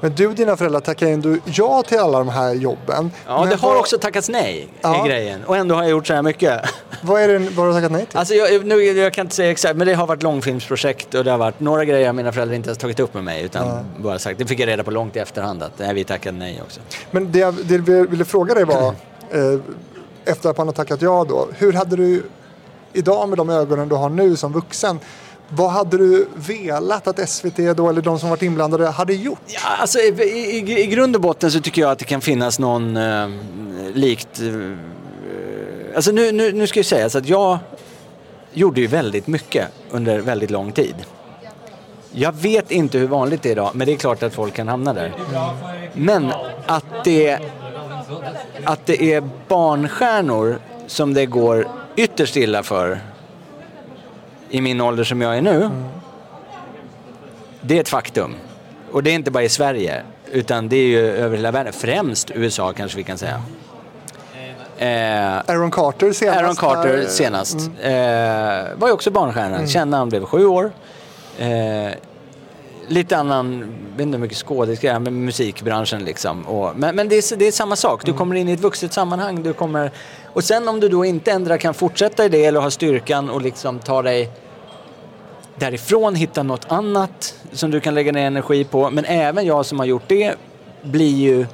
[0.00, 3.10] Men du och dina föräldrar tackade ändå ja till alla de här jobben.
[3.26, 5.04] Ja, Men det har vad, också tackats nej, Ja.
[5.04, 5.44] är grejen.
[5.44, 6.60] Och ändå har jag gjort så här mycket.
[7.02, 8.18] Vad är det vad har du tackat nej till?
[8.18, 11.30] Alltså jag, nu, jag kan inte säga exakt, men det har varit långfilmsprojekt och det
[11.30, 14.38] har varit några grejer mina föräldrar inte ens tagit upp med mig utan bara sagt,
[14.38, 16.80] det fick jag reda på långt i efterhand att nej, vi tackade nej också.
[17.10, 18.86] Men det jag det jag ville fråga dig var,
[19.30, 19.60] eh,
[20.24, 22.22] efter att man har tackat ja då, hur hade du
[22.92, 24.98] idag med de ögonen du har nu som vuxen,
[25.48, 29.40] vad hade du velat att SVT då, eller de som varit inblandade, hade gjort?
[29.46, 32.58] Ja, alltså, i, i, I grund och botten så tycker jag att det kan finnas
[32.58, 33.28] någon eh,
[33.94, 34.40] likt...
[34.40, 37.58] Eh, alltså nu, nu, nu ska jag säga så att jag
[38.52, 40.94] gjorde ju väldigt mycket under väldigt lång tid.
[42.12, 44.68] Jag vet inte hur vanligt det är idag, men det är klart att folk kan
[44.68, 45.12] hamna där.
[45.92, 46.32] Men
[46.66, 47.38] att det,
[48.64, 53.00] att det är barnstjärnor som det går ytterst illa för
[54.50, 55.70] i min ålder som jag är nu.
[57.60, 58.34] Det är ett faktum.
[58.92, 60.02] Och det är inte bara i Sverige,
[60.32, 61.72] utan det är ju över hela världen.
[61.72, 63.42] Främst USA kanske vi kan säga.
[64.78, 66.40] Eh, Aaron Carter senast.
[66.40, 67.56] Aaron Carter senast.
[67.82, 68.64] mm.
[68.68, 69.66] Eh, var ju också barnstjärna.
[69.66, 70.70] Kände han blev sju år.
[71.38, 71.92] Eh,
[72.88, 73.58] lite annan,
[73.90, 76.42] jag vet inte hur mycket skådespelare, men musikbranschen liksom.
[76.46, 78.04] Och, men men det, är, det är samma sak.
[78.04, 79.42] Du kommer in i ett vuxet sammanhang.
[79.42, 79.90] Du kommer,
[80.32, 83.42] och sen om du då inte ändra kan fortsätta i det eller har styrkan och
[83.42, 84.30] liksom ta dig
[85.56, 88.90] därifrån, hitta något annat som du kan lägga ner energi på.
[88.90, 90.34] Men även jag som har gjort det
[90.82, 91.46] blir ju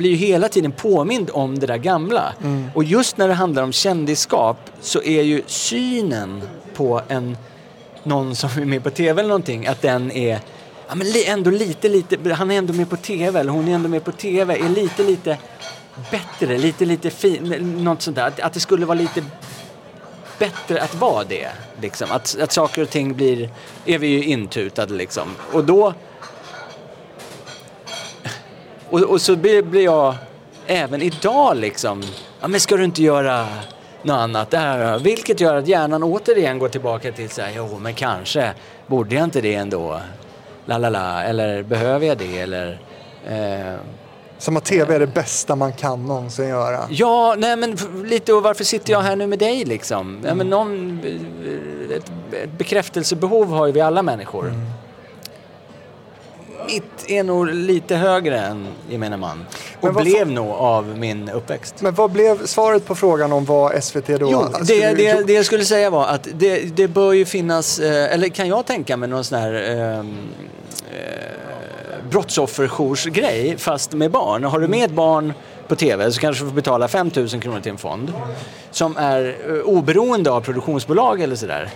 [0.00, 2.32] blir ju hela tiden påmind om det där gamla.
[2.74, 6.42] Och just när det handlar om kändisskap så är ju synen
[6.74, 7.36] på en,
[8.02, 10.40] någon som är med på tv eller någonting, att den är
[10.88, 13.88] ja, men ändå lite, lite, han är ändå med på tv eller hon är ändå
[13.88, 15.38] med på tv, är lite, lite
[16.10, 18.26] bättre, lite, lite fin, något sånt där.
[18.26, 19.24] Att, att det skulle vara lite
[20.38, 21.48] bättre att vara det.
[21.80, 22.10] Liksom.
[22.10, 23.50] Att, att saker och ting blir,
[23.84, 25.28] är vi ju intutade liksom.
[25.52, 25.94] Och då
[28.90, 30.14] och, och så blir, blir jag
[30.66, 32.02] även idag liksom,
[32.40, 33.46] ja men ska du inte göra
[34.02, 34.98] något annat där?
[34.98, 38.52] Vilket gör att hjärnan återigen går tillbaka till så här, jo men kanske
[38.86, 40.00] borde jag inte det ändå?
[40.66, 42.38] La la la, eller behöver jag det?
[42.40, 42.80] Eller,
[43.28, 43.74] eh,
[44.38, 46.80] Som att tv är det bästa man kan någonsin göra.
[46.90, 50.20] Ja, nej men lite och varför sitter jag här nu med dig liksom?
[50.24, 52.12] Ja, men någon, eh, ett,
[52.44, 54.52] ett bekräftelsebehov har ju vi alla människor.
[56.72, 59.46] Mitt är nog lite högre än gemene man.
[59.80, 61.74] Och Men blev nog av min uppväxt.
[61.80, 65.46] Men vad blev svaret på frågan om vad SVT då Jo, det, det, det jag
[65.46, 69.08] skulle säga var att det, det bör ju finnas, eh, eller kan jag tänka mig
[69.08, 70.18] någon sån här ehm,
[70.92, 74.44] eh, brottsofferjoursgrej fast med barn.
[74.44, 75.32] Har du med ett barn
[75.68, 78.12] på TV så kanske du får betala 5 000 kronor till en fond
[78.70, 81.70] som är eh, oberoende av produktionsbolag eller sådär.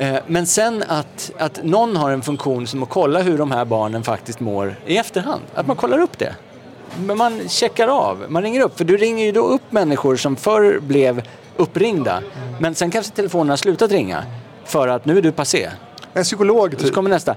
[0.00, 3.64] Eh, Men sen att, att någon har en funktion som att kolla hur de här
[3.64, 5.40] barnen faktiskt mår i efterhand.
[5.54, 6.34] Att man kollar upp det.
[7.06, 8.78] Men man checkar av, man ringer upp.
[8.78, 11.22] För du ringer ju då upp människor som förr blev
[11.56, 12.22] uppringda.
[12.60, 14.22] Men sen kanske telefonerna slutat ringa.
[14.64, 15.70] För att nu är du passé.
[16.14, 16.94] En psykolog Så typ.
[16.94, 17.34] kommer nästa.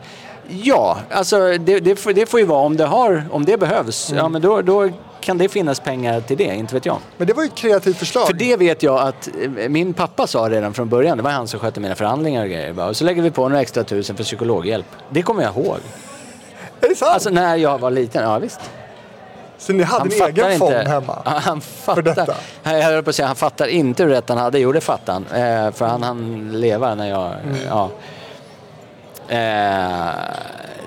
[0.50, 4.12] Ja, alltså det, det, får, det får ju vara om det, har, om det behövs.
[4.16, 4.90] Ja, men då, då
[5.24, 6.98] kan det finnas pengar till det, inte vet jag.
[7.18, 8.28] Men det var ju ett kreativt förslag.
[8.28, 11.18] För det vet jag att eh, min pappa sa redan från början.
[11.18, 12.80] Det var han som skötte mina förhandlingar och grejer.
[12.88, 14.86] Och så lägger vi på några extra tusen för psykologhjälp.
[15.10, 15.78] Det kommer jag ihåg.
[16.82, 17.12] Är det sant?
[17.14, 18.60] Alltså när jag var liten, ja visst.
[19.58, 21.22] så ni hade en egen fond hemma?
[21.26, 22.02] Ja, han fattar.
[22.02, 22.36] detta?
[22.64, 24.60] Jag höll på att säga, han fattar inte hur rätt han hade.
[24.60, 25.24] Jo, det fattar han.
[25.24, 27.26] Eh, för han hann leva när jag...
[27.26, 27.58] Mm.
[27.70, 27.90] Ja.
[29.28, 30.10] Eh,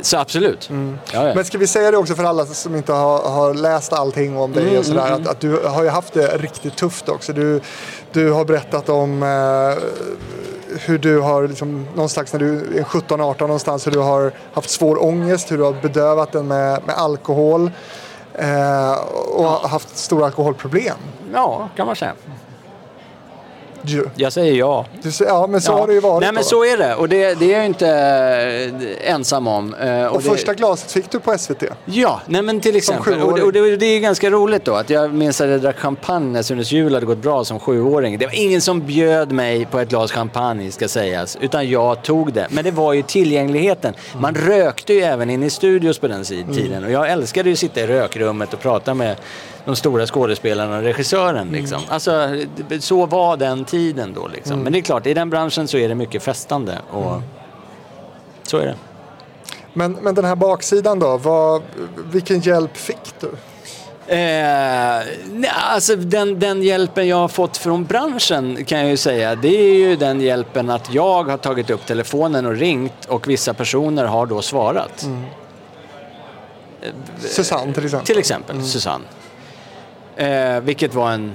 [0.02, 0.70] så absolut.
[0.70, 0.76] Ja,
[1.12, 1.20] ja.
[1.20, 1.34] Mm.
[1.34, 4.52] Men ska vi säga det också för alla som inte har, har läst allting om
[4.52, 7.32] dig Mm, och sådär, att, att du har ju haft det riktigt tufft också.
[7.32, 7.60] Du,
[8.12, 9.82] du har berättat om eh,
[10.80, 14.70] hur du har, liksom, någon slags när du är 17-18 någonstans, hur du har haft
[14.70, 17.70] svår ångest, hur du har bedövat den med, med alkohol
[18.34, 18.92] eh,
[19.34, 20.96] och har haft stora alkoholproblem.
[21.32, 22.12] ja, kan man säga.
[23.90, 24.04] Ju.
[24.14, 24.86] Jag säger ja.
[25.02, 25.76] Du ja, men så ja.
[25.78, 26.48] har det ju varit Nej men då.
[26.48, 27.88] så är det och det, det är jag inte
[29.04, 29.74] eh, ensam om.
[29.74, 31.62] Eh, Och det, första glaset fick du på SVT.
[31.84, 33.22] Ja, nej men till exempel.
[33.22, 35.78] Och, det- och det, det är ganska roligt då att jag minns att jag drack
[35.78, 38.18] champagne när Sunes jul hade gått bra som sjuåring.
[38.18, 42.32] Det var ingen som bjöd mig på ett glas champagne ska sägas, utan jag tog
[42.32, 42.46] det.
[42.50, 43.94] Men det var ju tillgängligheten.
[44.18, 47.52] Man rökte ju även in i studios på den si- tiden och jag älskade ju
[47.52, 49.16] att sitta i rökrummet och prata med
[49.64, 51.48] de stora skådespelarna och regissören.
[51.52, 51.80] Liksom.
[51.88, 52.28] Alltså,
[52.68, 53.75] det- så var den tiden
[54.14, 54.28] då.
[54.28, 54.60] Liksom.
[54.60, 57.22] Men det är klart, i den branschen så är det mycket festande och
[58.42, 58.76] så är det.
[59.72, 61.62] Men, men den här baksidan då, vad,
[62.12, 63.30] vilken hjälp fick du?
[64.14, 65.02] Eh,
[65.72, 69.74] alltså den, den hjälpen jag har fått från branschen kan jag ju säga, det är
[69.74, 74.26] ju den hjälpen att jag har tagit upp telefonen och ringt och vissa personer har
[74.26, 75.08] då svarat.
[77.18, 78.06] Susanne till exempel.
[78.06, 79.04] Till exempel Susanne.
[80.16, 81.32] Eh, vilket var en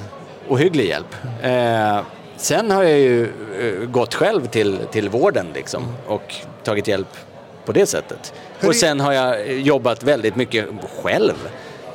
[0.48, 1.16] ohygglig hjälp.
[1.42, 2.00] Eh,
[2.42, 3.24] sen har jag ju
[3.60, 7.18] eh, gått själv till, till vården liksom och tagit hjälp
[7.66, 8.34] på det sättet.
[8.64, 10.66] Och sen har jag eh, jobbat väldigt mycket
[11.04, 11.50] själv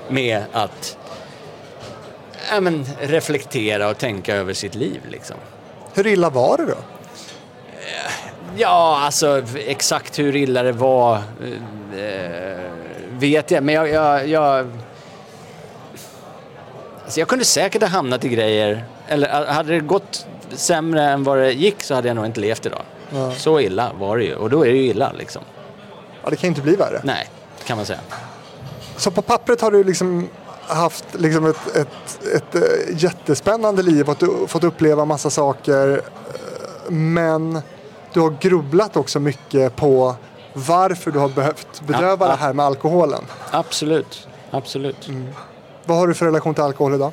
[0.08, 0.98] med att
[2.50, 5.00] ja, men, reflektera och tänka över sitt liv.
[5.08, 5.36] Liksom.
[5.94, 6.78] Hur illa var det då?
[8.56, 11.16] Ja, alltså exakt hur illa det var
[11.96, 12.60] eh,
[13.10, 13.64] vet jag.
[13.64, 13.88] Men jag...
[13.88, 14.66] jag, jag
[17.04, 18.84] alltså jag kunde säkert ha hamnat i grejer.
[19.08, 22.40] Eller eh, hade det gått sämre än vad det gick så hade jag nog inte
[22.40, 22.82] levt idag.
[23.36, 24.34] Så illa var det ju.
[24.34, 25.42] Och då är det ju illa liksom.
[26.22, 27.00] Ja, det kan ju inte bli värre.
[27.04, 27.28] Nej,
[27.64, 28.00] kan man säga.
[28.96, 30.28] Så på pappret har du liksom
[30.68, 32.62] haft liksom ett, ett, ett, eh,
[32.96, 35.92] jättespännande liv och fått uppleva massa saker.
[35.92, 37.62] eh, Men
[38.12, 40.14] du har grubblat också mycket på
[40.52, 42.36] varför du har behövt bedöva Ja, ja.
[42.36, 43.24] det här med alkoholen.
[43.50, 44.28] Absolut.
[44.50, 45.08] Absolut.
[45.84, 47.12] Vad har du för relation till alkohol idag?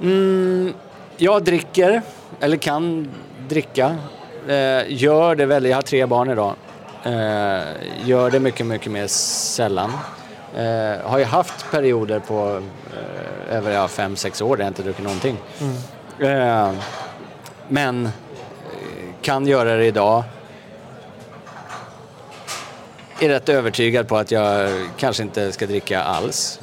[0.00, 0.72] Mm,
[1.16, 2.02] jag dricker,
[2.40, 3.08] eller kan
[3.48, 3.96] dricka.
[4.48, 6.54] Eh, gör det väldigt, jag har tre barn idag.
[7.04, 7.62] Eh,
[8.04, 9.92] gör det mycket, mycket mer sällan.
[10.56, 12.62] Eh, har ju haft perioder på
[13.50, 15.36] över ja, fem, sex år där jag inte druckit någonting.
[16.18, 16.72] Eh,
[17.68, 18.08] men
[19.22, 20.24] kan göra det idag.
[23.20, 26.60] Är rätt övertygad på att jag kanske inte ska dricka alls.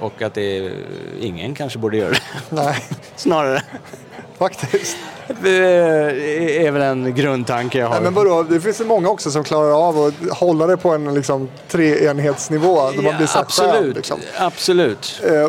[0.00, 0.72] Och att det,
[1.20, 2.20] ingen kanske borde göra det.
[2.48, 2.76] Nej,
[3.16, 3.62] Snarare.
[4.38, 4.96] faktiskt.
[5.42, 7.94] Det är väl en grundtanke jag har.
[7.94, 10.90] Nej, men vadå, det finns ju många också som klarar av att hålla det på
[10.90, 12.90] en liksom, treenhetsnivå.
[12.96, 14.20] Då man blir absolut, liksom.
[14.38, 15.20] absolut.
[15.24, 15.42] Eh,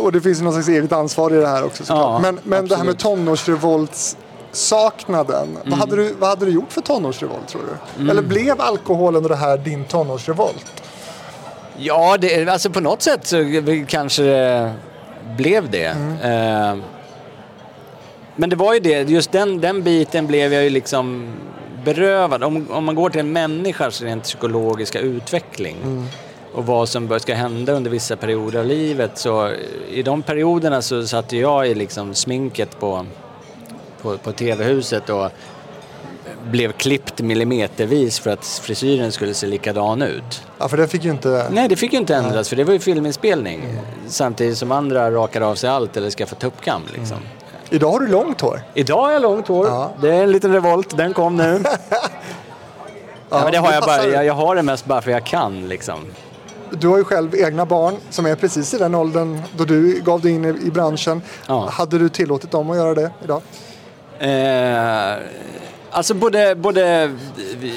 [0.00, 1.84] och- det finns ju någon slags eget ansvar i det här också.
[1.88, 5.48] Ja, men men det här med tonårsrevoltssaknaden.
[5.48, 5.60] Mm.
[5.70, 7.62] Vad, hade du, vad hade du gjort för tonårsrevolt tror
[7.96, 8.10] du?
[8.10, 10.82] Eller blev alkoholen och det här din tonårsrevolt?
[11.78, 13.44] Ja, det, alltså på något sätt så
[13.88, 14.72] kanske det
[15.36, 15.86] blev det.
[16.22, 16.76] Eh,
[18.36, 21.32] men det var ju det, just den, den biten blev jag ju liksom
[21.84, 22.42] berövad.
[22.42, 26.06] Om, om man går till en människas rent psykologiska utveckling
[26.54, 29.52] och vad som ska hända under vissa perioder av livet så
[29.90, 33.06] i de perioderna så satte jag i liksom sminket på,
[34.02, 35.30] på, på TV-huset och
[36.50, 40.42] blev klippt millimetervis för att frisyren skulle se likadan ut.
[40.58, 41.46] Ja, för det fick ju inte...
[41.50, 43.64] Nej, det fick ju inte ändras för det var ju filminspelning.
[44.06, 47.16] Samtidigt som andra rakade av sig allt eller skaffade tuppkam liksom.
[47.70, 48.62] Idag har du långt hår.
[48.74, 49.66] Idag har jag långt hår.
[49.66, 49.90] Ja.
[50.00, 51.62] Det är en liten revolt, den kom nu.
[53.30, 55.68] ja, men det har jag bara, jag, jag har det mest bara för jag kan
[55.68, 56.00] liksom.
[56.70, 60.20] Du har ju själv egna barn som är precis i den åldern då du gav
[60.20, 61.22] dig in i, i branschen.
[61.46, 61.68] Ja.
[61.70, 63.42] Hade du tillåtit dem att göra det idag?
[64.18, 65.16] Eh,
[65.90, 67.10] alltså både, både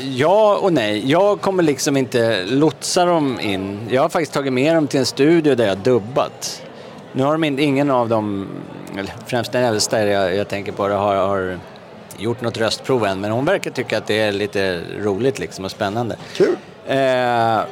[0.03, 1.11] ja och nej.
[1.11, 3.79] Jag kommer liksom inte lotsa dem in.
[3.89, 6.61] Jag har faktiskt tagit med dem till en studio där jag dubbat.
[7.13, 8.47] Nu har de inte, ingen av dem,
[8.97, 11.59] eller främst den äldsta jag, jag tänker på, det, har, har
[12.17, 13.21] gjort något röstprov än.
[13.21, 16.15] Men hon verkar tycka att det är lite roligt liksom och spännande.
[16.33, 16.55] Kul!
[16.87, 17.63] Eh, eh,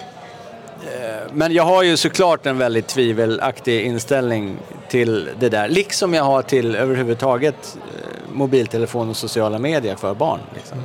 [1.31, 4.57] men jag har ju såklart en väldigt tvivelaktig inställning
[4.89, 5.67] till det där.
[5.67, 10.39] Liksom jag har till överhuvudtaget eh, mobiltelefon och sociala medier för barn.
[10.55, 10.77] Liksom.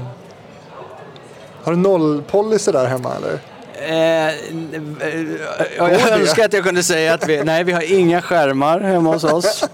[1.62, 3.38] Har du nollpolicy där hemma eller?
[3.78, 4.32] Eh, eh,
[5.76, 9.24] jag önskar att jag kunde säga att vi, nej, vi har inga skärmar hemma hos
[9.24, 9.64] oss.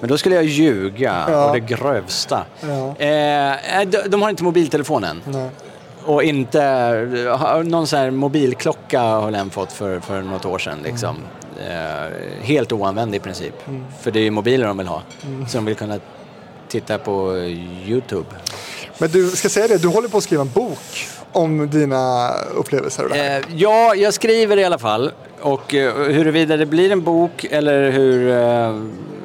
[0.00, 1.46] Men då skulle jag ljuga Ja.
[1.46, 2.44] och det grövsta.
[2.60, 2.96] Ja.
[3.06, 5.22] Eh, de, de har inte mobiltelefonen.
[5.24, 5.50] Nej.
[6.04, 6.60] Och inte,
[7.64, 10.78] någon sån här mobilklocka har den fått för, för något år sedan.
[10.84, 11.16] Liksom.
[11.68, 12.12] Eh,
[12.42, 13.54] helt oanvänd i princip.
[14.00, 15.02] För det är ju mobiler de vill ha.
[15.48, 15.98] Så de vill kunna
[16.68, 17.36] titta på
[17.86, 18.26] Youtube.
[18.98, 23.04] Men du ska säga det, du håller på att skriva en bok om dina upplevelser
[23.04, 23.38] och det här.
[23.38, 25.12] Eh, ja, jag skriver i alla fall.
[25.40, 28.30] Och eh, huruvida det blir en bok eller hur...
[28.30, 28.82] Eh,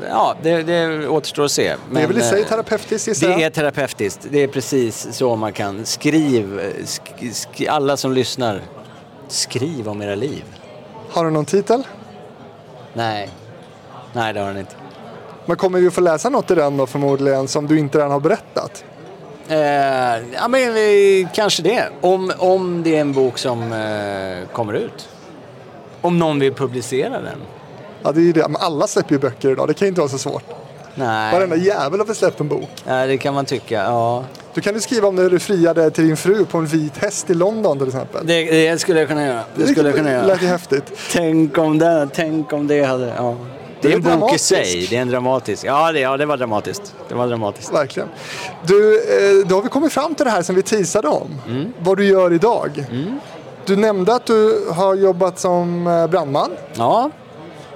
[0.10, 1.64] ja, det, det återstår att se.
[1.64, 3.28] det är Men, väl i sig eh, terapeutiskt gissar?
[3.28, 4.28] Det är terapeutiskt.
[4.30, 5.86] Det är precis så man kan.
[5.86, 7.02] Skriv, sk,
[7.34, 8.62] sk, alla som lyssnar,
[9.28, 10.44] skriv om era liv.
[11.10, 11.84] Har du någon titel?
[12.94, 13.30] Nej,
[14.14, 14.81] nej det har den inte.
[15.46, 18.12] Men kommer vi att få läsa något i den då förmodligen som du inte redan
[18.12, 18.84] har berättat?
[19.48, 19.58] Eh,
[20.34, 21.90] ja, men eh, kanske det.
[22.02, 25.10] Om, om det är en bok som eh, kommer ut.
[26.02, 27.38] Om någon vill publicera den.
[28.04, 28.48] Ja, det är ju det.
[28.48, 30.44] Men alla släpper ju böcker idag, det kan ju inte vara så svårt.
[30.96, 32.70] Nej, Varenda jävel har väl släppt en bok.
[32.88, 33.76] ja, det kan man tycka.
[33.76, 34.24] Ja.
[34.54, 37.30] Du kan ju skriva om när du friade till din fru på en vit häst
[37.30, 38.28] i London till exempel.
[38.28, 39.44] Det, det skulle jag kunna göra.
[39.56, 40.26] Det skulle jag kunna göra.
[40.26, 40.84] lät ju häftigt.
[41.12, 43.14] Tänk om det, tänk om det hade...
[43.18, 43.36] Ja.
[43.82, 44.88] Det är Det är en bok i sig.
[44.90, 45.66] Det är en dramatisk.
[45.66, 46.96] Ja det, ja, det var dramatiskt.
[47.10, 47.74] Det var dramatiskt.
[47.74, 48.10] Verkligen.
[48.66, 51.28] Du, eh, då har vi kommit fram till det här som vi teasade om.
[51.48, 51.74] Mm.
[51.80, 52.86] Vad du gör idag.
[53.66, 56.52] Du nämnde att du har jobbat som eh, brandman.
[56.74, 57.10] Ja,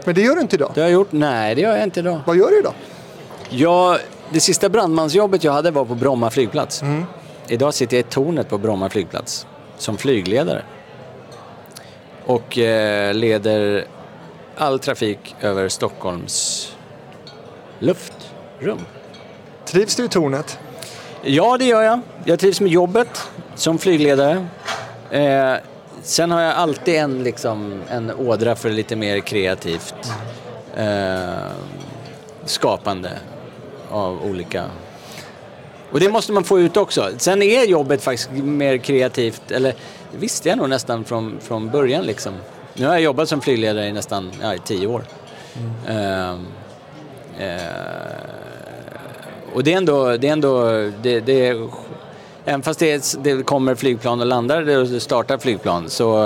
[0.05, 0.71] Men det gör du inte idag.
[0.73, 1.11] det har jag gjort.
[1.11, 2.19] Nej, det gör jag inte idag.
[2.25, 2.73] Vad gör du idag?
[3.49, 3.97] Jag,
[4.29, 6.81] det sista brandmansjobbet jag hade var på Bromma flygplats.
[6.81, 7.05] Mm.
[7.47, 10.61] Idag sitter jag i tornet på Bromma flygplats som flygledare.
[12.25, 13.85] Och eh, leder
[14.57, 16.71] all trafik över Stockholms
[17.79, 18.79] luftrum.
[19.65, 20.59] Trivs du i tornet?
[21.21, 21.99] Ja, det gör jag.
[22.25, 24.47] Jag trivs med jobbet som flygledare.
[25.11, 25.53] Eh,
[26.01, 30.11] sen har jag alltid en, liksom, en ådra för lite mer kreativt
[30.75, 31.51] eh,
[32.45, 33.11] skapande
[33.89, 34.65] av olika...
[35.91, 37.09] Och det måste man få ut också.
[37.17, 39.75] Sen är jobbet faktiskt mer kreativt, eller
[40.11, 42.33] det visste jag nog nästan från, från början liksom.
[42.77, 45.03] Nu har jag jobbat som flygledare i nästan ja, i tio år.
[45.87, 46.29] Eh,
[47.39, 47.61] eh,
[49.53, 50.63] och det är ändå, det är ändå,
[51.01, 51.69] det, det är,
[52.45, 56.23] även fast det, det kommer flygplan och landar och startar flygplan så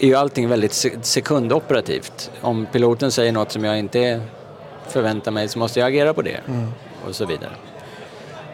[0.00, 2.30] är ju allting väldigt se- sekundoperativt.
[2.40, 4.20] Om piloten säger något som jag inte
[4.88, 6.40] förväntar mig så måste jag agera på det
[7.08, 7.52] och så vidare.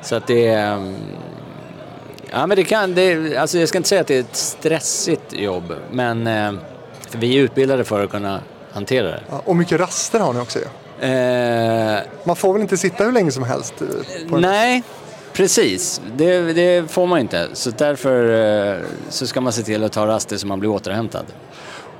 [0.02, 0.96] Så att det är, mm,
[2.30, 5.32] ja men det kan, det, alltså jag ska inte säga att det är ett stressigt
[5.32, 6.52] jobb men eh,
[7.12, 8.40] vi är utbildade för att kunna
[8.72, 9.20] hantera det.
[9.30, 10.64] Ja, och mycket raster har ni också ju.
[11.08, 13.74] Eh, Man får väl inte sitta hur länge som helst?
[13.82, 14.82] eh, Nej,
[15.32, 16.00] precis.
[16.16, 17.48] Det, det får man inte.
[17.52, 21.24] Så därför så ska man se till att ta raster så man blir återhämtad.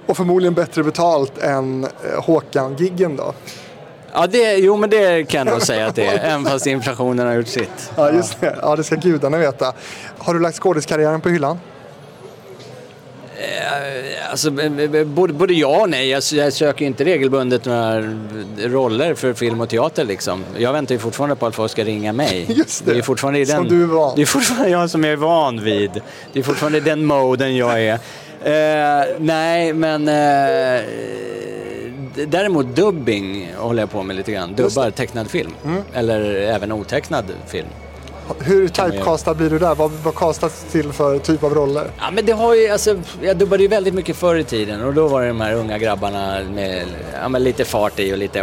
[0.06, 1.86] Och förmodligen bättre betalt än
[2.18, 3.34] Håkan-giggen då.
[4.18, 7.26] Ja, det, jo men det kan jag nog säga att det är, även fast inflationen
[7.26, 7.90] har gjort sitt.
[7.96, 8.56] Ja, just det.
[8.62, 9.72] Ja, det ska gudarna veta.
[10.18, 11.58] Har du lagt skådiskarriären på hyllan?
[14.30, 16.08] Alltså, b- b- både, både ja och nej.
[16.08, 18.02] Jag, jag söker inte regelbundet några
[18.58, 20.44] roller för film och teater liksom.
[20.58, 22.46] Jag väntar ju fortfarande på att folk ska ringa mig.
[22.56, 22.98] Just det.
[22.98, 24.12] är fortfarande i den, Som du är van.
[24.16, 25.90] Det är fortfarande jag som jag är van vid.
[26.32, 27.92] Det är fortfarande den moden jag är.
[28.44, 30.84] Eh, nej, men eh, d-
[32.26, 34.54] däremot dubbing håller jag på med lite grann.
[34.54, 35.50] Dubbar tecknad film.
[35.64, 35.82] Mm.
[35.94, 37.68] Eller även otecknad film.
[38.40, 39.74] Hur typecastad blir du där?
[39.74, 41.90] Vad, vad castas till för typ av roller?
[41.98, 44.94] Ja, men det har ju, alltså, jag dubbade ju väldigt mycket förr i tiden och
[44.94, 46.86] då var det de här unga grabbarna med
[47.22, 48.42] ja, men lite fart i och lite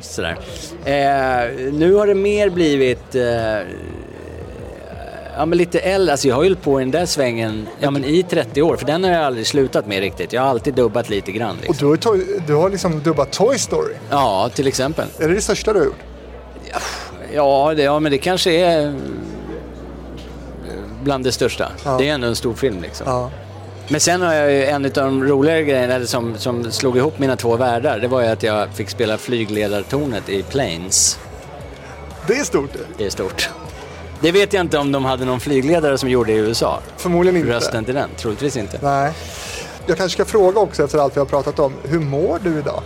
[0.00, 0.36] sådär.
[0.84, 3.22] Eh, nu har det mer blivit eh,
[5.36, 6.12] ja, men lite äldre.
[6.12, 8.86] Alltså jag har ju på i den där svängen ja, men i 30 år för
[8.86, 10.32] den har jag aldrig slutat med riktigt.
[10.32, 11.56] Jag har alltid dubbat lite grann.
[11.56, 11.76] Och Liksom.
[11.78, 13.94] du har, toy, du har liksom dubbat Toy Story.
[14.10, 15.06] Ja, till exempel.
[15.18, 16.00] Är det det största du har gjort?
[17.34, 18.92] Ja, det, ja men det kanske är eh,
[21.02, 21.68] bland det största.
[21.84, 21.96] Ja.
[21.98, 23.06] Det är ändå en stor film liksom.
[23.08, 23.30] Ja.
[23.88, 27.18] Men sen har jag ju en av de roligare grejerna eller som, som slog ihop
[27.18, 27.98] mina två världar.
[27.98, 31.18] Det var ju att jag fick spela flygledartornet i Planes.
[32.26, 32.70] Det är stort.
[32.98, 33.50] Det är stort.
[34.22, 36.80] Det vet jag inte om de hade någon flygledare som gjorde i USA.
[36.96, 37.52] Förmodligen inte.
[37.52, 38.78] Rösten till den, troligtvis inte.
[38.82, 39.12] Nej.
[39.86, 41.72] Jag kanske ska fråga också efter allt vi har pratat om.
[41.82, 42.82] Hur mår du idag?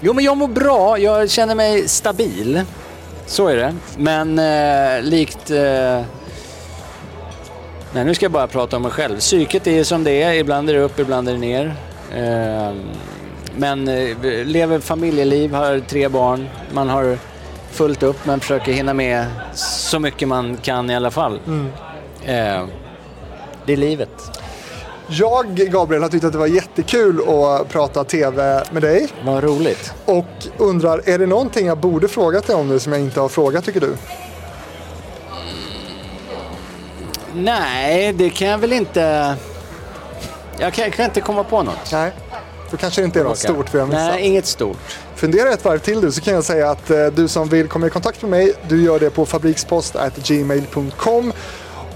[0.00, 2.62] Jo men jag mår bra, jag känner mig stabil.
[3.26, 3.74] Så är det.
[3.96, 5.50] Men eh, likt...
[5.50, 6.02] Eh...
[7.92, 9.18] Nej nu ska jag bara prata om mig själv.
[9.18, 11.76] Psyket är som det är, ibland är det upp, ibland är det ner.
[12.14, 12.76] Eh,
[13.56, 16.48] men eh, lever familjeliv, har tre barn.
[16.72, 17.18] Man har
[17.74, 21.40] fullt upp men försöker hinna med så mycket man kan i alla fall.
[22.24, 22.64] Eh,
[23.66, 24.10] det är livet.
[25.06, 29.08] Jag, Gabriel, har tyckt att det var jättekul att prata TV med dig.
[29.24, 29.92] Vad roligt.
[30.04, 33.28] Och undrar, är det någonting jag borde frågat dig om nu som jag inte har
[33.28, 33.96] frågat tycker du?
[37.34, 39.34] Nej, det kan jag väl inte...
[40.58, 41.92] Jag kan, jag kan inte komma på något.
[41.92, 42.12] Nej.
[42.70, 44.12] Då kanske det inte är något stort vi har missat.
[44.12, 44.98] Nej, inget stort.
[45.24, 47.86] Fundera ett varv till du så kan jag säga att eh, du som vill komma
[47.86, 51.32] i kontakt med mig, du gör det på fabrikspost@gmail.com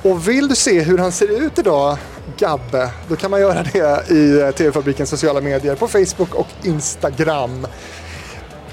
[0.03, 1.97] Och vill du se hur han ser ut idag,
[2.39, 7.67] Gabbe, då kan man göra det i eh, TV-fabrikens sociala medier på Facebook och Instagram.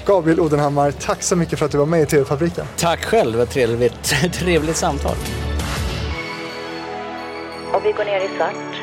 [0.06, 2.66] Gabriel Odenhammar, tack så mycket för att du var med i TV-fabriken.
[2.76, 5.16] Tack själv, var trevligt, trevligt samtal.
[7.72, 8.75] Och vi går ner i svart.